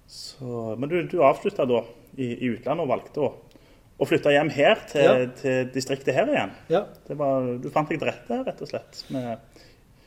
Så, 0.07 0.75
men 0.77 0.89
du, 0.89 0.97
du 1.09 1.19
avslutta 1.23 1.65
da 1.65 1.83
i, 2.17 2.25
i 2.45 2.49
utlandet 2.53 2.83
og 2.83 2.89
valgte 2.91 3.21
å, 3.23 3.29
å 3.97 4.05
flytte 4.09 4.33
hjem 4.33 4.49
her 4.53 4.81
til, 4.89 5.05
Ja. 5.05 5.29
til 5.39 5.69
distriktet 5.73 6.13
her 6.17 6.29
igjen. 6.29 6.51
Ja, 6.69 6.83
Det 7.07 7.15
var, 7.17 7.47
du 7.61 7.69
fant 7.73 7.89
deg 7.89 8.01
til 8.01 8.09
rette, 8.09 8.41
rett 8.45 8.61
og 8.61 8.69
slett. 8.69 9.03
Med, 9.13 9.39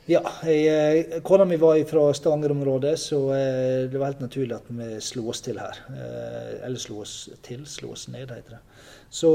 ja 0.06 0.20
jeg, 0.46 0.66
eh, 1.10 1.20
kona 1.26 1.44
mi 1.44 1.56
var 1.60 1.78
fra 1.90 2.12
Stavanger-området, 2.14 2.94
så 2.98 3.18
eh, 3.34 3.86
det 3.90 3.98
var 3.98 4.06
helt 4.12 4.20
naturlig 4.22 4.54
at 4.56 4.68
vi 4.68 5.00
slo 5.02 5.28
oss 5.32 5.40
til 5.42 5.58
her. 5.58 5.78
Eh, 5.90 6.66
Eller 6.66 6.78
slo 6.82 7.00
oss 7.02 7.28
til, 7.42 7.64
slo 7.66 7.90
oss 7.92 8.06
ned, 8.08 8.30
heter 8.30 8.50
det. 8.56 8.62
Så 9.10 9.30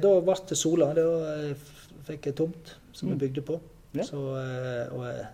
da 0.00 0.10
ble 0.24 0.34
det 0.48 0.56
Sola. 0.58 0.86
Da 0.96 1.04
fikk 2.08 2.26
jeg 2.30 2.36
tomt 2.40 2.74
som 2.96 3.10
vi 3.12 3.16
bygde 3.26 3.42
på. 3.46 3.58
Ja. 3.94 4.02
Så, 4.08 4.16
og 4.16 5.02
jeg 5.06 5.26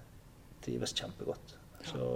trives 0.66 0.92
kjempegodt. 0.98 1.54
Så 1.86 2.08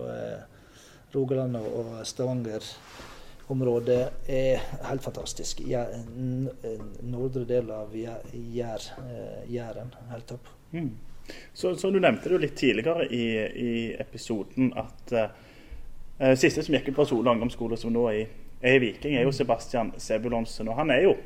Rogaland 1.14 1.56
og- 1.56 2.02
Stavanger-området 2.06 4.00
er 4.28 4.58
helt 4.90 5.02
fantastisk. 5.06 5.60
Nordre 7.02 7.44
del 7.48 7.70
av 7.70 7.94
Jæ- 7.94 8.34
Jær, 8.58 8.82
Jæren, 9.48 9.94
helt 10.10 10.26
topp. 10.28 10.46
mm. 10.72 10.90
Så, 11.54 11.74
så 11.76 11.90
du 11.90 11.98
nevnte 12.00 12.28
det 12.28 12.36
jo 12.36 12.42
litt 12.42 12.56
tidligere 12.58 13.06
i, 13.10 13.24
i 13.64 13.72
episoden 14.00 14.72
at 14.76 15.12
eh, 15.18 16.34
siste 16.38 16.62
som 16.62 16.74
gikk 16.76 16.88
ut 16.92 16.98
fra 17.00 17.06
Sola 17.08 17.32
ungdomsskole, 17.34 17.76
som 17.80 17.92
nå 17.94 18.06
er, 18.10 18.20
i- 18.24 18.28
er 18.64 18.76
i 18.78 18.82
Viking, 18.86 19.16
er 19.18 19.26
jo 19.26 19.32
Sebastian 19.34 19.92
Sebulonsen. 20.00 20.68
Og 20.68 20.76
han 20.78 20.90
er 20.94 21.02
jo 21.08 21.16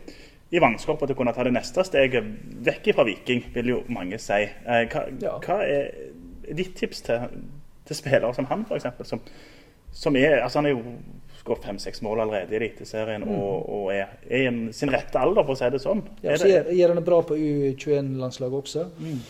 i 0.51 0.59
vannskorpa 0.64 1.07
til 1.07 1.14
å 1.14 1.18
kunne 1.18 1.34
ta 1.36 1.44
det 1.44 1.53
neste 1.53 1.84
steget 1.84 2.24
vekk 2.64 2.92
fra 2.96 3.05
Viking, 3.05 3.44
vil 3.55 3.68
jo 3.74 3.82
mange 3.92 4.18
si. 4.18 4.42
Eh, 4.49 4.86
hva, 4.88 5.05
Ja. 5.22 5.36
hva 5.44 5.59
er 5.66 5.92
ditt 6.57 6.74
tips 6.80 7.03
til, 7.05 7.28
til 7.84 7.96
spillere 7.96 8.34
som 8.34 8.46
han, 8.49 8.64
f.eks., 8.68 9.07
som, 9.09 9.20
som 9.92 10.16
er 10.16 10.40
altså 10.42 10.59
Han 10.62 10.66
er 10.66 10.70
jo 10.76 10.82
skåret 11.38 11.64
fem-seks 11.64 12.01
mål 12.03 12.20
allerede 12.24 12.53
i 12.53 12.57
Eliteserien 12.59 13.22
og, 13.28 13.68
og 13.72 13.92
er, 13.94 14.09
er 14.28 14.49
i 14.51 14.72
sin 14.72 14.90
rette 14.92 15.16
alder, 15.20 15.44
for 15.46 15.55
å 15.55 15.61
si 15.61 15.68
det 15.70 15.78
sånn. 15.84 16.01
Ja, 16.24 16.34
så 16.36 16.49
gjør, 16.51 16.88
han 16.90 16.99
det 16.99 17.05
bra 17.07 17.20
på 17.24 17.36
U21-landslaget 17.38 18.59
også. 18.59 18.82
Eh, 19.05 19.20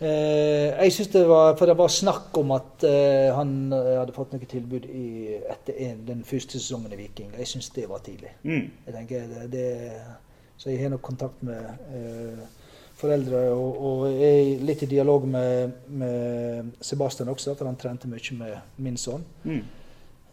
jeg 0.00 0.92
synes 0.92 1.08
det 1.12 1.22
var, 1.28 1.56
For 1.58 1.68
det 1.68 1.76
var 1.76 1.90
snakk 1.92 2.38
om 2.40 2.54
at 2.56 2.84
eh, 2.88 3.28
han 3.36 3.72
eh, 3.76 3.98
hadde 3.98 4.14
fått 4.16 4.32
noe 4.32 4.48
tilbud 4.48 4.86
i, 4.88 5.36
etter 5.52 5.76
en, 5.88 5.98
den 6.06 6.22
første 6.24 6.56
sesongen 6.56 6.94
i 6.96 7.00
Viking. 7.02 7.34
Jeg 7.36 7.50
syns 7.50 7.68
det 7.76 7.88
var 7.90 8.00
tidlig. 8.06 8.32
Mm. 8.42 8.70
Jeg 8.86 8.94
tenker 8.96 9.28
det, 9.28 9.44
det, 9.52 9.66
Så 10.56 10.70
jeg 10.70 10.82
har 10.82 10.94
nok 10.94 11.04
kontakt 11.04 11.42
med 11.44 11.60
eh, 11.92 12.40
foreldre 13.00 13.42
og, 13.56 13.80
og 13.90 14.06
er 14.12 14.60
litt 14.64 14.84
i 14.84 14.90
dialog 14.90 15.26
med, 15.28 15.76
med 15.88 16.72
Sebastian 16.84 17.32
også, 17.32 17.54
for 17.56 17.68
han 17.68 17.78
trente 17.80 18.08
mye 18.08 18.36
med 18.38 18.80
min 18.84 18.96
sønn. 19.00 19.24
Mm. 19.44 19.62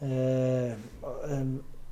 Eh, 0.02 0.72
eh, 0.72 1.48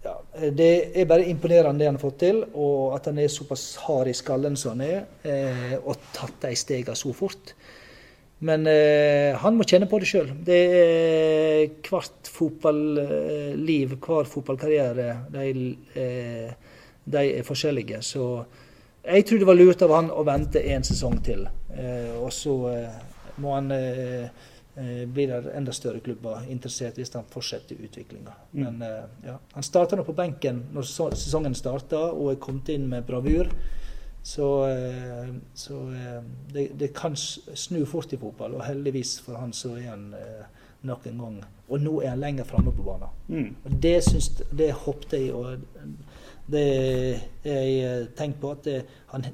ja, 0.05 0.15
det 0.53 0.71
er 0.93 1.07
bare 1.09 1.25
imponerende 1.25 1.81
det 1.81 1.87
han 1.89 1.97
har 1.97 2.03
fått 2.03 2.19
til, 2.21 2.43
og 2.53 2.93
at 2.97 3.07
han 3.09 3.19
er 3.19 3.31
såpass 3.31 3.63
hard 3.87 4.11
i 4.11 4.13
skallen 4.13 4.57
som 4.59 4.75
han 4.75 4.85
er, 4.85 4.99
eh, 5.25 5.77
og 5.81 5.97
tatt 6.13 6.37
de 6.43 6.53
stegene 6.59 6.97
så 6.97 7.13
fort. 7.15 7.55
Men 8.43 8.67
eh, 8.67 9.35
han 9.39 9.55
må 9.55 9.63
kjenne 9.63 9.87
på 9.87 9.99
det 10.01 10.09
sjøl. 10.09 10.33
Det 10.45 10.59
er 10.75 11.69
hvert 11.87 12.29
fotballiv, 12.35 13.95
hver 14.03 14.27
fotballkarriere, 14.27 15.07
de, 15.31 15.75
eh, 15.95 16.49
de 17.05 17.23
er 17.39 17.47
forskjellige. 17.47 18.01
Så 18.03 18.25
jeg 19.05 19.25
tror 19.25 19.39
det 19.39 19.47
var 19.47 19.59
lurt 19.59 19.85
av 19.85 19.93
han 19.95 20.11
å 20.11 20.25
vente 20.27 20.63
en 20.73 20.83
sesong 20.83 21.21
til. 21.23 21.45
Eh, 21.77 22.11
og 22.19 22.33
så 22.35 22.57
eh, 22.73 22.99
må 23.39 23.55
han 23.55 23.71
eh, 23.71 24.27
eh, 24.75 25.05
blir 25.07 25.31
det 25.31 25.55
enda 25.55 25.73
større 25.75 26.03
klubber 26.03 26.43
interessert 26.51 26.99
hvis 26.99 27.13
han 27.15 27.27
fortsetter 27.31 27.79
utviklinga. 27.79 28.35
Men 28.59 28.81
eh, 28.83 29.03
ja, 29.29 29.39
han 29.55 29.67
starta 29.67 29.95
nå 29.95 30.03
på 30.07 30.17
benken 30.17 30.65
når 30.75 30.89
sesongen 30.91 31.55
starta 31.55 32.07
og 32.11 32.33
er 32.33 32.41
kommet 32.43 32.73
inn 32.75 32.89
med 32.91 33.07
bravur. 33.07 33.51
Så, 34.25 34.67
eh, 34.67 35.27
så 35.53 35.73
eh, 35.73 36.21
det, 36.53 36.69
det 36.79 36.93
kan 36.97 37.15
snu 37.15 37.83
fort 37.85 38.13
i 38.13 38.17
fotball, 38.17 38.55
og 38.57 38.65
heldigvis 38.65 39.19
for 39.21 39.37
han 39.37 39.53
så 39.53 39.75
er 39.77 39.91
han 39.91 40.07
eh, 40.17 40.47
nok 40.81 41.05
en 41.05 41.19
gang 41.21 41.35
Og 41.69 41.81
nå 41.81 41.99
er 42.01 42.09
han 42.09 42.23
lenger 42.23 42.47
framme 42.49 42.73
på 42.73 42.83
banen. 42.85 43.13
Mm. 43.27 43.55
Og 43.65 43.77
det, 43.83 43.99
syns, 44.05 44.31
det 44.57 44.71
håpte 44.73 45.17
jeg, 45.17 45.33
og 45.33 45.57
det 46.51 46.65
jeg 47.45 48.07
tenkte 48.17 48.41
på, 48.41 48.51
at 48.51 48.65
det, 48.65 48.81
han 49.13 49.25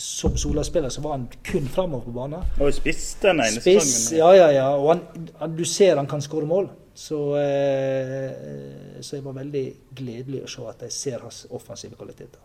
som 0.00 0.36
Sola-spiller 0.38 0.88
så 0.88 1.02
var 1.02 1.16
han 1.16 1.28
kun 1.44 1.66
framover 1.68 2.04
på 2.04 2.14
banen. 2.14 2.44
Og 2.60 2.74
spiss 2.74 3.14
den 3.22 3.42
ene 3.42 3.60
Spiss, 3.60 4.12
ja, 4.16 4.30
ja, 4.34 4.50
ja. 4.54 4.68
Og 4.76 4.94
han, 4.94 5.56
du 5.56 5.64
ser 5.68 5.98
han 5.98 6.08
kan 6.10 6.22
skåre 6.22 6.46
mål. 6.46 6.70
Så, 6.94 7.18
eh, 7.38 9.00
så 9.00 9.16
jeg 9.16 9.24
var 9.24 9.36
veldig 9.38 9.64
gledelig 9.96 10.44
å 10.44 10.50
se 10.50 10.64
at 10.68 10.82
de 10.82 10.90
ser 10.92 11.22
hans 11.22 11.44
offensive 11.50 11.98
kvaliteter. 11.98 12.42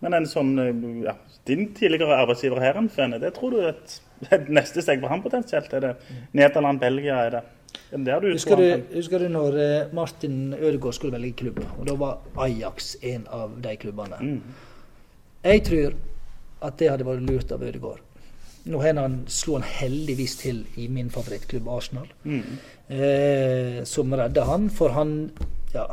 Men 0.00 0.16
en 0.16 0.26
sånn, 0.28 0.54
eh, 0.58 1.04
ja, 1.04 1.14
din 1.48 1.66
tidligere 1.76 2.16
arbeidsgiver 2.22 2.60
her, 2.62 2.78
en 2.80 2.88
Fene, 2.92 3.18
det 3.20 3.34
tror 3.36 3.50
du 3.56 3.60
et, 3.68 3.96
et 4.32 4.48
neste 4.48 4.82
steg 4.84 5.00
for 5.02 5.12
ham 5.12 5.22
potensielt? 5.24 5.72
Er 5.76 5.80
det 5.80 5.94
Nederland, 6.36 6.80
Belgia, 6.80 7.18
er 7.26 7.30
det, 7.36 7.42
er 7.92 8.04
det 8.06 8.18
du 8.22 8.28
Husker 8.32 8.56
du, 8.60 8.66
husker 8.94 9.18
du 9.24 9.28
når 9.32 9.58
eh, 9.60 9.94
Martin 9.96 10.54
Ødegaard 10.56 10.96
skulle 10.96 11.16
velge 11.18 11.36
klubb? 11.42 11.60
Og 11.78 11.86
da 11.88 11.96
var 12.00 12.46
Ajax 12.46 12.94
en 13.02 13.26
av 13.30 13.58
de 13.62 13.74
klubbene. 13.82 14.20
Mm. 14.20 14.40
Jeg 15.44 15.64
tror 15.68 15.98
at 16.60 16.76
det 16.80 16.90
hadde 16.92 17.06
vært 17.08 17.26
lurt 17.28 17.52
av 17.56 17.62
Ødegaard. 17.64 18.06
Nå 18.70 18.80
han, 18.84 19.22
slo 19.32 19.54
han 19.56 19.64
heldigvis 19.64 20.34
til 20.42 20.64
i 20.76 20.86
min 20.92 21.08
favorittklubb 21.10 21.68
Arsenal, 21.72 22.08
Mm. 22.24 22.58
eh, 22.92 23.84
som 23.84 24.12
redda 24.12 24.44
han. 24.44 24.68
For 24.68 24.92
han 24.92 25.30
ja, 25.72 25.86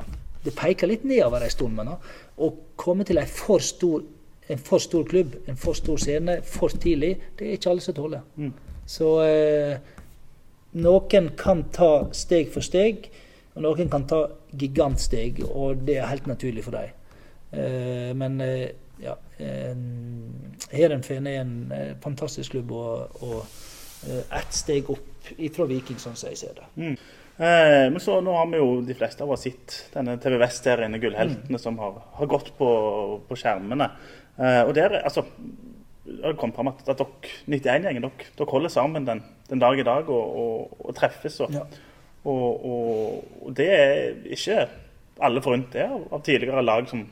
Det 0.48 0.56
peker 0.56 0.90
litt 0.90 1.04
nedover 1.08 1.44
en 1.44 1.52
stund, 1.52 1.76
men 1.76 1.92
å 1.92 2.52
komme 2.80 3.04
til 3.08 3.20
en 3.20 3.28
for 3.30 3.64
stor 3.64 4.06
en 4.48 4.58
for 4.64 4.80
stor 4.80 5.04
klubb, 5.04 5.36
en 5.48 5.58
for 5.60 5.76
stor 5.76 6.00
scene, 6.00 6.40
for 6.48 6.72
tidlig, 6.72 7.18
det 7.40 7.48
er 7.48 7.58
ikke 7.58 7.72
alle 7.74 7.84
som 7.84 7.96
tåler. 7.98 8.24
Mm. 8.40 8.54
Så 8.88 9.10
eh, 9.26 9.74
noen 10.80 11.32
kan 11.40 11.66
ta 11.76 11.92
steg 12.16 12.52
for 12.54 12.64
steg, 12.64 13.10
og 13.56 13.66
noen 13.66 13.92
kan 13.92 14.06
ta 14.08 14.22
gigantsteg, 14.56 15.44
og 15.50 15.84
det 15.88 15.98
er 16.00 16.12
helt 16.12 16.30
naturlig 16.32 16.64
for 16.64 16.78
dem. 16.78 16.96
Eh, 17.52 18.12
men 18.16 18.40
eh, 18.44 18.70
ja 19.04 19.14
Heerenveen 19.38 21.28
er 21.30 21.42
en 21.44 21.54
eh, 21.76 21.92
fantastisk 22.04 22.56
klubb, 22.56 22.72
og, 22.72 23.22
og 23.28 24.08
eh, 24.08 24.24
ett 24.40 24.56
steg 24.56 24.90
opp 24.94 25.32
ifra 25.38 25.68
Viking, 25.70 26.00
sånn 26.02 26.16
som 26.18 26.32
jeg 26.32 26.40
ser 26.46 26.56
det. 26.58 26.72
Eh, 27.38 27.86
men 27.94 28.00
så 28.02 28.18
nå 28.26 28.34
har 28.34 28.48
vi 28.50 28.58
jo 28.58 28.82
de 28.82 28.96
fleste 28.98 29.22
av 29.24 29.32
oss 29.36 29.44
sett 29.46 29.76
denne 29.94 30.16
TV 30.22 30.40
Vest-serien, 30.42 30.98
Gullheltene, 31.02 31.60
som 31.62 31.78
har, 31.82 32.00
har 32.18 32.30
gått 32.32 32.50
på, 32.58 32.70
på 33.30 33.38
skjermene. 33.38 33.92
Eh, 34.38 34.62
og 34.66 34.74
der, 34.78 35.00
altså 35.04 35.26
det 36.08 36.34
kom 36.40 36.54
fram 36.56 36.72
at, 36.72 36.82
at 36.88 37.02
dere, 37.02 37.34
91-gjengen, 37.52 38.06
dere, 38.08 38.30
dere 38.40 38.50
holder 38.54 38.72
sammen 38.74 39.06
den, 39.06 39.22
den 39.50 39.62
dag 39.62 39.78
i 39.80 39.86
dag 39.86 40.10
og, 40.10 40.40
og, 40.42 40.78
og 40.88 40.98
treffes. 40.98 41.40
Og, 41.46 41.54
Ja. 41.54 41.66
og, 42.28 43.52
det 43.56 43.68
er 43.72 44.16
ikke 44.36 44.64
alle 45.24 45.42
forunt 45.44 45.70
det 45.74 45.86
av, 45.86 46.08
av 46.14 46.24
tidligere 46.26 46.64
lag 46.66 46.88
som, 46.90 47.04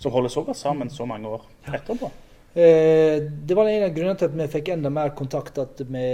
som 0.00 0.12
holder 0.12 0.32
så 0.32 0.44
godt 0.46 0.60
sammen 0.60 0.90
så 0.92 1.06
mange 1.08 1.30
år 1.30 1.46
etterpå. 1.72 2.10
Eh, 2.54 3.22
det 3.46 3.56
var 3.56 3.70
en 3.70 3.86
av 3.86 3.94
grunnene 3.94 4.18
til 4.18 4.28
at 4.28 4.36
vi 4.38 4.46
fikk 4.58 4.72
enda 4.74 4.90
mer 4.92 5.12
kontakt, 5.16 5.58
at 5.62 5.82
vi, 5.86 6.06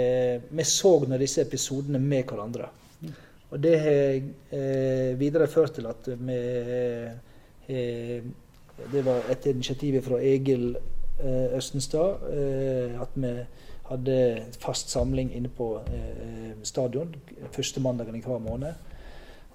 vi 0.49 0.65
så 0.67 0.99
når 1.09 1.23
disse 1.25 1.43
episodene 1.43 2.01
med 2.01 2.25
hverandre. 2.29 2.69
Og 3.49 3.63
det 3.63 3.79
har 3.79 4.17
eh, 4.51 5.19
videre 5.19 5.47
ført 5.47 5.77
til 5.77 5.87
at 5.87 6.09
vi 6.19 6.37
eh, 7.67 8.23
Det 8.91 9.05
var 9.05 9.31
et 9.31 9.45
initiativ 9.45 10.01
fra 10.05 10.19
Egil 10.21 10.75
eh, 10.75 11.57
Østenstad 11.57 12.27
eh, 12.29 13.01
at 13.01 13.15
vi 13.15 13.31
hadde 13.87 14.17
fast 14.59 14.91
samling 14.91 15.31
inne 15.35 15.49
på 15.49 15.79
eh, 15.79 16.51
stadion 16.63 17.15
første 17.51 17.79
mandagen 17.79 18.15
i 18.15 18.21
hver 18.21 18.37
måned. 18.37 18.73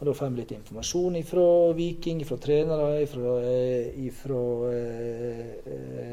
Og 0.00 0.06
da 0.06 0.12
får 0.12 0.32
vi 0.32 0.40
litt 0.40 0.54
informasjon 0.56 1.20
fra 1.22 1.72
Viking, 1.76 2.24
fra 2.26 2.36
trenere, 2.36 3.06
fra, 3.06 3.34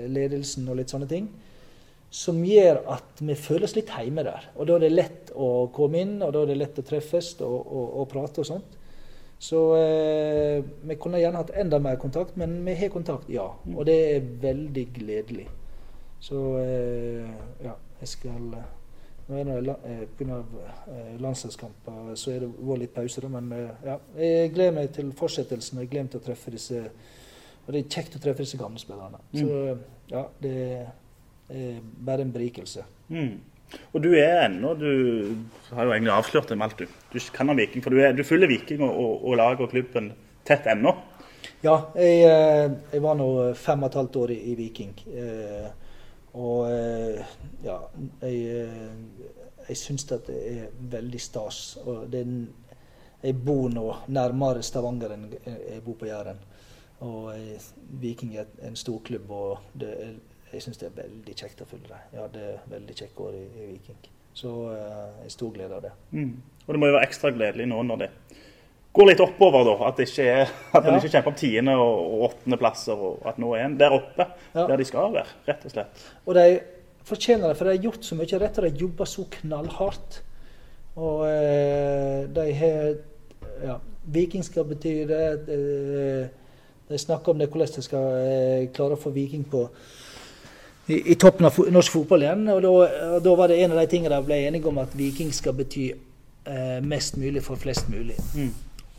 ledelsen 0.07 0.67
og 0.69 0.77
litt 0.77 0.93
sånne 0.93 1.07
ting. 1.09 1.31
Som 2.09 2.41
gjør 2.41 2.81
at 2.89 3.21
vi 3.21 3.35
føler 3.37 3.67
oss 3.67 3.75
litt 3.77 3.91
hjemme 3.93 4.23
der. 4.25 4.49
Og 4.57 4.65
da 4.65 4.77
er 4.79 4.87
det 4.87 4.95
lett 4.95 5.31
å 5.37 5.67
komme 5.73 6.01
inn, 6.01 6.17
og 6.25 6.33
da 6.33 6.41
er 6.41 6.51
det 6.51 6.57
lett 6.57 6.81
å 6.81 6.85
treffes 6.85 7.35
og, 7.45 7.59
og, 7.59 7.87
og 8.01 8.09
prate 8.09 8.41
og 8.41 8.49
sånt. 8.49 8.79
Så 9.39 9.59
eh, 9.77 10.63
vi 10.83 10.97
kunne 10.99 11.21
gjerne 11.21 11.39
hatt 11.39 11.53
enda 11.55 11.79
mer 11.79 11.95
kontakt, 12.01 12.35
men 12.35 12.57
vi 12.65 12.73
har 12.75 12.89
kontakt, 12.91 13.29
ja. 13.31 13.45
Og 13.75 13.85
det 13.87 13.95
er 14.15 14.25
veldig 14.41 14.83
gledelig. 14.97 15.45
Så 16.19 16.41
eh, 16.59 17.29
ja, 17.63 17.77
jeg 18.01 18.11
skal 18.17 18.51
eh, 18.57 18.67
Nå 19.29 19.37
er 19.37 19.61
det 19.61 19.75
pga. 20.17 20.25
eh, 20.25 20.33
av 20.33 20.55
eh, 20.89 21.13
landslagskamper, 21.21 22.15
så 22.17 22.33
er 22.33 22.43
det 22.43 22.49
vært 22.57 22.81
litt 22.83 22.95
pause, 22.95 23.21
da, 23.23 23.29
men 23.31 23.53
ja. 23.85 23.95
Jeg 24.17 24.51
gleder 24.57 24.75
meg 24.75 24.91
til 24.97 25.13
fortsettelsen. 25.15 25.77
og 25.77 25.85
Jeg 25.85 25.91
gleder 25.93 26.07
meg 26.09 26.15
til 26.15 26.23
å 26.23 26.25
treffe 26.25 26.51
disse 26.51 26.81
Og 26.81 27.69
det 27.69 27.83
er 27.83 27.93
kjekt 27.93 28.17
å 28.17 28.23
treffe 28.23 28.43
disse 28.43 28.59
gamle 28.59 28.81
spillerne. 28.81 29.21
Så 29.37 29.77
ja, 30.09 30.25
det 30.41 30.55
er 30.65 30.89
bare 31.49 32.21
en 32.21 32.33
berikelse. 32.33 32.83
Mm. 33.09 33.39
Og 33.93 34.01
du 34.01 34.09
er 34.17 34.45
ennå 34.47 34.73
Du 34.77 34.89
har 35.73 35.85
jo 35.85 35.93
egentlig 35.93 36.13
avslørt 36.13 36.49
det 36.49 36.57
med 36.57 36.69
alt, 36.69 36.79
du. 36.79 36.87
Du 37.13 37.19
kan 37.33 37.49
ha 37.49 37.55
Viking, 37.57 37.83
for 37.85 37.93
du, 37.93 38.01
er, 38.01 38.13
du 38.17 38.23
følger 38.25 38.49
Viking 38.49 38.81
og, 38.85 38.93
og, 38.93 39.25
og 39.29 39.37
laget 39.37 39.65
og 39.65 39.73
klubben 39.73 40.11
tett 40.45 40.69
ennå. 40.69 40.95
Ja, 41.63 41.75
jeg, 41.95 42.23
eh, 42.23 42.71
jeg 42.93 43.03
var 43.03 43.17
nå 43.19 43.27
fem 43.59 43.83
og 43.83 43.91
et 43.91 43.99
halvt 43.99 44.17
år 44.21 44.33
i, 44.33 44.39
i 44.51 44.55
Viking. 44.57 44.93
Eh, 45.11 45.67
og 46.39 46.71
eh, 46.71 47.35
ja, 47.65 47.77
jeg, 48.23 48.39
eh, 48.63 49.67
jeg 49.67 49.77
syns 49.77 50.07
det 50.09 50.21
er 50.29 50.69
veldig 50.91 51.21
stas. 51.21 51.61
Og 51.83 52.07
det 52.11 52.23
er, 52.23 52.33
jeg 53.23 53.37
bor 53.43 53.67
nå 53.73 53.85
nærmere 54.15 54.63
Stavanger 54.63 55.13
enn 55.17 55.27
jeg 55.35 55.83
bor 55.85 55.99
på 55.99 56.09
Jæren. 56.09 56.39
Og 57.05 57.31
eh, 57.35 57.69
Viking 58.01 58.35
er 58.39 58.49
en 58.67 58.79
stor 58.79 59.01
klubb, 59.05 59.29
og 59.31 59.71
det 59.79 59.93
er, 59.93 60.15
jeg 60.53 60.61
syns 60.65 60.77
det 60.81 60.87
er 60.89 60.95
veldig 61.03 61.35
kjekt 61.35 61.61
å 61.61 61.67
følge 61.69 61.87
dem. 61.91 62.05
Jeg 62.13 62.21
hadde 62.21 62.53
veldig 62.71 62.95
kjekke 63.01 63.25
år 63.27 63.35
i, 63.37 63.43
i 63.45 63.67
Viking. 63.73 63.97
Så 64.39 64.53
eh, 64.73 65.09
jeg 65.25 65.31
stor 65.35 65.51
glede 65.55 65.75
av 65.75 65.81
det. 65.83 65.91
Mm. 66.15 66.33
Og 66.65 66.73
det 66.73 66.79
må 66.81 66.89
jo 66.89 66.95
være 66.97 67.07
ekstra 67.09 67.31
gledelig 67.35 67.67
nå 67.69 67.81
når 67.89 68.03
det 68.03 68.09
går 68.99 69.09
litt 69.11 69.21
oppover, 69.21 69.63
da. 69.67 69.75
At, 69.89 69.99
det 69.99 70.07
ikke 70.09 70.31
at 70.41 70.79
en 70.85 70.93
Ja. 70.93 70.97
ikke 70.97 71.11
kjemper 71.13 71.31
om 71.31 71.37
tiende- 71.37 71.75
og 71.77 71.99
og 72.09 72.23
åttendeplasser, 72.29 72.93
og 73.09 73.27
at 73.29 73.37
nå 73.41 73.53
er 73.55 73.65
en 73.65 73.77
der 73.77 73.93
oppe 73.95 74.25
Ja. 74.55 74.65
der 74.67 74.77
de 74.77 74.85
skal 74.85 75.13
være, 75.13 75.27
rett 75.47 75.65
og 75.65 75.71
slett. 75.71 76.07
Og 76.25 76.35
de 76.35 76.47
fortjener 77.05 77.47
det, 77.47 77.57
for 77.57 77.65
de 77.69 77.77
har 77.77 77.83
gjort 77.83 78.03
så 78.05 78.15
mye 78.17 78.39
rett, 78.41 78.57
og 78.57 78.65
de 78.65 78.79
jobber 78.81 79.05
så 79.05 79.25
knallhardt. 79.31 80.21
Og 80.97 81.23
eh, 81.29 82.25
de 82.27 82.53
har 82.53 82.95
ja, 83.63 83.77
Viking 84.09 84.43
skal 84.43 84.65
bety 84.65 85.05
det. 85.07 85.45
De, 85.47 86.29
de 86.89 86.97
snakker 86.97 87.31
om 87.31 87.39
det, 87.39 87.49
hvordan 87.49 87.75
de 87.75 87.81
skal 87.85 88.05
eh, 88.25 88.67
klare 88.73 88.97
å 88.97 88.99
få 88.99 89.11
Viking 89.13 89.43
på 89.49 89.67
i, 90.89 90.99
i 91.13 91.15
toppen 91.21 91.47
av 91.49 91.57
norsk 91.71 91.93
fotball 91.93 92.25
igjen. 92.25 92.47
Og 92.53 92.61
da, 92.65 92.71
og 93.15 93.19
da 93.25 93.35
var 93.37 93.51
det 93.51 93.59
en 93.63 93.75
av 93.75 93.81
de 93.81 93.89
tingene 93.91 94.15
de 94.15 94.29
ble 94.29 94.39
enige 94.47 94.71
om, 94.71 94.81
at 94.81 94.95
Viking 94.97 95.29
skal 95.35 95.55
bety 95.57 95.91
eh, 95.93 96.79
mest 96.85 97.19
mulig 97.21 97.43
for 97.45 97.61
flest 97.61 97.91
mulig. 97.93 98.17
Mm. 98.33 98.49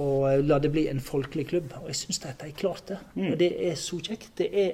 Og 0.01 0.29
eh, 0.31 0.39
la 0.47 0.61
det 0.63 0.73
bli 0.75 0.87
en 0.91 1.03
folkelig 1.05 1.49
klubb. 1.51 1.75
Og 1.83 1.91
jeg 1.91 2.03
syns 2.05 2.23
de 2.23 2.31
har 2.31 2.55
klarte 2.59 2.95
det. 2.95 3.01
Mm. 3.17 3.27
Og 3.33 3.43
det 3.43 3.51
er 3.71 3.77
så 3.81 3.99
kjekt. 3.99 4.33
Det 4.39 4.49
er 4.65 4.73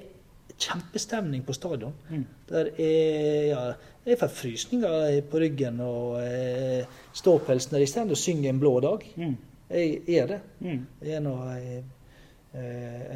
kjempestemning 0.56 1.44
på 1.46 1.56
stadion. 1.56 1.94
Mm. 2.10 2.24
Der 2.48 2.70
er 2.78 3.46
ja, 3.50 3.66
Jeg 4.06 4.18
får 4.20 4.28
frysninger 4.30 5.20
på 5.30 5.40
ryggen 5.42 5.80
og 5.82 6.20
eh, 6.22 6.86
ståpelsen 7.12 7.72
når 7.74 7.82
de 7.82 7.86
står 7.90 8.12
og 8.14 8.20
synger 8.20 8.52
en 8.52 8.60
blå 8.62 8.78
dag. 8.80 9.02
Mm. 9.16 9.36
Jeg 9.70 10.18
er 10.20 10.26
det. 10.30 10.40
Mm. 10.60 10.86
Jeg 11.02 11.16
er 11.18 11.24
noe, 11.24 11.56
eh, 11.58 11.82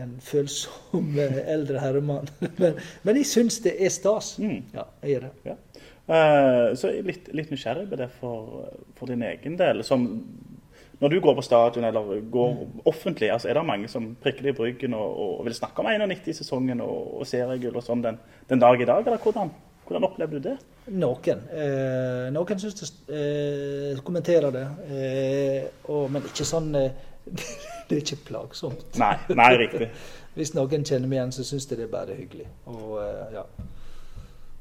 en 0.03 0.13
følsom 0.25 1.19
eh, 1.25 1.41
eldre 1.55 1.81
herremann. 1.83 2.29
men, 2.63 2.79
men 3.03 3.21
jeg 3.21 3.31
syns 3.31 3.61
det 3.65 3.77
er 3.79 3.93
stas. 3.95 4.37
Mm. 4.43 4.63
Ja, 4.75 4.87
jeg 5.03 5.17
gjør 5.17 5.29
det. 5.29 5.35
Ja. 5.53 5.59
Uh, 6.11 6.73
så 6.75 6.91
jeg 6.91 7.05
er 7.05 7.07
litt, 7.07 7.29
litt 7.39 7.51
nysgjerrig 7.53 7.87
på 7.91 7.99
det 8.01 8.09
for, 8.19 8.65
for 8.99 9.11
din 9.11 9.23
egen 9.23 9.55
del. 9.61 9.85
Som, 9.87 10.09
når 11.01 11.13
du 11.13 11.21
går 11.23 11.37
på 11.39 11.45
stadion 11.47 11.87
eller 11.87 12.25
går 12.33 12.65
offentlig, 12.91 13.31
altså 13.31 13.49
er 13.49 13.57
det 13.57 13.67
mange 13.69 13.89
som 13.89 14.11
prikker 14.21 14.49
deg 14.49 14.57
i 14.57 14.59
bryggen 14.59 14.97
og, 14.99 15.21
og 15.39 15.45
vil 15.47 15.57
snakke 15.57 15.85
om 15.85 15.91
91-sesongen 15.93 16.83
og, 16.85 17.21
og 17.21 17.29
seriegull 17.31 17.79
og 17.79 17.87
sånn 17.87 18.03
den, 18.05 18.19
den 18.51 18.63
dag 18.63 18.83
i 18.83 18.89
dag? 18.91 19.07
Eller 19.07 19.23
hvordan, 19.23 19.55
hvordan 19.87 20.09
opplevde 20.11 20.41
du 20.41 20.49
det? 20.51 20.57
Noen. 20.91 21.47
Eh, 21.55 22.27
noen 22.35 22.61
syns 22.61 22.81
det 22.83 22.91
eh, 23.23 24.03
kommenterer 24.05 24.51
det. 24.57 24.67
Eh, 24.91 25.71
og, 25.87 26.11
men 26.11 26.27
ikke 26.27 26.49
sånn 26.49 26.75
eh, 26.81 26.91
Det 27.91 27.97
er 27.99 28.05
ikke 28.05 28.25
plagsomt. 28.31 28.99
Nei, 29.03 29.17
nei 29.35 29.51
riktig. 29.59 29.91
Hvis 30.39 30.55
noen 30.55 30.85
kjenner 30.87 31.11
meg 31.11 31.19
igjen, 31.19 31.33
så 31.35 31.47
syns 31.47 31.67
de 31.67 31.81
det 31.81 31.89
er 31.89 31.93
bare 31.93 32.15
hyggelig. 32.15 32.47
Og 32.71 33.01
eh, 33.03 33.33
ja. 33.35 33.47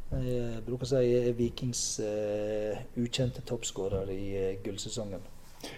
Jeg 0.10 0.64
bruker 0.66 0.88
å 0.88 0.90
si 0.90 1.02
jeg 1.06 1.28
er 1.30 1.36
Vikings 1.38 1.82
uh, 2.02 2.80
ukjente 2.98 3.44
toppskårer 3.46 4.10
i 4.10 4.24
uh, 4.34 4.56
gullsesongen. 4.64 5.22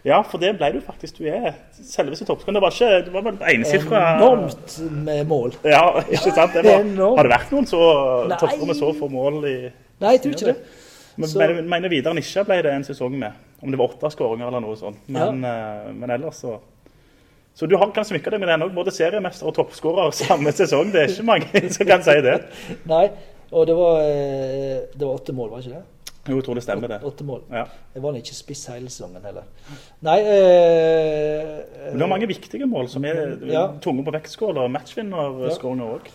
Ja, 0.05 0.21
for 0.23 0.39
det 0.39 0.53
ble 0.55 0.69
du 0.77 0.79
faktisk. 0.85 1.19
Du 1.19 1.27
er 1.27 1.57
selveste 1.75 2.23
toppskårer. 2.29 2.55
Det 2.55 2.63
var 2.63 2.77
ikke 2.77 3.01
det 3.09 3.13
var 3.17 3.25
vel 3.25 3.41
enesifra 3.51 4.03
Enormt 4.13 4.77
med 5.03 5.25
mål. 5.27 5.57
Ja, 5.67 5.83
ikke 6.05 6.31
sant? 6.31 6.55
Det 6.55 6.63
var, 6.63 6.87
har 7.17 7.27
det 7.27 7.33
vært 7.33 7.51
noen 7.51 7.67
så 7.67 7.81
med 8.63 8.77
så 8.79 8.93
få 8.95 9.11
mål 9.11 9.41
i 9.49 9.57
Nei, 10.01 10.15
jeg 10.15 10.23
tror 10.23 10.37
ikke 10.37 10.53
det. 10.53 10.79
Men 11.19 11.29
Så- 11.29 11.39
mener, 11.61 11.89
Vidar 11.89 12.13
Nisja 12.15 12.43
ble 12.47 12.61
det 12.63 12.71
en 12.73 12.87
sesong 12.87 13.19
med. 13.19 13.31
Om 13.61 13.71
det 13.71 13.77
var 13.77 13.91
åtte 13.91 14.09
skåringer 14.09 14.47
eller 14.47 14.63
noe 14.63 14.77
sånt. 14.79 14.97
Men, 15.07 15.43
eh, 15.45 15.91
men 15.93 16.09
ellers 16.09 16.39
så 16.41 16.55
Så 17.53 17.67
du 17.67 17.75
har, 17.77 17.91
kan 17.91 18.05
smykke 18.07 18.31
deg 18.31 18.39
med 18.39 18.47
den 18.49 18.63
òg. 18.65 18.73
Både 18.73 18.91
seriemester 18.95 19.47
og 19.49 19.55
toppskårer 19.57 20.11
samme 20.15 20.51
sesong. 20.55 20.91
Det 20.93 21.01
er 21.03 21.09
ikke 21.11 21.25
mange 21.27 21.63
som 21.75 21.85
kan 21.89 22.03
si 22.05 22.15
det. 22.23 22.37
Nei, 22.89 23.07
Og 23.51 23.65
det 23.67 23.75
var, 23.75 23.97
eh, 24.07 24.77
det 24.95 25.03
var 25.03 25.17
åtte 25.19 25.33
mål, 25.35 25.49
var 25.51 25.59
ikke 25.65 25.75
det? 25.75 25.83
Jo, 26.29 26.35
jeg 26.37 26.43
tror 26.45 26.55
det 26.55 26.63
stemmer, 26.63 26.87
det. 26.87 26.99
Åtte 27.03 27.25
mål. 27.25 27.41
Ja. 27.51 27.63
Jeg 27.95 28.01
var 28.03 28.15
ikke 28.15 28.35
spiss 28.37 28.61
hele 28.69 28.87
sesongen 28.93 29.23
heller. 29.25 29.43
Nei 30.05 30.19
eh, 30.21 31.47
Men 31.89 31.97
Det 31.97 32.03
var 32.05 32.11
mange 32.13 32.27
viktige 32.29 32.67
mål 32.69 32.87
som 32.93 33.03
er 33.09 33.37
Ja. 33.49 33.65
tunge 33.81 34.05
på 34.05 34.13
vektskål 34.15 34.57
og 34.61 34.71
matchvinnerskåringer 34.71 35.95
òg. 35.97 36.11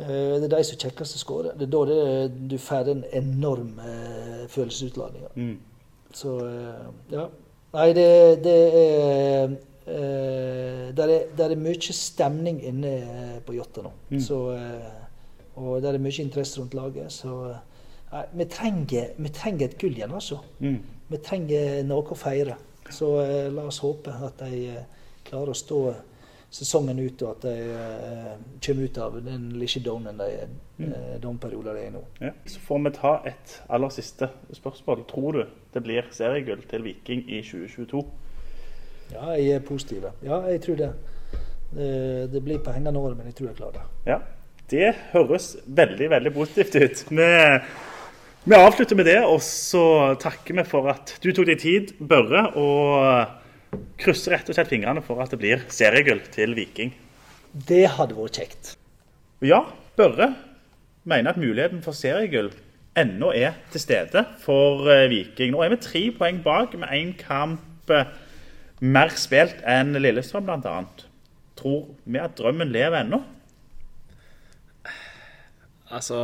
eh, 0.00 0.40
Det 0.40 0.48
er 0.48 0.56
de 0.56 0.64
som 0.64 0.78
kjekkeste 0.78 1.18
skårer. 1.20 1.52
Det 1.58 1.68
er 1.68 1.72
da 1.76 1.84
det, 1.84 2.48
du 2.50 2.56
får 2.58 2.88
en 2.90 3.04
enorm 3.12 3.78
eh, 3.84 4.46
følelsesutladning. 4.48 5.28
Mm. 5.36 5.58
Så 6.12 6.32
ja. 7.12 7.28
Nei, 7.74 7.92
det, 7.92 8.08
det 8.44 8.58
er 8.74 9.54
eh, 9.86 10.88
der 10.96 11.08
er, 11.08 11.26
der 11.36 11.50
er 11.50 11.60
mye 11.60 11.94
stemning 11.96 12.60
inne 12.64 12.92
eh, 12.92 13.38
på 13.44 13.56
Jåtta 13.56 13.84
nå. 13.84 13.92
Mm. 14.10 14.20
Så, 14.20 14.38
uh, 14.54 15.60
og 15.62 15.82
der 15.82 15.94
er 15.94 16.02
mye 16.02 16.22
interesse 16.22 16.60
rundt 16.60 16.74
laget. 16.74 17.12
Så 17.12 17.34
uh, 17.50 18.22
vi, 18.32 18.44
trenger, 18.44 19.12
vi 19.18 19.32
trenger 19.34 19.68
et 19.68 19.78
gull 19.80 19.96
igjen, 19.96 20.14
altså. 20.14 20.40
Mm. 20.60 20.78
Vi 21.08 21.20
trenger 21.24 21.82
noe 21.88 22.06
å 22.06 22.18
feire. 22.18 22.56
Så 22.92 23.08
la 23.54 23.62
oss 23.68 23.78
håpe 23.80 24.12
at 24.26 24.40
de 24.42 24.72
klarer 25.24 25.52
å 25.52 25.56
stå 25.56 25.78
sesongen 26.52 26.98
ut, 27.00 27.22
og 27.24 27.30
at 27.30 27.44
de 27.46 28.32
kommer 28.60 28.88
ut 28.88 28.98
av 29.00 29.14
den 29.24 29.46
lille 29.56 29.80
downen 29.84 30.18
de 30.20 30.26
mm. 30.76 30.90
de 31.22 31.70
er 31.70 31.78
i 31.86 31.86
nå. 31.94 32.02
Ja. 32.20 32.32
Så 32.44 32.60
får 32.60 32.82
vi 32.84 32.92
ta 32.98 33.12
et 33.28 33.54
aller 33.72 33.94
siste 33.94 34.28
spørsmål. 34.52 35.06
Tror 35.08 35.38
du 35.38 35.42
det 35.72 35.82
blir 35.86 36.10
seriegull 36.12 36.64
til 36.68 36.84
Viking 36.84 37.24
i 37.30 37.40
2022? 37.46 38.02
Ja, 39.12 39.32
jeg 39.36 39.56
er 39.56 39.64
positiv. 39.66 40.06
Ja, 40.24 40.42
jeg 40.48 40.62
tror 40.64 40.78
det. 40.80 40.92
Det, 41.72 41.90
det 42.32 42.42
blir 42.44 42.60
på 42.64 42.72
hengende 42.74 43.00
år, 43.00 43.14
men 43.16 43.28
jeg 43.30 43.38
tror 43.38 43.50
jeg 43.50 43.58
klarer 43.60 43.78
det. 43.78 43.84
Ja, 44.08 44.18
det 44.72 44.90
høres 45.12 45.52
veldig, 45.66 46.10
veldig 46.12 46.32
positivt 46.34 46.76
ut. 46.76 47.04
Vi, 47.12 47.28
vi 48.44 48.58
avslutter 48.58 48.98
med 48.98 49.08
det, 49.08 49.20
og 49.24 49.40
så 49.44 49.84
takker 50.20 50.58
vi 50.58 50.66
for 50.68 50.90
at 50.92 51.14
du 51.24 51.30
tok 51.32 51.48
deg 51.48 51.60
tid, 51.62 51.94
Børre, 52.00 52.48
og 52.60 53.78
krysser 54.00 54.36
rett 54.36 54.50
og 54.50 54.56
slett 54.56 54.72
fingrene 54.72 55.04
for 55.04 55.22
at 55.24 55.32
det 55.32 55.40
blir 55.40 55.64
seriegull 55.72 56.20
til 56.34 56.56
Viking. 56.56 56.92
Det 57.52 57.84
hadde 57.96 58.16
vært 58.16 58.40
kjekt. 58.40 58.74
Ja, 59.44 59.64
Børre 59.96 60.32
mener 61.08 61.32
at 61.32 61.40
muligheten 61.40 61.80
for 61.84 61.96
seriegull 61.96 62.52
ennå 62.98 63.32
er 63.32 63.56
til 63.72 63.80
stede 63.80 64.24
for 64.42 64.86
eh, 64.92 65.08
Viking. 65.10 65.54
Nå 65.54 65.62
er 65.64 65.72
vi 65.72 65.80
tre 65.82 66.02
poeng 66.16 66.42
bak 66.44 66.76
med 66.78 66.92
én 66.92 67.14
kamp 67.18 67.90
eh, 67.92 68.12
mer 68.82 69.12
spilt 69.14 69.62
enn 69.68 69.94
Lillestrøm 69.98 70.48
bl.a. 70.48 70.76
Tror 71.58 71.82
vi 72.04 72.20
at 72.20 72.34
drømmen 72.38 72.72
lever 72.74 73.04
ennå? 73.04 73.20
Altså 75.92 76.18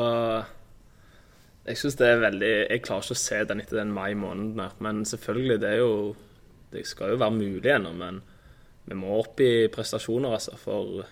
Jeg 1.69 1.77
synes 1.77 1.99
det 2.01 2.07
er 2.09 2.23
veldig 2.23 2.53
Jeg 2.71 2.83
klarer 2.87 3.05
ikke 3.05 3.19
å 3.19 3.21
se 3.21 3.43
den 3.51 3.61
etter 3.61 3.83
den 3.83 3.93
mai 3.95 4.15
måneden 4.19 4.65
her. 4.65 4.75
Men 4.85 5.05
selvfølgelig, 5.07 5.61
det 5.63 5.71
er 5.75 5.83
jo 5.83 6.17
Det 6.73 6.87
skal 6.89 7.15
jo 7.15 7.21
være 7.21 7.37
mulig 7.37 7.71
ennå, 7.73 7.93
men 7.97 8.23
vi 8.89 8.97
må 8.97 9.19
opp 9.21 9.41
i 9.45 9.69
prestasjoner, 9.69 10.33
altså. 10.33 10.57
For 10.57 11.03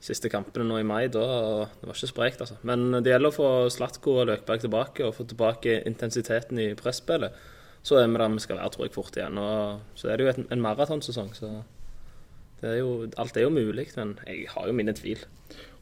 siste 0.00 0.30
kampene 0.32 0.64
nå 0.64 0.78
i 0.80 0.86
mai, 0.88 1.08
da 1.12 1.24
Det 1.68 1.88
var 1.88 1.96
ikke 1.96 2.08
sprekt, 2.14 2.40
altså. 2.40 2.56
Men 2.64 3.02
det 3.04 3.12
gjelder 3.12 3.28
å 3.28 3.36
få 3.36 3.48
Slatko 3.72 4.14
og 4.22 4.28
Løkberg 4.30 4.64
tilbake, 4.64 5.04
og 5.04 5.16
få 5.16 5.26
tilbake 5.28 5.82
intensiteten 5.88 6.60
i 6.64 6.70
presspillet. 6.76 7.36
Så 7.82 7.96
er 7.96 8.08
vi 8.10 8.18
der 8.20 8.28
vi 8.28 8.42
skal 8.44 8.58
være, 8.58 8.70
tror 8.74 8.84
jeg, 8.86 8.92
fort 8.94 9.16
igjen. 9.16 9.38
Og 9.40 9.80
så 9.96 10.10
er 10.10 10.18
det 10.20 10.26
jo 10.26 10.32
et, 10.34 10.40
en 10.52 10.60
maratonsesong, 10.64 11.30
så 11.36 11.52
det 12.60 12.74
er 12.74 12.80
jo, 12.82 13.06
alt 13.16 13.36
er 13.36 13.46
jo 13.46 13.54
mulig. 13.54 13.86
Men 13.96 14.18
jeg 14.26 14.46
har 14.52 14.66
jo 14.68 14.76
mine 14.76 14.92
tvil. 14.96 15.22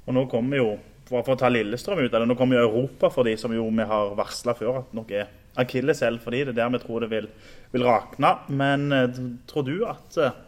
Og 0.07 0.15
nå 0.15 0.25
kommer 0.31 0.61
jo, 0.61 0.69
for 1.09 1.25
for 1.25 1.35
å 1.35 1.41
ta 1.41 1.51
Lillestrøm 1.51 2.05
ut 2.05 2.13
det, 2.13 2.21
nå 2.29 2.37
kommer 2.39 2.61
jo 2.61 2.69
Europa 2.69 3.11
for 3.13 3.27
de 3.27 3.35
som 3.41 3.53
jo 3.53 3.67
vi 3.69 3.87
har 3.91 4.15
varsla 4.17 4.55
før 4.57 4.83
at 4.83 4.95
nok 4.97 5.11
er 5.17 5.27
akilleshæl 5.59 6.21
for 6.23 6.37
de. 6.37 6.45
Det 6.47 6.55
er 6.55 6.61
der 6.61 6.71
vi 6.77 6.83
tror 6.85 7.03
det 7.05 7.11
vil, 7.11 7.27
vil 7.73 7.87
rakne. 7.89 8.35
Men 8.49 8.93
eh, 8.95 9.19
tror 9.51 9.67
du 9.67 9.75
at, 9.89 10.21
eh, 10.23 10.39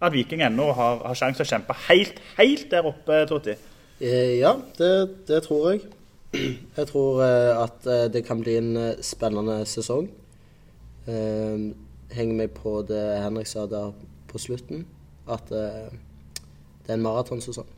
at 0.00 0.14
Viking 0.14 0.44
ennå 0.46 0.70
har, 0.76 1.02
har 1.08 1.18
sjanse 1.18 1.42
til 1.42 1.48
å 1.48 1.52
kjempe 1.56 1.78
helt, 1.88 2.22
helt 2.38 2.70
der 2.70 2.88
oppe, 2.92 3.24
Totti? 3.30 3.56
Eh, 3.98 4.38
Ja, 4.38 4.54
det, 4.78 4.92
det 5.28 5.42
tror 5.48 5.72
jeg. 5.72 5.82
Jeg 6.78 6.88
tror 6.88 7.18
at 7.20 7.84
det 8.08 8.22
kan 8.24 8.40
bli 8.40 8.54
en 8.56 8.76
spennende 9.04 9.66
sesong. 9.68 10.06
Eh, 11.08 11.70
Henger 12.12 12.36
meg 12.36 12.50
på 12.52 12.82
det 12.84 13.00
Henrik 13.22 13.48
sa 13.48 13.62
der 13.66 13.94
på 14.28 14.38
slutten, 14.40 14.82
at 15.32 15.48
eh, 15.52 15.88
det 16.84 16.90
er 16.90 16.98
en 16.98 17.04
maratonsesong. 17.06 17.68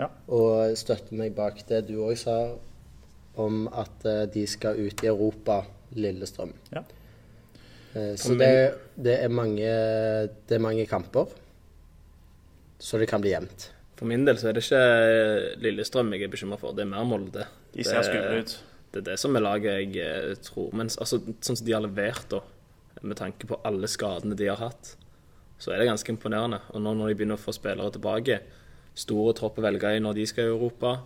Ja. 0.00 0.08
Og 0.32 0.72
støtter 0.80 1.14
meg 1.14 1.36
bak 1.36 1.60
det 1.68 1.84
du 1.86 2.00
òg 2.02 2.16
sa 2.18 2.36
om 3.38 3.68
at 3.70 4.06
eh, 4.08 4.24
de 4.34 4.42
skal 4.50 4.80
ut 4.80 5.04
i 5.04 5.10
Europa, 5.10 5.60
Lillestrøm. 5.94 6.50
Ja. 6.74 6.82
Eh, 7.94 8.16
Så 8.18 8.34
det, 8.38 8.50
det, 8.96 9.20
er 9.22 9.28
mange, 9.30 9.70
det 10.48 10.56
er 10.58 10.62
mange 10.62 10.86
kamper, 10.90 11.30
så 12.80 12.98
det 12.98 13.08
kan 13.10 13.22
bli 13.22 13.34
jevnt. 13.36 13.70
For 14.00 14.08
min 14.08 14.24
del 14.26 14.38
så 14.40 14.48
er 14.48 14.56
det 14.56 14.64
ikke 14.64 15.62
Lillestrøm 15.62 16.10
jeg 16.16 16.26
er 16.26 16.32
bekymra 16.32 16.58
for, 16.58 16.74
det 16.74 16.86
er 16.86 16.90
mer 16.90 17.06
Molde. 17.06 17.46
De 17.74 17.84
ser 17.86 18.02
skumle 18.02 18.42
ut. 18.42 18.56
Det 18.90 19.02
er 19.02 19.06
det 19.12 19.18
som 19.22 19.36
er 19.38 19.44
laget 19.44 19.70
jeg 19.70 20.02
eh, 20.02 20.38
tror 20.42 20.72
Men 20.74 20.88
altså, 20.90 21.20
sånn 21.38 21.58
som 21.58 21.66
de 21.66 21.74
har 21.76 21.84
levert, 21.84 22.26
da, 22.32 22.40
med 23.06 23.18
tanke 23.20 23.46
på 23.46 23.60
alle 23.66 23.88
skadene 23.90 24.36
de 24.36 24.48
har 24.50 24.58
hatt, 24.60 24.96
så 25.60 25.72
er 25.72 25.80
det 25.80 25.90
ganske 25.90 26.10
imponerende. 26.12 26.58
Og 26.74 26.82
nå 26.82 26.94
når 26.96 27.12
de 27.12 27.18
begynner 27.20 27.38
å 27.38 27.42
få 27.42 27.54
spillere 27.54 27.92
tilbake, 27.94 28.40
store 28.98 29.36
tropp 29.38 29.60
å 29.60 29.64
velge 29.64 29.94
i 29.94 30.00
når 30.02 30.18
de 30.18 30.24
skal 30.26 30.48
i 30.48 30.50
Europa 30.50 30.96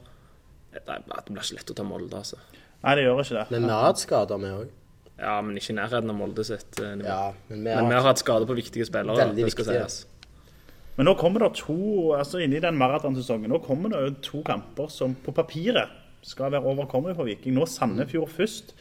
Det 0.72 0.80
det 0.88 1.02
blir 1.28 1.42
ikke 1.44 1.58
lett 1.58 1.70
å 1.70 1.76
ta 1.76 1.84
Molde, 1.86 2.18
altså. 2.18 2.38
Nei, 2.84 2.94
det 2.98 3.04
gjør 3.04 3.20
ikke 3.22 3.36
det. 3.36 3.44
Men 3.52 3.68
vi 3.68 3.74
har 3.74 3.84
hatt 3.86 4.00
skader, 4.02 4.40
vi 4.42 4.48
òg. 4.54 4.72
Ja, 5.14 5.36
men 5.46 5.60
ikke 5.60 5.70
i 5.70 5.76
nærheten 5.76 6.10
av 6.10 6.16
Molde 6.18 6.44
sitt 6.44 6.80
eh, 6.82 6.96
nivå. 6.98 7.06
Ja, 7.06 7.28
men 7.48 7.60
vi 7.60 7.68
Men 7.68 7.92
vi 7.92 7.94
har 7.94 8.02
har 8.02 8.10
hatt 8.10 8.22
skader 8.24 8.48
på 8.48 8.56
viktige 8.58 8.86
spillere. 8.88 9.20
Veldig 9.20 9.44
det 9.44 9.52
skal 9.54 9.68
viktige. 9.68 9.84
sies. 9.86 10.06
Men 10.96 11.08
nå 11.08 11.14
kommer 11.18 11.44
det 11.44 11.52
to 11.58 12.14
altså 12.14 12.40
inni 12.42 12.60
den 12.62 12.76
maratonsesongen, 12.78 13.50
nå 13.50 13.60
kommer 13.62 13.90
det 13.94 14.02
jo 14.02 14.10
to 14.28 14.42
kamper 14.46 14.90
som 14.90 15.14
på 15.24 15.34
papiret 15.34 15.90
skal 16.24 16.52
være 16.54 16.64
overkommelig 16.64 17.16
for 17.18 17.28
Viking. 17.28 17.56
Nå 17.56 17.66
Sandefjord 17.68 18.32
først. 18.32 18.74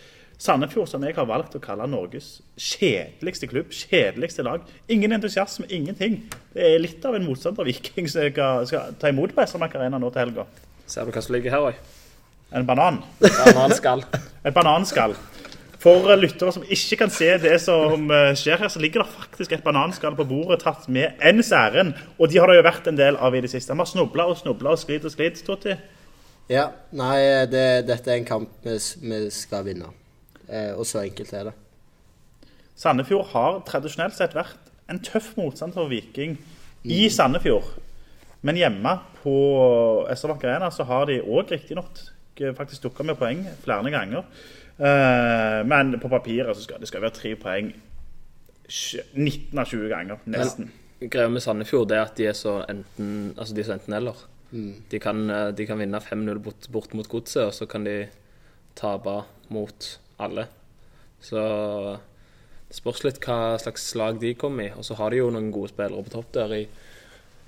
Sandefjord 0.43 0.89
som 0.89 1.03
jeg 1.05 1.15
har 1.15 1.27
valgt 1.29 1.55
å 1.55 1.61
kalle 1.63 1.85
Norges 1.87 2.41
kjedeligste 2.59 3.47
klubb, 3.51 3.71
kjedeligste 3.71 4.43
lag. 4.43 4.63
Ingen 4.91 5.15
entusiasme, 5.15 5.67
ingenting. 5.71 6.21
Det 6.55 6.65
er 6.73 6.81
litt 6.81 7.05
av 7.05 7.15
en 7.15 7.27
motstander 7.27 7.67
Viking 7.67 8.09
som 8.11 8.25
jeg 8.25 8.35
skal 8.35 8.95
ta 8.99 9.11
imot 9.13 9.35
på 9.35 9.45
SR-Bank 9.45 9.77
Arena 9.79 10.01
nå 10.01 10.11
til 10.11 10.25
helga. 10.25 10.47
Ser 10.89 11.07
du 11.07 11.13
hva 11.15 11.23
som 11.23 11.35
ligger 11.35 11.53
her 11.53 11.69
òg? 11.69 11.77
En 12.53 12.67
banan. 12.67 12.99
Bananskall. 13.21 14.03
Et 14.45 14.53
bananskall. 14.53 15.15
For 15.83 16.11
eh, 16.11 16.19
lyttere 16.19 16.53
som 16.55 16.63
ikke 16.63 17.01
kan 17.01 17.11
se 17.11 17.29
det 17.43 17.55
som 17.63 18.11
eh, 18.13 18.33
skjer 18.39 18.61
her, 18.61 18.71
så 18.71 18.81
ligger 18.83 19.03
det 19.03 19.15
faktisk 19.15 19.55
et 19.55 19.63
bananskall 19.65 20.15
på 20.15 20.27
bordet 20.29 20.61
tatt 20.63 20.85
med 20.91 21.19
ens 21.23 21.51
ærend. 21.55 21.97
Og 22.19 22.31
de 22.31 22.39
har 22.39 22.47
det 22.51 22.59
jo 22.59 22.67
vært 22.67 22.87
en 22.87 22.99
del 22.99 23.19
av 23.19 23.35
i 23.35 23.41
det 23.43 23.51
siste. 23.51 23.73
Vi 23.73 23.83
har 23.83 23.89
snubla 23.89 24.29
og 24.31 24.39
snubla 24.39 24.75
og 24.75 24.79
sklidd 24.79 25.07
og 25.07 25.15
sklidd, 25.15 25.41
Totti. 25.43 25.75
Ja, 26.51 26.67
nei, 26.91 27.19
det, 27.47 27.85
dette 27.87 28.11
er 28.11 28.19
en 28.19 28.27
kamp 28.27 28.65
vi, 28.65 28.75
vi 29.03 29.19
skal 29.31 29.67
vinne. 29.67 29.91
Eh, 30.47 30.73
og 30.75 30.85
så 30.87 31.03
enkelt 31.03 31.31
er 31.33 31.49
det. 31.49 31.55
Sandefjord 32.75 33.29
har 33.31 33.61
tradisjonelt 33.67 34.17
sett 34.17 34.35
vært 34.35 34.71
en 34.91 34.99
tøff 35.03 35.33
motstander 35.37 35.77
for 35.77 35.91
Viking 35.91 36.35
i 36.83 37.05
Sandefjord. 37.13 37.69
Men 38.43 38.59
hjemme 38.59 38.97
på 39.21 39.35
SR-Bank 40.11 40.43
Arena 40.43 40.71
så 40.73 40.83
har 40.89 41.07
de 41.07 41.21
òg 41.23 41.53
riktignok 41.53 42.01
faktisk 42.57 42.89
dukka 42.89 43.05
med 43.07 43.15
poeng 43.15 43.45
flere 43.63 43.93
ganger. 43.93 44.25
Eh, 44.77 45.61
men 45.69 45.95
på 46.01 46.11
papiret 46.11 46.57
så 46.57 46.65
skal 46.65 46.81
det 46.81 46.89
skal 46.89 47.05
være 47.05 47.15
tre 47.15 47.35
poeng 47.39 47.71
19 48.67 49.59
av 49.59 49.67
20 49.69 49.89
ganger, 49.91 50.19
nesten. 50.33 50.71
Greia 51.03 51.29
med 51.29 51.43
Sandefjord 51.43 51.91
er 51.91 52.03
at 52.03 52.17
de 52.17 52.27
er 52.31 52.35
så 52.35 52.61
enten 52.69 53.33
altså 53.37 53.55
de 53.55 53.61
er 53.61 53.67
så 53.67 53.75
enten-eller. 54.53 54.89
De, 54.89 54.99
kan, 54.99 55.29
eh, 55.29 55.51
de 55.51 55.65
kan 55.65 55.79
vinne 55.79 55.99
5-0 55.99 56.39
bort, 56.39 56.69
bort 56.71 56.93
mot 56.93 57.07
Godset, 57.09 57.47
og 57.47 57.53
så 57.53 57.65
kan 57.65 57.83
de 57.83 58.07
tape 58.75 59.23
mot 59.49 59.99
alle. 60.19 60.47
Så 61.21 61.39
det 62.67 62.75
spørs 62.75 63.03
litt 63.03 63.19
hva 63.23 63.57
slags 63.61 63.89
slag 63.93 64.19
de 64.19 64.33
kommer 64.35 64.69
i. 64.69 64.73
Og 64.77 64.85
så 64.85 64.97
har 64.99 65.11
de 65.11 65.17
jo 65.21 65.31
noen 65.31 65.51
gode 65.51 65.69
spillere 65.73 66.03
på 66.03 66.13
topp 66.13 66.33
der 66.33 66.55
i, 66.57 66.63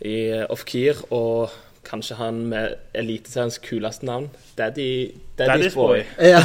i 0.05 0.17
Ofkir 0.49 1.01
og 1.11 1.51
kanskje 1.85 2.17
han 2.17 2.45
med 2.49 2.79
Eliteseriens 2.97 3.59
kuleste 3.61 4.05
navn, 4.05 4.31
Daddy, 4.57 5.13
Daddy's, 5.37 5.69
Daddy's 5.69 5.75
Boy. 5.75 6.01
Boy. 6.01 6.05
Ja. 6.33 6.41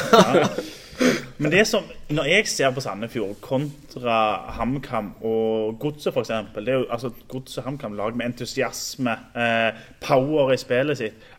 Men 1.41 1.53
det 1.53 1.63
som, 1.69 1.85
når 2.13 2.29
jeg 2.29 2.49
ser 2.53 2.73
på 2.77 2.83
Sandefjord 2.85 3.39
kontra 3.41 4.17
HamKam 4.59 5.15
og 5.25 5.79
Godset 5.81 6.13
f.eks. 6.13 6.33
Det 6.57 6.75
altså 6.91 7.13
Godset 7.29 7.63
og 7.63 7.69
HamKam 7.71 7.97
lag 7.97 8.17
med 8.17 8.27
entusiasme, 8.33 9.15
eh, 9.33 9.79
power 10.05 10.53
i 10.53 10.59
spillet 10.61 11.01
sitt. 11.01 11.31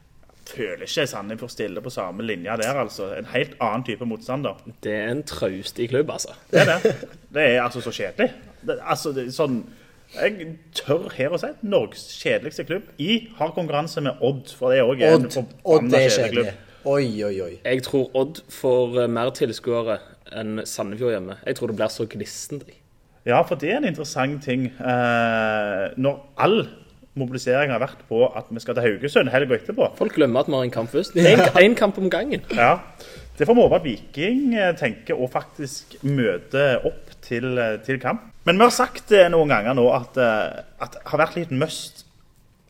Føler 0.51 0.87
ikke 0.87 1.05
Sandefjord 1.07 1.53
stille 1.53 1.83
på 1.85 1.93
samme 1.93 2.25
linje 2.25 2.57
der, 2.63 2.79
altså. 2.81 3.11
En 3.15 3.29
helt 3.35 3.53
annen 3.61 3.85
type 3.87 4.07
motstander. 4.09 4.57
Det 4.83 4.95
er 4.95 5.11
en 5.11 5.23
traustig 5.23 5.89
klubb, 5.93 6.09
altså. 6.11 6.33
Det 6.51 6.63
er 6.63 6.73
det. 6.73 6.95
Det 7.33 7.45
er 7.45 7.61
altså 7.61 7.81
så 7.85 7.93
kjedelig. 7.93 8.31
Det, 8.67 8.79
altså, 8.81 9.13
det 9.15 9.29
sånn 9.33 9.61
Jeg 10.11 10.57
tør 10.75 11.05
her 11.15 11.31
å 11.31 11.37
si 11.39 11.47
Norges 11.63 12.09
kjedeligste 12.19 12.65
klubb 12.67 12.89
i 12.99 13.29
hard 13.37 13.53
konkurranse 13.55 14.01
med 14.03 14.19
Odd. 14.19 14.49
For 14.57 14.73
det 14.73 14.81
er 14.81 14.89
òg 14.89 15.05
en 15.07 15.29
forbanna 15.31 16.01
kjedelig 16.09 16.33
klubb. 16.33 16.51
Oi, 16.81 17.05
oi, 17.21 17.35
oi. 17.45 17.51
Jeg 17.61 17.83
tror 17.85 18.07
Odd 18.17 18.39
får 18.49 18.95
eh, 19.03 19.09
mer 19.11 19.29
tilskuere 19.37 19.99
enn 20.33 20.63
Sandefjord 20.65 21.13
hjemme. 21.13 21.35
Jeg 21.45 21.57
tror 21.59 21.69
det 21.69 21.75
blir 21.77 21.91
så 21.93 22.07
glissent. 22.09 22.63
Ja, 23.27 23.43
for 23.45 23.59
det 23.61 23.69
er 23.69 23.77
en 23.77 23.85
interessant 23.91 24.39
ting. 24.41 24.63
Eh, 24.81 25.83
når 26.01 26.23
all 26.41 26.63
mobilisering 27.19 27.69
har 27.73 27.83
vært 27.83 28.01
på 28.09 28.23
at 28.33 28.49
vi 28.49 28.63
skal 28.63 28.77
til 28.79 28.87
Haugesund 28.87 29.29
helga 29.29 29.59
etterpå. 29.59 29.91
Folk 29.99 30.15
glemmer 30.17 30.41
at 30.41 30.49
vi 30.49 30.57
har 30.57 30.65
en 30.65 30.73
kamp 30.73 30.89
først. 30.89 31.19
Én 31.61 31.77
kamp 31.77 32.01
om 32.01 32.09
gangen. 32.09 32.41
Ja, 32.57 32.79
Det 33.37 33.45
får 33.47 33.55
vi 33.57 33.61
håpe 33.61 33.77
at 33.77 33.85
Viking 33.85 34.41
eh, 34.57 34.73
tenker 34.77 35.21
å 35.21 35.29
faktisk 35.29 35.99
møte 36.01 36.65
opp 36.85 37.13
til, 37.25 37.51
eh, 37.61 37.77
til 37.85 38.01
kamp. 38.01 38.25
Men 38.49 38.57
vi 38.57 38.65
har 38.65 38.73
sagt 38.73 39.13
det 39.13 39.27
noen 39.35 39.53
ganger 39.53 39.77
nå 39.77 39.85
at, 39.93 40.17
at 40.17 40.97
det 40.97 41.05
har 41.13 41.21
vært 41.27 41.37
litt 41.37 41.53
must 41.53 42.07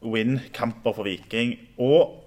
win-kamper 0.04 1.00
for 1.00 1.08
Viking. 1.08 1.56
Og 1.80 2.18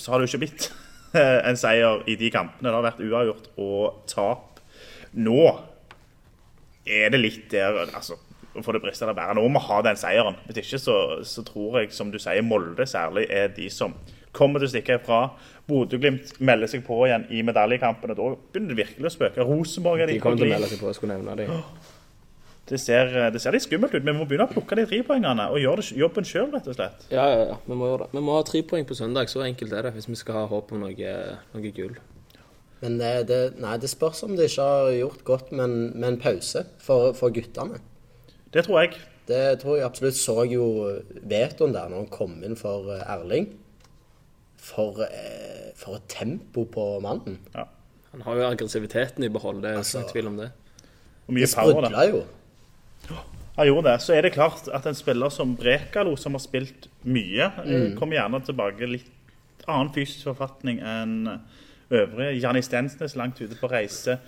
så 0.00 0.12
har 0.14 0.20
det 0.22 0.28
jo 0.30 0.32
ikke 0.38 0.46
blitt 0.46 0.70
en 1.48 1.58
seier 1.58 2.04
i 2.08 2.16
de 2.20 2.30
kampene. 2.34 2.68
Det 2.68 2.76
har 2.76 2.86
vært 2.86 3.02
uavgjort 3.04 3.50
og 3.64 4.00
tap. 4.10 4.62
Nå 5.18 5.42
er 6.88 7.12
det 7.12 7.20
litt 7.20 7.48
der 7.52 7.82
altså, 7.86 8.16
for 8.64 8.74
det 8.74 8.82
brister 8.84 9.10
det 9.10 9.16
bare. 9.18 9.36
Nå 9.36 9.44
må 9.48 9.60
vi 9.60 9.66
ha 9.68 9.80
den 9.88 9.98
seieren. 10.00 10.38
Hvis 10.46 10.62
ikke 10.64 10.80
så, 10.82 10.98
så 11.28 11.44
tror 11.46 11.82
jeg, 11.82 11.92
som 11.96 12.12
du 12.12 12.18
sier, 12.22 12.44
Molde 12.44 12.86
særlig 12.88 13.28
er 13.30 13.52
de 13.56 13.68
som 13.72 13.96
kommer 14.36 14.60
til 14.60 14.68
å 14.68 14.72
stikke 14.72 14.98
ifra. 15.00 15.20
Bodø-Glimt 15.68 16.36
melder 16.44 16.70
seg 16.70 16.84
på 16.86 17.02
igjen 17.06 17.26
i 17.34 17.42
medaljekampene. 17.44 18.16
da 18.16 18.32
begynner 18.52 18.74
det 18.74 18.82
virkelig 18.84 19.10
å 19.10 19.14
spøke. 19.14 19.46
Rosenborg 19.46 20.04
er 20.04 20.10
De 20.12 20.16
de 20.18 20.24
kommer 20.24 20.40
til 20.40 20.48
å 20.50 20.56
melde 20.56 20.70
seg 20.70 20.82
på, 20.82 20.90
jeg 20.90 21.00
skulle 21.00 21.18
nevne 21.18 21.38
det. 21.40 21.48
det 22.68 22.78
ser, 22.80 23.10
det 23.32 23.40
ser 23.40 23.54
litt 23.54 23.64
skummelt 23.64 23.94
ut. 23.94 24.04
Vi 24.04 24.12
må 24.12 24.26
begynne 24.28 24.44
å 24.48 24.52
plukke 24.52 24.76
de 24.76 24.84
trepoengene 24.90 25.46
og 25.52 25.58
gjøre 25.62 25.80
det, 25.82 25.96
jobben 25.96 26.26
sjøl, 26.28 26.50
rett 26.52 26.68
og 26.68 26.76
slett. 26.76 27.06
Ja, 27.12 27.24
ja, 27.32 27.42
ja. 27.52 27.56
Vi 27.66 27.74
må 27.80 27.88
gjøre 27.88 28.06
det. 28.06 28.12
Vi 28.18 28.22
må 28.26 28.36
ha 28.36 28.42
tre 28.46 28.62
poeng 28.68 28.84
på 28.88 28.96
søndag. 28.98 29.30
Så 29.32 29.42
enkelt 29.46 29.72
er 29.72 29.88
det 29.88 29.94
hvis 29.96 30.08
vi 30.10 30.16
skal 30.20 30.42
ha 30.42 30.46
håp 30.50 30.72
om 30.76 30.82
noe, 30.84 31.14
noe 31.54 31.72
gull. 31.76 31.96
Men 32.82 32.98
det, 33.00 33.12
det, 33.30 33.38
nei, 33.58 33.76
det 33.82 33.88
spørs 33.90 34.20
om 34.22 34.36
det 34.38 34.50
ikke 34.52 34.66
har 34.70 34.90
gjort 34.94 35.24
godt 35.26 35.48
med 35.52 35.64
en, 35.64 35.78
med 35.98 36.08
en 36.12 36.20
pause 36.22 36.62
for, 36.84 37.10
for 37.18 37.32
guttene. 37.34 37.80
Det 38.54 38.62
tror 38.68 38.84
jeg. 38.84 39.00
Det 39.28 39.40
tror 39.60 39.76
jeg 39.80 39.84
absolutt. 39.88 40.16
Så 40.20 40.36
jo 40.48 40.68
vetoen 41.28 41.74
der 41.74 41.90
når 41.90 42.04
han 42.04 42.12
kom 42.12 42.36
inn 42.46 42.54
for 42.56 42.92
eh, 42.94 43.02
Erling. 43.16 43.50
For, 44.62 45.02
eh, 45.08 45.72
for 45.78 45.98
et 45.98 46.06
tempo 46.12 46.64
på 46.70 46.86
mannen. 47.04 47.40
Han 47.56 48.22
har 48.24 48.38
jo 48.40 48.46
aggressiviteten 48.48 49.24
i 49.26 49.28
behold, 49.32 49.60
det 49.62 49.70
er 49.74 49.76
Altså- 49.82 50.00
ikke 50.02 50.12
tvil 50.16 50.26
om 50.30 50.36
det. 50.40 50.50
Og 51.28 51.34
mye 51.36 51.44
Det 51.44 51.50
sprudler 51.52 51.88
sprudla 51.90 52.04
jo. 52.08 52.22
Han 53.58 53.66
gjorde 53.66 53.90
det. 53.90 54.00
Så 54.04 54.14
er 54.14 54.22
det 54.22 54.34
klart 54.36 54.68
at 54.70 54.86
en 54.86 54.94
spiller 54.94 55.32
som 55.34 55.56
Brekalo, 55.58 56.14
som 56.16 56.36
har 56.38 56.42
spilt 56.44 56.86
mye, 57.02 57.50
mm. 57.64 57.96
kommer 57.98 58.20
gjerne 58.20 58.42
tilbake 58.46 58.86
litt 58.86 59.14
annen 59.68 59.90
fysisk 59.92 60.30
forfatning 60.30 60.78
enn 60.78 61.16
øvrige. 61.90 62.36
Janni 62.38 62.62
Stensnes 62.62 63.16
langt 63.18 63.40
ute 63.42 63.58
på 63.58 63.70
reise. 63.70 64.18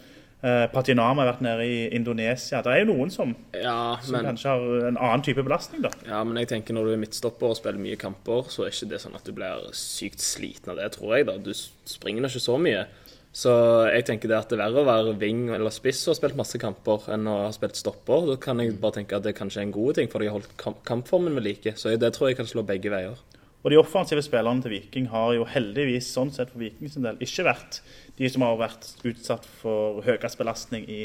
Eh, 0.41 0.65
Patinama 0.73 1.21
har 1.21 1.35
vært 1.35 1.43
nede 1.45 1.67
i 1.69 1.81
Indonesia. 1.93 2.63
Det 2.65 2.73
er 2.73 2.83
jo 2.83 2.95
noen 2.95 3.11
som, 3.13 3.35
Ja, 3.53 3.99
som 4.01 4.17
men, 4.17 4.31
kanskje 4.31 4.55
har 4.55 4.87
en 4.89 4.97
annen 4.97 5.25
type 5.25 5.45
belastning, 5.45 5.83
da. 5.85 5.91
ja, 6.07 6.23
men 6.25 6.41
jeg 6.41 6.49
tenker 6.55 6.75
når 6.75 6.89
du 6.89 6.93
er 6.95 7.03
midtstopper 7.03 7.53
og 7.53 7.59
spiller 7.59 7.83
mye 7.83 7.99
kamper, 8.01 8.49
så 8.49 8.65
er 8.65 8.73
ikke 8.73 8.89
det 8.95 9.03
sånn 9.03 9.19
at 9.19 9.29
du 9.29 9.35
blir 9.37 9.67
sykt 9.77 10.25
sliten 10.25 10.73
av 10.73 10.81
det, 10.81 10.89
tror 10.97 11.19
jeg. 11.19 11.29
da. 11.29 11.37
Du 11.37 11.53
springer 11.53 12.25
ikke 12.25 12.41
så 12.41 12.57
mye. 12.57 12.87
Så 13.31 13.51
jeg 13.93 14.09
tenker 14.09 14.31
det 14.31 14.39
at 14.41 14.51
det 14.51 14.59
er 14.59 14.65
verre 14.65 14.83
å 14.83 14.89
være 14.89 15.19
wing 15.21 15.45
eller 15.55 15.71
spiss 15.71 16.03
og 16.09 16.17
ha 16.17 16.19
spilt 16.19 16.39
masse 16.39 16.59
kamper 16.59 17.05
enn 17.15 17.29
å 17.31 17.37
ha 17.45 17.53
spilt 17.55 17.79
stopper. 17.79 18.27
Da 18.33 18.39
kan 18.43 18.59
jeg 18.59 18.75
bare 18.83 18.99
tenke 18.99 19.19
at 19.19 19.27
det 19.27 19.37
kanskje 19.39 19.63
er 19.63 19.69
en 19.69 19.75
god 19.77 20.01
ting, 20.01 20.11
for 20.11 20.19
de 20.19 20.31
har 20.31 20.35
holdt 20.39 20.57
kampformen 20.89 21.39
ved 21.39 21.47
like. 21.47 21.77
Så 21.79 21.95
det 21.95 22.11
tror 22.17 22.33
jeg 22.33 22.41
kan 22.41 22.51
slå 22.51 22.67
begge 22.67 22.91
veier. 22.91 23.21
Og 23.61 23.71
de 23.71 23.79
offensive 23.79 24.23
spillerne 24.25 24.65
til 24.65 24.73
Viking 24.73 25.11
har 25.13 25.35
jo 25.37 25.47
heldigvis 25.49 26.09
sånn 26.15 26.33
sett 26.33 26.51
for 26.51 26.63
Viking 26.63 26.91
en 26.97 27.11
del 27.11 27.21
ikke 27.23 27.45
vært 27.45 27.83
de 28.19 28.31
som 28.33 28.45
har 28.45 28.57
vært 28.61 28.89
utsatt 29.07 29.45
for 29.61 30.01
høyest 30.07 30.41
belastning 30.41 30.87
i, 30.91 31.03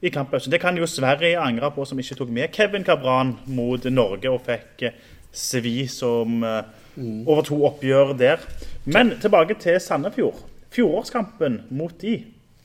i 0.00 0.12
kampen. 0.12 0.42
Det 0.50 0.60
kan 0.62 0.80
jo 0.80 0.88
Sverige 0.90 1.40
angre 1.40 1.70
på, 1.76 1.84
som 1.86 2.00
ikke 2.00 2.16
tok 2.18 2.32
med 2.32 2.50
Kevin 2.56 2.86
Cabran 2.88 3.36
mot 3.52 3.84
Norge 3.92 4.32
og 4.32 4.42
fikk 4.48 4.88
eh, 4.88 4.96
svi 5.34 5.84
som 5.90 6.40
uh, 6.46 6.64
over 7.26 7.44
to 7.46 7.60
oppgjør 7.68 8.14
der. 8.16 8.42
Men 8.88 9.16
tilbake 9.20 9.58
til 9.60 9.80
Sandefjord. 9.82 10.53
Fjorårskampen 10.74 11.62
mot 11.74 11.94
de, 12.02 12.18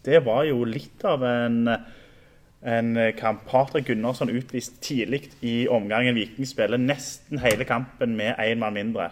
det 0.06 0.24
var 0.26 0.46
jo 0.50 0.64
litt 0.66 1.04
av 1.06 1.24
en 1.28 1.70
en 2.62 2.98
kamp. 3.16 3.46
Patrick 3.48 3.88
Gunnarsson 3.88 4.30
utvist 4.30 4.82
tidlig 4.84 5.30
i 5.40 5.68
omgangen. 5.72 6.16
Viking 6.16 6.48
spiller 6.48 6.82
nesten 6.82 7.40
hele 7.40 7.64
kampen 7.64 8.18
med 8.20 8.36
én 8.36 8.60
mann 8.60 8.76
mindre. 8.76 9.12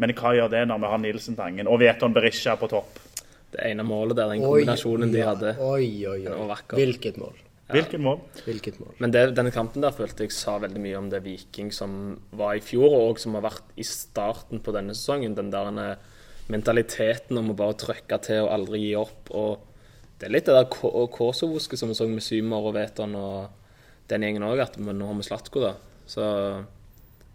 Men 0.00 0.14
hva 0.16 0.32
gjør 0.36 0.48
det 0.52 0.64
når 0.68 0.80
vi 0.80 0.90
har 0.92 1.02
Nilsen 1.02 1.36
Tangen 1.36 1.68
og 1.68 1.80
Veton 1.82 2.14
Berisha 2.16 2.56
på 2.56 2.70
topp? 2.72 2.96
Det 3.50 3.60
ene 3.66 3.84
målet 3.84 4.16
der, 4.16 4.30
den 4.30 4.40
Oi, 4.40 4.62
kombinasjonen 4.62 5.12
de 5.12 5.22
hadde. 5.26 5.54
Oi, 5.60 6.06
oi, 6.08 6.20
oi. 6.30 6.58
Hvilket 6.78 7.18
mål. 7.20 7.34
Hvilket 7.70 8.02
mål? 8.02 8.20
Hvilket 8.46 8.78
mål. 8.80 8.94
Men 9.02 9.12
det, 9.14 9.24
denne 9.36 9.52
kampen 9.54 9.84
der 9.84 9.94
følte 9.94 10.24
jeg 10.24 10.34
sa 10.34 10.56
veldig 10.62 10.80
mye 10.82 10.98
om 10.98 11.10
det 11.10 11.20
Viking 11.26 11.68
som 11.74 11.92
var 12.38 12.56
i 12.56 12.62
fjor, 12.64 12.94
og 13.10 13.20
som 13.22 13.36
har 13.36 13.44
vært 13.44 13.74
i 13.78 13.86
starten 13.86 14.62
på 14.64 14.74
denne 14.74 14.96
sesongen. 14.96 15.36
Den 15.38 15.52
der 15.52 15.68
eh, 15.82 16.08
mentaliteten 16.50 17.38
om 17.40 17.52
å 17.52 17.56
bare 17.58 17.76
trykke 17.80 18.18
til 18.26 18.44
og 18.44 18.52
aldri 18.56 18.80
gi 18.88 18.92
opp. 18.98 19.30
og 19.30 19.66
Det 20.18 20.28
er 20.28 20.34
litt 20.34 20.48
det 20.50 20.56
der 20.56 20.68
Ko- 20.72 21.06
Kosovoske 21.12 21.78
som 21.78 21.88
vi 21.92 21.96
så 21.98 22.08
med 22.10 22.22
Symer 22.24 22.66
og 22.68 22.74
Veton 22.76 23.14
og 23.16 23.48
den 24.10 24.22
gjengen 24.26 24.42
òg, 24.48 24.60
at 24.60 24.76
nå 24.78 25.06
har 25.06 25.14
vi 25.20 25.22
Slatko, 25.28 25.60
da. 25.62 25.74
Så 26.10 26.24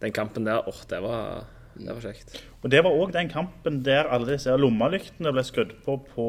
den 0.02 0.12
kampen 0.12 0.44
der, 0.46 0.60
åh, 0.68 0.82
det 0.90 1.00
var, 1.02 1.46
det 1.80 1.94
var 1.96 2.02
kjekt. 2.04 2.36
Og 2.62 2.70
Det 2.70 2.82
var 2.84 2.92
òg 2.92 3.14
den 3.16 3.30
kampen 3.32 3.82
der 3.86 4.10
alle 4.12 4.36
disse 4.36 4.52
lommelyktene 4.60 5.32
ble 5.32 5.44
skrudd 5.48 5.72
på 5.86 5.96
på, 6.12 6.28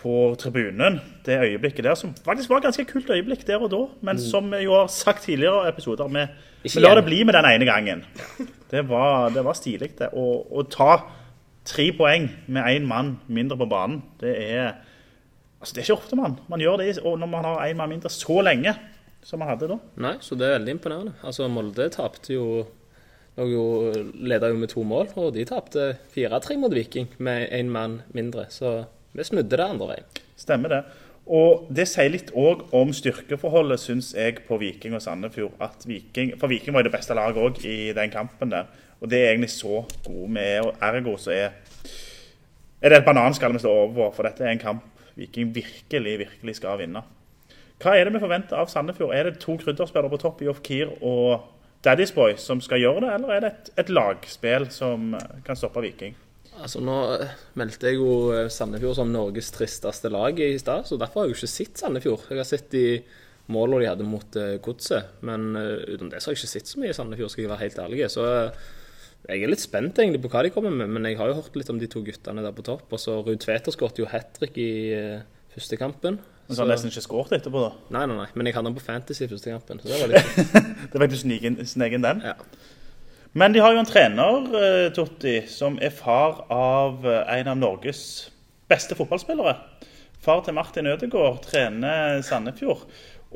på 0.00 0.14
tribunen. 0.40 0.98
Det 1.26 1.36
øyeblikket 1.44 1.84
der, 1.84 1.94
som 1.98 2.14
faktisk 2.24 2.50
var 2.50 2.58
et 2.62 2.68
ganske 2.70 2.84
kult 2.88 3.10
øyeblikk 3.12 3.44
der 3.46 3.62
og 3.62 3.70
da. 3.72 3.82
Men 4.00 4.18
som 4.18 4.48
vi 4.50 4.64
jo 4.64 4.74
har 4.78 4.88
sagt 4.92 5.22
tidligere 5.28 5.66
i 5.66 5.70
episoder, 5.74 6.08
vi, 6.08 6.24
vi 6.64 6.80
lar 6.82 6.96
det 6.98 7.04
bli 7.06 7.22
med 7.24 7.34
den 7.38 7.44
ene 7.52 7.68
gangen. 7.68 8.04
Det 8.70 8.82
var, 8.88 9.30
det 9.30 9.44
var 9.46 9.54
stilig, 9.54 9.92
det. 10.00 10.08
Å 10.16 10.64
ta 10.72 10.96
tre 11.66 11.90
poeng 11.96 12.28
med 12.46 12.68
én 12.70 12.86
mann 12.88 13.16
mindre 13.26 13.58
på 13.60 13.70
banen, 13.70 14.02
det 14.22 14.36
er 14.50 14.76
Altså, 15.56 15.72
det 15.72 15.80
er 15.80 15.86
ikke 15.86 16.02
ofte 16.02 16.16
man, 16.18 16.34
man 16.52 16.60
gjør 16.60 16.82
det 16.82 16.98
og 17.00 17.14
når 17.18 17.28
man 17.32 17.46
har 17.48 17.62
én 17.64 17.78
mann 17.78 17.88
mindre 17.90 18.10
så 18.12 18.42
lenge 18.44 18.74
som 19.24 19.40
man 19.40 19.48
hadde 19.48 19.70
da. 19.70 19.78
Nei, 20.04 20.12
så 20.22 20.36
det 20.38 20.46
er 20.46 20.58
veldig 20.58 20.74
imponerende. 20.76 21.14
Altså, 21.26 21.48
Molde 21.50 21.88
tapte 21.90 22.36
jo 22.36 22.44
lå 23.36 23.46
jo 23.50 23.64
Leda 24.24 24.50
jo 24.52 24.60
med 24.60 24.70
to 24.72 24.84
mål, 24.86 25.10
og 25.18 25.32
de 25.34 25.44
tapte 25.48 25.96
4-3 26.14 26.58
mot 26.60 26.72
Viking 26.72 27.08
med 27.18 27.50
én 27.52 27.72
mann 27.72 28.00
mindre. 28.16 28.46
Så 28.52 28.84
vi 29.16 29.26
snudde 29.26 29.56
det 29.56 29.66
andre 29.66 29.90
veien. 29.90 30.22
Stemmer 30.36 30.72
det. 30.72 30.80
Og 31.26 31.66
det 31.74 31.88
sier 31.90 32.12
litt 32.12 32.30
òg 32.38 32.68
om 32.76 32.92
styrkeforholdet, 32.94 33.82
syns 33.82 34.12
jeg, 34.14 34.44
på 34.46 34.60
Viking 34.62 34.94
og 34.94 35.02
Sandefjord. 35.02 35.56
At 35.60 35.82
Viking, 35.88 36.36
for 36.38 36.52
Viking 36.52 36.76
var 36.76 36.84
jo 36.84 36.90
det 36.90 36.94
beste 36.94 37.16
laget 37.18 37.40
òg 37.42 37.58
i 37.66 37.78
den 37.96 38.12
kampen 38.12 38.52
der. 38.54 38.70
Og 39.00 39.10
det 39.10 39.20
er 39.20 39.32
egentlig 39.32 39.52
så 39.54 39.82
gode 40.04 40.28
vi 40.32 40.44
er. 40.44 40.66
Og 40.66 40.84
ergo 40.84 41.16
så 41.20 41.34
er, 41.34 41.56
er 42.80 42.92
det 42.92 43.00
et 43.00 43.08
bananskall 43.08 43.56
vi 43.56 43.62
står 43.64 43.82
overfor. 43.82 44.14
For 44.16 44.28
dette 44.28 44.46
er 44.46 44.54
en 44.54 44.62
kamp 44.62 44.92
Viking 45.16 45.54
virkelig, 45.54 46.18
virkelig 46.26 46.58
skal 46.58 46.76
vinne. 46.82 47.00
Hva 47.80 47.94
er 47.96 48.08
det 48.08 48.16
vi 48.16 48.20
forventer 48.20 48.56
av 48.60 48.68
Sandefjord? 48.68 49.14
Er 49.16 49.30
det 49.30 49.38
to 49.40 49.56
krydderspillere 49.60 50.12
på 50.12 50.20
topp 50.20 50.42
i 50.44 50.48
Ofkir 50.52 50.92
og 51.04 51.46
Daddy's 51.84 52.12
Boy 52.12 52.36
som 52.40 52.60
skal 52.64 52.82
gjøre 52.82 53.04
det, 53.04 53.10
eller 53.14 53.32
er 53.32 53.42
det 53.44 53.50
et, 53.52 53.70
et 53.80 53.92
lagspill 53.92 54.68
som 54.72 55.12
kan 55.46 55.56
stoppe 55.56 55.84
Viking? 55.84 56.16
Altså, 56.56 56.80
Nå 56.84 56.96
eh, 57.18 57.34
meldte 57.60 57.90
jeg 57.90 57.98
jo 57.98 58.32
eh, 58.32 58.48
Sandefjord 58.52 58.96
som 58.96 59.12
Norges 59.12 59.52
tristeste 59.52 60.10
lag 60.12 60.40
i 60.40 60.54
stad, 60.60 60.86
så 60.88 60.96
derfor 61.00 61.22
har 61.22 61.28
jeg 61.28 61.36
jo 61.36 61.40
ikke 61.40 61.52
sett 61.52 61.82
Sandefjord. 61.82 62.24
Jeg 62.32 62.40
har 62.40 62.48
sett 62.48 62.70
de 62.72 62.86
målene 63.52 63.84
de 63.84 63.90
hadde 63.90 64.08
mot 64.08 64.38
eh, 64.40 64.56
Godset, 64.64 65.18
men 65.26 65.52
eh, 65.60 65.84
utenom 65.92 66.10
det 66.12 66.22
så 66.22 66.30
har 66.30 66.36
jeg 66.36 66.42
ikke 66.42 66.54
sett 66.54 66.72
så 66.72 66.80
mye 66.80 66.94
i 66.94 66.96
Sandefjord, 66.96 67.32
skal 67.32 67.44
jeg 67.44 67.52
være 67.52 67.64
helt 67.66 67.82
ærlig. 67.84 68.02
Så 68.12 68.24
eh, 68.30 68.64
jeg 69.26 69.42
er 69.42 69.50
litt 69.50 69.62
spent 69.62 69.98
egentlig 69.98 70.22
på 70.22 70.30
hva 70.30 70.44
de 70.46 70.52
kommer 70.54 70.70
med, 70.70 70.90
men 70.92 71.08
jeg 71.08 71.18
har 71.18 71.32
jo 71.32 71.40
hørt 71.40 71.56
litt 71.58 71.70
om 71.72 71.80
de 71.80 71.88
to 71.90 72.02
guttene 72.06 72.44
der 72.44 72.54
på 72.54 72.64
topp. 72.66 72.86
Og 72.94 73.02
så 73.02 73.18
Ruud 73.18 73.40
Tveter 73.42 73.74
skåret 73.74 73.98
jo 73.98 74.06
hat 74.10 74.30
trick 74.38 74.58
i 74.62 74.70
eh, 74.94 75.24
første 75.54 75.78
kampen. 75.80 76.20
Men 76.46 76.54
så 76.54 76.62
har 76.62 76.68
han 76.68 76.76
nesten 76.76 76.92
ikke 76.92 77.02
skåret 77.08 77.34
etterpå, 77.40 77.64
da. 77.64 77.72
Nei, 77.96 78.04
nei, 78.06 78.20
nei, 78.20 78.28
men 78.38 78.46
jeg 78.46 78.54
hadde 78.54 78.70
han 78.70 78.76
på 78.76 78.84
Fantasy 78.86 79.24
i 79.26 79.30
første 79.32 79.50
kampen, 79.50 79.82
så 79.82 79.90
det 79.90 79.98
var 79.98 80.12
litt 80.14 80.92
Det 80.92 81.02
var 81.02 81.10
du 81.10 81.18
sniken, 81.18 81.58
snegen 81.66 82.06
den. 82.06 82.22
Ja. 82.22 82.36
Men 83.36 83.52
de 83.52 83.60
har 83.64 83.74
jo 83.74 83.82
en 83.82 83.90
trener, 83.90 84.46
eh, 84.60 84.86
Totti, 84.94 85.40
som 85.50 85.80
er 85.82 85.90
far 85.92 86.44
av 86.52 87.02
eh, 87.02 87.34
en 87.40 87.50
av 87.56 87.58
Norges 87.58 88.04
beste 88.70 88.94
fotballspillere. 88.98 89.56
Far 90.22 90.46
til 90.46 90.54
Martin 90.56 90.86
Ødegaard 90.90 91.42
trener 91.44 92.22
Sandefjord. 92.26 92.86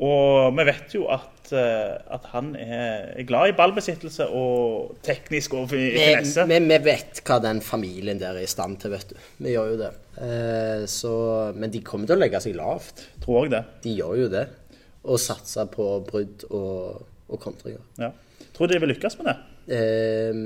Og 0.01 0.53
vi 0.55 0.63
vet 0.65 0.93
jo 0.95 1.03
at, 1.11 1.51
eh, 1.51 1.97
at 2.15 2.23
han 2.31 2.53
er 2.55 3.19
glad 3.27 3.51
i 3.51 3.55
ballbesittelse 3.57 4.25
og 4.33 4.95
teknisk 5.03 5.53
og 5.59 5.67
fi- 5.69 5.91
finesse. 5.97 6.45
vi, 6.47 6.59
vi 6.69 6.77
vet 6.85 7.19
hva 7.27 7.37
den 7.43 7.59
familien 7.61 8.17
der 8.21 8.39
er 8.39 8.45
i 8.45 8.49
stand 8.49 8.77
til, 8.81 8.91
vet 8.95 9.11
du. 9.11 9.19
Vi 9.43 9.51
gjør 9.51 9.73
jo 9.73 9.77
det. 9.83 9.91
Eh, 10.23 10.85
så, 10.89 11.13
men 11.55 11.69
de 11.75 11.81
kommer 11.85 12.07
til 12.07 12.15
å 12.15 12.21
legge 12.23 12.39
seg 12.41 12.55
lavt. 12.55 13.03
Tror 13.25 13.45
jeg 13.45 13.51
det. 13.57 13.63
De 13.83 13.95
gjør 13.99 14.15
jo 14.23 14.29
det. 14.31 14.45
Og 15.03 15.19
satse 15.19 15.65
på 15.73 15.89
brudd 16.07 16.47
og, 16.49 17.01
og 17.27 17.39
kontringer. 17.43 17.81
Ja. 17.99 18.11
Tror 18.55 18.67
du 18.71 18.73
de 18.77 18.81
vil 18.83 18.93
lykkes 18.95 19.17
med 19.19 19.31
det? 19.31 19.37
Eh, 19.75 20.41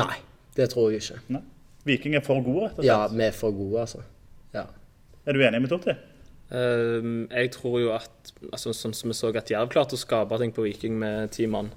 nei, 0.00 0.14
det 0.56 0.70
tror 0.72 0.92
jeg 0.94 1.02
ikke. 1.02 1.18
Nei. 1.34 1.42
Viking 1.88 2.14
er 2.18 2.22
for 2.24 2.42
gode, 2.44 2.66
rett 2.68 2.78
og 2.78 2.84
slett? 2.84 2.90
Ja, 2.92 3.06
vi 3.10 3.24
er 3.26 3.34
for 3.36 3.54
gode, 3.56 3.80
altså. 3.86 4.02
Ja. 4.54 4.66
Er 5.26 5.36
du 5.36 5.40
enig 5.44 5.62
med 5.64 5.70
Totti? 5.72 5.94
Ehm, 6.50 7.28
jeg 7.30 7.52
tror 7.54 7.76
jo 7.78 7.92
at 7.94 8.32
altså, 8.50 8.72
Sånn 8.74 8.94
som 8.96 9.12
vi 9.12 9.14
så 9.14 9.30
at 9.38 9.52
Jerv 9.52 9.70
klarte 9.70 9.94
å 9.94 10.00
skape 10.00 10.38
ting 10.40 10.54
på 10.54 10.64
Viking 10.66 10.98
med 10.98 11.30
ti 11.36 11.46
mann. 11.50 11.70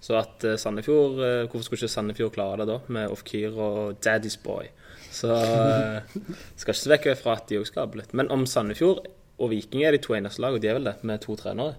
Så 0.00 0.16
at 0.16 0.44
eh, 0.48 0.56
Sandefjord 0.60 1.18
eh, 1.20 1.42
Hvorfor 1.44 1.66
skulle 1.66 1.82
ikke 1.82 1.92
Sandefjord 1.92 2.34
klare 2.36 2.62
det 2.62 2.70
da, 2.70 2.78
med 2.88 3.12
Ofkir 3.12 3.56
og 3.58 3.98
Daddy's 4.04 4.38
Boy? 4.40 4.70
Så 5.10 5.34
eh, 5.34 6.16
skal 6.56 6.72
ikke 6.72 6.80
se 6.80 6.92
vekk 6.94 7.08
fra 7.20 7.36
at 7.36 7.50
de 7.50 7.60
òg 7.60 7.68
skaper 7.68 8.00
litt. 8.00 8.14
Men 8.16 8.30
om 8.32 8.46
Sandefjord 8.48 9.04
og 9.40 9.52
Viking 9.52 9.84
er 9.84 9.96
de 9.96 10.02
to 10.04 10.16
eneste 10.16 10.42
lag, 10.44 10.56
og 10.56 10.62
de 10.62 10.70
er 10.70 10.78
vel 10.78 10.88
det, 10.88 10.98
med 11.04 11.22
to 11.24 11.36
trenere? 11.36 11.76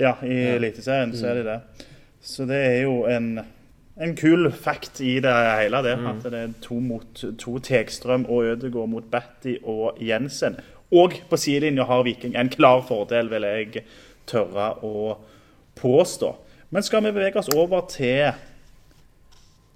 Ja, 0.00 0.16
i 0.26 0.36
Eliteserien 0.56 1.14
så 1.16 1.30
er 1.30 1.40
de 1.40 1.46
det. 1.46 1.86
Så 2.20 2.44
det 2.48 2.58
er 2.58 2.82
jo 2.82 3.06
en, 3.08 3.30
en 3.96 4.16
kul 4.18 4.50
fact 4.52 5.00
i 5.00 5.14
det 5.24 5.32
hele, 5.32 5.80
det. 5.86 5.94
At 6.10 6.26
det 6.26 6.42
er 6.42 6.58
to 6.64 6.76
mot 6.84 7.24
to. 7.40 7.56
Tegstrøm 7.64 8.26
og 8.28 8.50
Ødegaard 8.52 8.92
mot 8.92 9.06
Batty 9.12 9.56
og 9.62 9.96
Jensen. 10.04 10.58
Og 10.90 11.14
på 11.30 11.38
sidelinja 11.38 11.86
har 11.86 12.02
Viking 12.06 12.34
en 12.38 12.50
klar 12.50 12.82
fordel, 12.86 13.30
vil 13.30 13.46
jeg 13.46 13.84
tørre 14.30 14.72
å 14.86 15.18
påstå. 15.78 16.32
Men 16.70 16.86
skal 16.86 17.04
vi 17.04 17.14
bevege 17.14 17.40
oss 17.40 17.50
over 17.54 17.86
til 17.90 18.30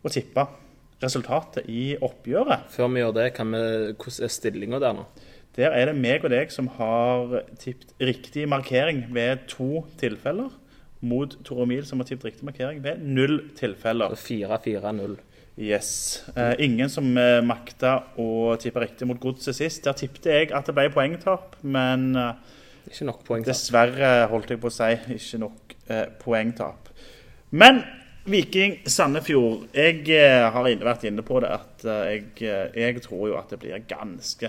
å 0.05 0.13
tippe 0.13 0.47
resultatet 1.03 1.69
i 1.71 1.95
oppgjøret? 2.03 2.67
Før 2.75 2.91
vi 2.91 3.03
gjør 3.03 3.15
det, 3.19 3.29
kan 3.37 3.55
vi, 3.55 3.63
hvordan 3.95 4.27
er 4.27 4.35
stillinga 4.35 4.83
der 4.83 4.99
nå? 4.99 5.07
Der 5.55 5.71
er 5.71 5.87
det 5.87 5.95
meg 5.99 6.25
og 6.27 6.33
deg 6.35 6.51
som 6.51 6.67
har 6.81 7.45
tippet 7.63 7.93
riktig 8.03 8.49
markering 8.51 9.05
ved 9.15 9.47
to 9.51 9.85
tilfeller. 10.01 10.51
Mot 11.05 11.37
Tore 11.45 11.67
Mil, 11.69 11.85
som 11.87 12.01
har 12.01 12.09
tippet 12.09 12.33
riktig 12.33 12.47
markering 12.49 12.81
ved 12.83 13.03
null 13.05 13.37
tilfeller. 13.59 14.17
4-4-0. 14.19 15.19
Yes. 15.59 16.25
Uh, 16.37 16.53
ingen 16.59 16.91
som 16.91 17.13
uh, 17.15 17.39
makta 17.47 17.97
å 18.19 18.57
tippe 18.59 18.83
riktig 18.83 19.07
mot 19.07 19.21
Godset 19.23 19.55
sist. 19.57 19.85
Der 19.87 19.97
tippet 19.99 20.27
jeg 20.31 20.51
at 20.51 20.67
det 20.67 20.75
ble 20.75 20.89
poengtap, 20.95 21.59
men 21.63 22.11
uh, 22.19 22.33
Ikke 22.91 23.07
nok 23.07 23.23
poengtap. 23.27 23.53
dessverre, 23.53 24.15
holdt 24.33 24.51
jeg 24.51 24.63
på 24.63 24.73
å 24.73 24.75
si, 24.75 24.91
ikke 25.15 25.41
nok 25.45 25.77
uh, 25.93 26.09
poengtap. 26.25 26.91
Men 27.55 27.85
Viking 28.25 28.79
Sandefjord 28.89 29.67
Jeg 29.77 30.07
har 30.09 30.67
inne, 30.71 30.87
vært 30.89 31.03
inne 31.05 31.23
på 31.23 31.43
det 31.45 31.51
at 31.53 31.83
jeg, 31.85 32.31
jeg 32.73 33.03
tror 33.05 33.27
jo 33.29 33.35
at 33.37 33.53
det 33.53 33.59
blir 33.61 33.83
ganske 33.85 34.49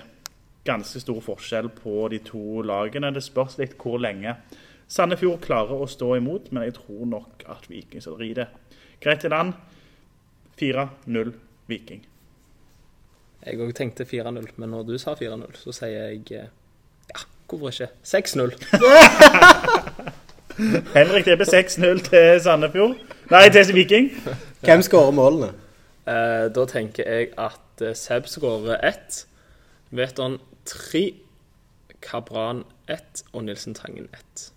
ganske 0.66 1.00
stor 1.00 1.22
forskjell 1.22 1.70
på 1.78 2.08
de 2.10 2.20
to 2.26 2.64
lagene. 2.66 3.14
Det 3.14 3.24
spørs 3.24 3.60
litt 3.62 3.76
hvor 3.82 4.00
lenge 4.02 4.36
Sandefjord 4.92 5.42
klarer 5.46 5.82
å 5.82 5.90
stå 5.90 6.16
imot, 6.20 6.52
men 6.54 6.68
jeg 6.68 6.78
tror 6.80 7.06
nok 7.10 7.46
at 7.50 7.66
Viking 7.70 8.04
skal 8.04 8.18
ri 8.20 8.32
det 8.38 8.48
greit 9.02 9.26
i 9.26 9.32
land. 9.34 9.56
4-0 10.60 11.34
Viking. 11.68 12.06
Jeg 13.46 13.60
òg 13.62 13.76
tenkte 13.78 14.06
4-0, 14.10 14.48
men 14.58 14.70
når 14.74 14.84
du 14.88 14.96
sa 15.02 15.14
4-0, 15.18 15.54
så 15.60 15.72
sier 15.76 16.10
jeg 16.10 16.22
eh, 16.34 16.48
ja, 17.12 17.20
hvorfor 17.50 17.70
ikke? 17.74 17.90
6-0. 18.02 18.56
Henrik 20.96 21.26
det 21.28 21.36
ble 21.38 21.48
6-0 21.50 22.02
til 22.08 22.42
Sandefjord. 22.42 22.96
Nei, 23.32 23.50
til 23.52 23.74
Viking. 23.76 24.10
Hvem 24.64 24.82
skårer 24.86 25.12
målene? 25.14 25.52
Eh, 26.08 26.48
da 26.56 26.66
tenker 26.70 27.04
jeg 27.10 27.32
at 27.42 27.82
eh, 27.84 27.96
Seb 27.98 28.30
skårer 28.32 28.80
ett, 28.86 29.26
Veton 29.92 30.40
tre, 30.66 31.12
Kabran 32.02 32.64
ett 32.88 33.24
og 33.34 33.44
Nilsen 33.46 33.76
Tangen 33.78 34.08
ett. 34.14 34.52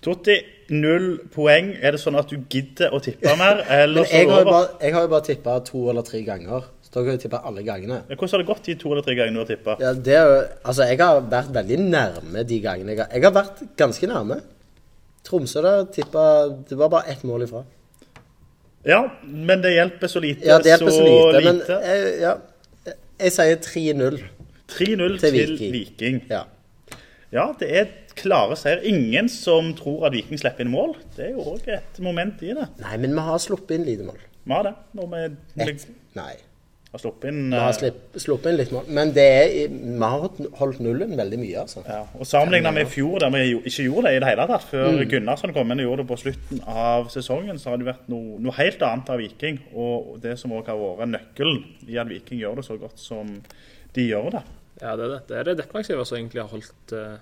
Totti, 0.00 0.36
null 0.72 1.08
poeng. 1.34 1.74
Er 1.82 1.92
det 1.92 2.00
sånn 2.00 2.16
at 2.16 2.30
du 2.30 2.38
gidder 2.48 2.94
å 2.96 3.00
tippe 3.04 3.34
mer? 3.36 3.60
Eller 3.68 4.06
Men 4.06 4.12
jeg 4.14 4.28
har 4.30 4.40
over? 4.40 4.50
bare, 4.52 4.68
jeg 4.80 4.94
har 4.94 5.02
jo 5.04 5.10
bare 5.12 5.26
tippa 5.26 5.56
to 5.66 5.82
eller 5.92 6.06
tre 6.06 6.22
ganger. 6.24 6.68
Så 6.80 6.94
dere 6.94 7.10
har 7.10 7.18
jo 7.18 7.22
tippa 7.26 7.40
alle 7.44 7.62
gangene. 7.66 7.98
Ja, 8.08 8.14
Hvordan 8.16 8.30
har 8.32 8.38
det 8.42 8.46
gått 8.48 8.64
de 8.70 8.74
to 8.80 8.92
eller 8.94 9.04
tre 9.06 9.14
gangene 9.18 9.36
du 9.36 9.42
har 9.44 9.50
tippa? 9.50 9.76
Ja, 9.82 9.92
det 9.92 10.14
er 10.16 10.24
jo, 10.30 10.38
altså, 10.64 10.86
jeg 10.88 10.98
har 11.02 11.20
vært 11.34 11.52
veldig 11.58 11.78
nærme 11.84 12.46
de 12.48 12.60
gangene. 12.64 12.94
Jeg 12.94 13.02
har, 13.02 13.12
jeg 13.12 13.26
har 13.28 13.34
vært 13.36 13.60
ganske 13.76 14.08
nærme. 14.10 14.40
Tromsø 15.28 15.60
der 15.62 15.84
tippa 15.92 16.24
Det 16.70 16.78
var 16.80 16.88
bare 16.88 17.12
ett 17.12 17.22
mål 17.28 17.44
ifra. 17.44 17.60
Ja, 18.88 19.02
men 19.22 19.60
det 19.60 19.74
hjelper 19.74 20.08
så 20.08 20.20
lite. 20.24 20.46
Ja, 20.48 20.56
det 20.58 20.72
hjelper 20.72 20.94
så 20.96 21.04
lite, 21.04 21.40
men 21.44 21.60
jeg, 21.68 22.12
ja, 22.22 22.34
jeg 23.20 23.32
sier 23.36 23.60
3-0. 23.66 24.16
3-0 24.70 24.96
til 24.96 25.18
til 25.20 25.34
Viking. 25.36 25.72
Viking. 25.74 26.20
Ja. 26.30 26.46
Ja, 27.30 27.50
det 27.60 27.68
er 27.78 27.90
klare 28.18 28.56
seier. 28.58 28.82
Ingen 28.88 29.28
som 29.32 29.72
tror 29.78 30.06
at 30.08 30.12
Viking 30.16 30.38
slipper 30.40 30.64
inn 30.66 30.72
mål. 30.74 30.96
Det 31.16 31.26
er 31.30 31.34
jo 31.36 31.46
òg 31.54 31.66
et 31.68 31.98
moment 32.04 32.42
i 32.42 32.54
det. 32.56 32.68
Nei, 32.82 32.96
men 33.02 33.14
vi 33.16 33.26
har 33.30 33.38
sluppet 33.42 33.76
inn 33.78 33.84
lite 33.88 34.06
mål. 34.06 34.20
Vi 34.44 34.54
har 34.56 34.62
det. 34.70 34.74
Når 34.96 35.10
vi 35.12 35.26
et, 35.66 35.84
Nei. 36.16 36.32
har 36.90 36.98
sluppet 36.98 37.28
inn 37.30 37.50
Vi 37.52 37.56
har 37.60 37.68
eh, 37.70 37.76
slipp, 37.76 37.98
sluppet 38.18 38.50
inn 38.50 38.56
litt 38.58 38.72
mål. 38.74 38.88
Men 38.88 39.12
det 39.14 39.26
er, 39.30 39.68
vi 39.70 40.00
har 40.02 40.24
holdt- 40.58 40.80
nullen 40.82 41.12
veldig 41.18 41.38
mye, 41.38 41.60
altså. 41.62 41.84
ja. 41.86 42.00
Og 42.18 42.26
Sammenlignet 42.26 42.74
med 42.74 42.88
i 42.88 42.90
fjor, 42.90 43.18
der 43.22 43.30
vi 43.30 43.44
ikke 43.60 43.86
gjorde 43.86 44.08
det 44.08 44.16
i 44.16 44.20
det 44.24 44.30
hele 44.32 44.46
tatt, 44.50 44.66
før 44.72 44.88
Mm. 44.96 45.08
Gunnarsson 45.12 45.52
kom 45.54 45.70
inn 45.70 45.80
og 45.84 45.86
gjorde 45.86 46.02
det 46.02 46.08
på 46.10 46.18
slutten 46.24 46.62
av 46.66 47.08
sesongen, 47.14 47.58
så 47.62 47.70
har 47.70 47.76
det 47.78 47.86
vært 47.92 48.08
noe, 48.10 48.40
noe 48.42 48.56
helt 48.58 48.82
annet 48.82 49.10
av 49.14 49.18
Viking. 49.22 49.60
Og 49.74 50.16
det 50.24 50.38
som 50.40 50.50
òg 50.56 50.66
har 50.72 50.80
vært 50.80 51.12
nøkkelen 51.14 51.62
i 51.86 51.96
at 52.00 52.08
Viking 52.10 52.40
gjør 52.42 52.56
det 52.62 52.66
så 52.66 52.78
godt 52.80 52.98
som 52.98 53.36
de 53.94 54.08
gjør 54.08 54.30
det. 54.38 54.42
Ja, 54.80 54.96
det 54.96 55.04
er 55.04 55.10
det. 55.12 55.20
Det 55.28 55.36
er 55.36 55.44
det 55.50 55.58
defensive 55.60 56.04
som 56.08 56.16
egentlig 56.16 56.40
har 56.40 56.48
holdt, 56.48 56.92
eh, 56.96 57.18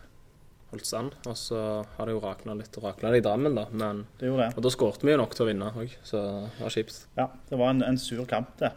holdt 0.72 0.88
stand. 0.88 1.16
Og 1.28 1.36
så 1.38 1.60
har 1.96 2.08
det 2.08 2.16
jo 2.16 2.22
rakna 2.24 2.56
litt. 2.58 2.78
Rakna 2.82 3.12
det 3.12 3.22
i 3.22 3.26
Drammen, 3.26 3.56
da. 3.58 3.66
Men, 3.72 4.06
Det 4.20 4.30
gjorde 4.30 4.48
det. 4.48 4.56
og 4.56 4.66
da 4.66 4.72
skårte 4.74 5.08
vi 5.08 5.14
jo 5.14 5.20
nok 5.22 5.36
til 5.36 5.46
å 5.46 5.48
vinne 5.50 5.70
òg, 5.72 5.94
så 6.06 6.24
det 6.56 6.64
var 6.64 6.74
kjipt. 6.74 7.00
Ja, 7.18 7.28
det 7.50 7.60
var 7.60 7.74
en, 7.74 7.84
en 7.86 8.00
sur 8.00 8.24
kamp, 8.28 8.54
det. 8.60 8.72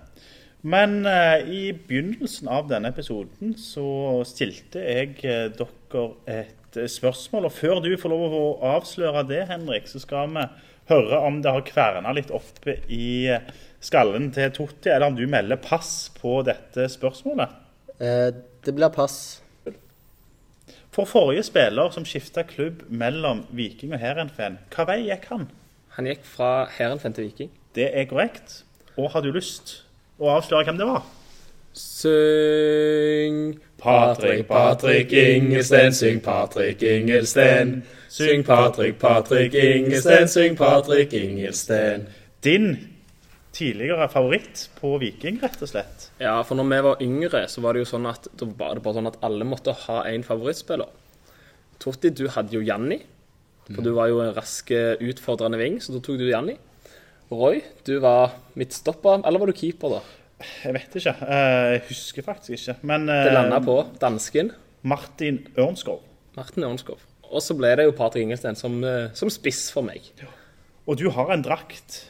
Men 0.62 1.06
eh, 1.10 1.48
i 1.50 1.62
begynnelsen 1.74 2.50
av 2.54 2.68
denne 2.70 2.92
episoden 2.94 3.56
så 3.58 4.22
stilte 4.30 4.84
jeg 4.86 5.16
eh, 5.26 5.48
dere 5.58 6.04
et 6.30 6.78
spørsmål. 6.94 7.48
Og 7.50 7.56
før 7.56 7.82
du 7.82 7.90
får 7.98 8.14
lov 8.14 8.36
å 8.38 8.44
avsløre 8.76 9.26
det, 9.30 9.42
Henrik, 9.50 9.90
så 9.90 10.02
skal 10.04 10.30
vi 10.36 10.46
høre 10.92 11.20
om 11.26 11.42
det 11.42 11.54
har 11.54 11.66
kverna 11.66 12.14
litt 12.16 12.32
oppe 12.36 12.78
i 12.94 13.28
eh, 13.34 13.50
skallen 13.82 14.30
til 14.36 14.54
Totti, 14.54 14.92
eller 14.94 15.10
om 15.10 15.18
du 15.18 15.26
melder 15.30 15.60
pass 15.62 16.12
på 16.22 16.40
dette 16.46 16.86
spørsmålet. 16.94 17.58
Eh, 17.98 18.30
det 18.62 18.76
blir 18.78 18.94
pass. 18.94 19.42
For 20.92 21.06
forrige 21.08 21.44
spiller 21.44 21.90
som 21.90 22.04
skifta 22.06 22.44
klubb 22.44 22.82
mellom 22.90 23.46
Viking 23.56 23.94
og 23.96 24.00
Heerenveen, 24.02 24.58
hva 24.76 24.84
vei 24.90 25.06
gikk 25.06 25.30
han? 25.30 25.46
Han 25.96 26.10
gikk 26.10 26.26
fra 26.28 26.68
Heerenveen 26.76 27.16
til 27.16 27.30
Viking. 27.30 27.52
Det 27.76 27.88
er 27.96 28.10
korrekt. 28.10 28.66
Og 29.00 29.12
har 29.14 29.24
du 29.24 29.32
lyst 29.32 29.86
å 30.20 30.34
avsløre 30.36 30.68
hvem 30.68 30.78
det 30.82 30.88
var? 30.90 31.08
Syng 31.72 33.56
Patrick, 33.80 34.44
Patrick 34.50 35.14
Ingelsten, 35.16 35.96
syng 35.96 36.20
Patrick 36.20 36.84
Ingelsten. 36.84 37.86
Syng 38.12 38.44
Patrick, 38.44 39.00
Patrick 39.00 39.56
Ingelsten, 39.56 40.28
syng 40.28 40.60
Patrick 40.60 41.14
Ingelsten. 41.16 42.10
Din 42.44 42.91
tidligere 43.52 44.08
favoritt 44.12 44.70
på 44.80 44.94
Viking, 45.02 45.40
rett 45.44 45.62
og 45.62 45.70
slett. 45.72 46.10
Ja, 46.22 46.38
for 46.48 46.56
når 46.60 46.70
vi 46.72 46.80
var 46.88 47.02
yngre, 47.04 47.42
så 47.52 47.64
var 47.64 47.76
det 47.76 47.84
jo 47.84 47.90
sånn 47.92 48.08
at 48.10 48.30
var 48.42 48.76
det 48.78 48.84
bare 48.86 48.98
sånn 49.00 49.10
at 49.12 49.18
alle 49.28 49.48
måtte 49.48 49.74
ha 49.88 50.02
en 50.08 50.24
favorittspiller. 50.24 50.88
Totti, 51.82 52.12
du 52.16 52.28
hadde 52.32 52.54
jo 52.56 52.62
Janni, 52.64 53.02
for 53.72 53.82
du 53.84 53.92
var 53.96 54.10
jo 54.12 54.20
en 54.24 54.34
rask, 54.36 54.72
utfordrende 55.02 55.60
ving, 55.60 55.80
så 55.82 55.96
da 55.96 56.02
tok 56.04 56.20
du 56.22 56.28
Janni. 56.30 56.56
Roy, 57.32 57.62
du 57.88 57.94
var 58.04 58.34
midtstopper, 58.60 59.22
eller 59.26 59.40
var 59.40 59.48
du 59.52 59.56
keeper, 59.56 59.98
da? 59.98 60.02
Jeg 60.66 60.74
vet 60.76 60.96
ikke. 61.00 61.14
Eh, 61.22 61.68
Jeg 61.78 61.82
husker 61.88 62.26
faktisk 62.26 62.56
ikke. 62.58 62.76
Men 62.90 63.08
eh, 63.10 63.24
Det 63.28 63.34
landa 63.36 63.60
på 63.64 63.76
dansken 64.02 64.50
Martin 64.84 65.38
Ørnskov. 65.56 66.02
Martin 66.36 66.66
Ørnskov. 66.66 66.98
Og 67.32 67.44
så 67.46 67.56
ble 67.56 67.70
det 67.78 67.86
jo 67.86 67.94
Patrick 67.96 68.26
Ingelsten 68.26 68.58
som, 68.60 68.80
eh, 68.84 69.12
som 69.14 69.30
spiss 69.32 69.70
for 69.72 69.86
meg. 69.86 70.02
Ja. 70.20 70.28
Og 70.90 70.98
du 71.00 71.08
har 71.14 71.30
en 71.32 71.44
drakt 71.46 72.02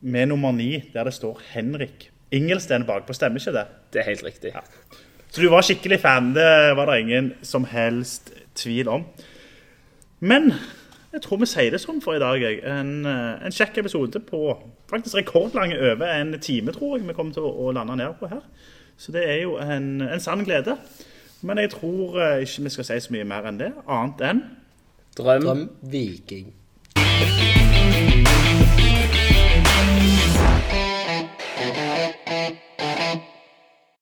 med 0.00 0.26
nummer 0.28 0.52
ni 0.52 0.84
der 0.92 1.08
det 1.08 1.14
står 1.14 1.40
Henrik 1.52 2.10
Ingelsten 2.34 2.84
bakpå. 2.86 3.14
Stemmer 3.14 3.40
ikke 3.40 3.54
det? 3.54 3.66
Det 3.92 4.00
er 4.00 4.08
helt 4.10 4.24
riktig. 4.24 4.50
Ja. 4.54 4.60
Så 5.30 5.42
du 5.42 5.48
var 5.48 5.62
skikkelig 5.62 6.00
fan. 6.00 6.34
Det 6.34 6.76
var 6.76 6.90
det 6.90 7.00
ingen 7.00 7.32
som 7.42 7.64
helst 7.64 8.32
tvil 8.54 8.88
om. 8.88 9.04
Men 10.20 10.52
jeg 11.12 11.22
tror 11.22 11.38
vi 11.40 11.48
sier 11.48 11.70
det 11.70 11.80
sånn 11.80 12.02
for 12.04 12.16
i 12.16 12.20
dag. 12.20 12.40
jeg. 12.40 12.60
En, 12.64 13.06
eh, 13.06 13.46
en 13.46 13.52
kjekk 13.52 13.78
episode 13.78 14.20
på 14.20 14.58
faktisk 14.90 15.16
rekordlange 15.16 15.78
over 15.78 16.06
en 16.06 16.40
time, 16.40 16.72
tror 16.72 16.98
jeg 16.98 17.06
vi 17.08 17.14
kommer 17.14 17.32
til 17.32 17.46
å, 17.46 17.52
å 17.52 17.72
lande 17.72 17.96
ned 17.96 18.18
på 18.18 18.28
her. 18.28 18.42
Så 18.98 19.12
det 19.12 19.24
er 19.28 19.42
jo 19.42 19.56
en, 19.56 20.00
en 20.02 20.20
sann 20.20 20.44
glede. 20.44 20.76
Men 21.42 21.58
jeg 21.58 21.70
tror 21.76 22.20
eh, 22.20 22.42
ikke 22.44 22.66
vi 22.66 22.74
skal 22.74 22.88
si 22.88 23.00
så 23.00 23.12
mye 23.14 23.28
mer 23.28 23.48
enn 23.48 23.60
det, 23.60 23.72
annet 23.86 24.24
enn 24.30 24.44
Drøm. 25.16 25.44
Drøm 25.46 25.68
Viking. 25.80 26.50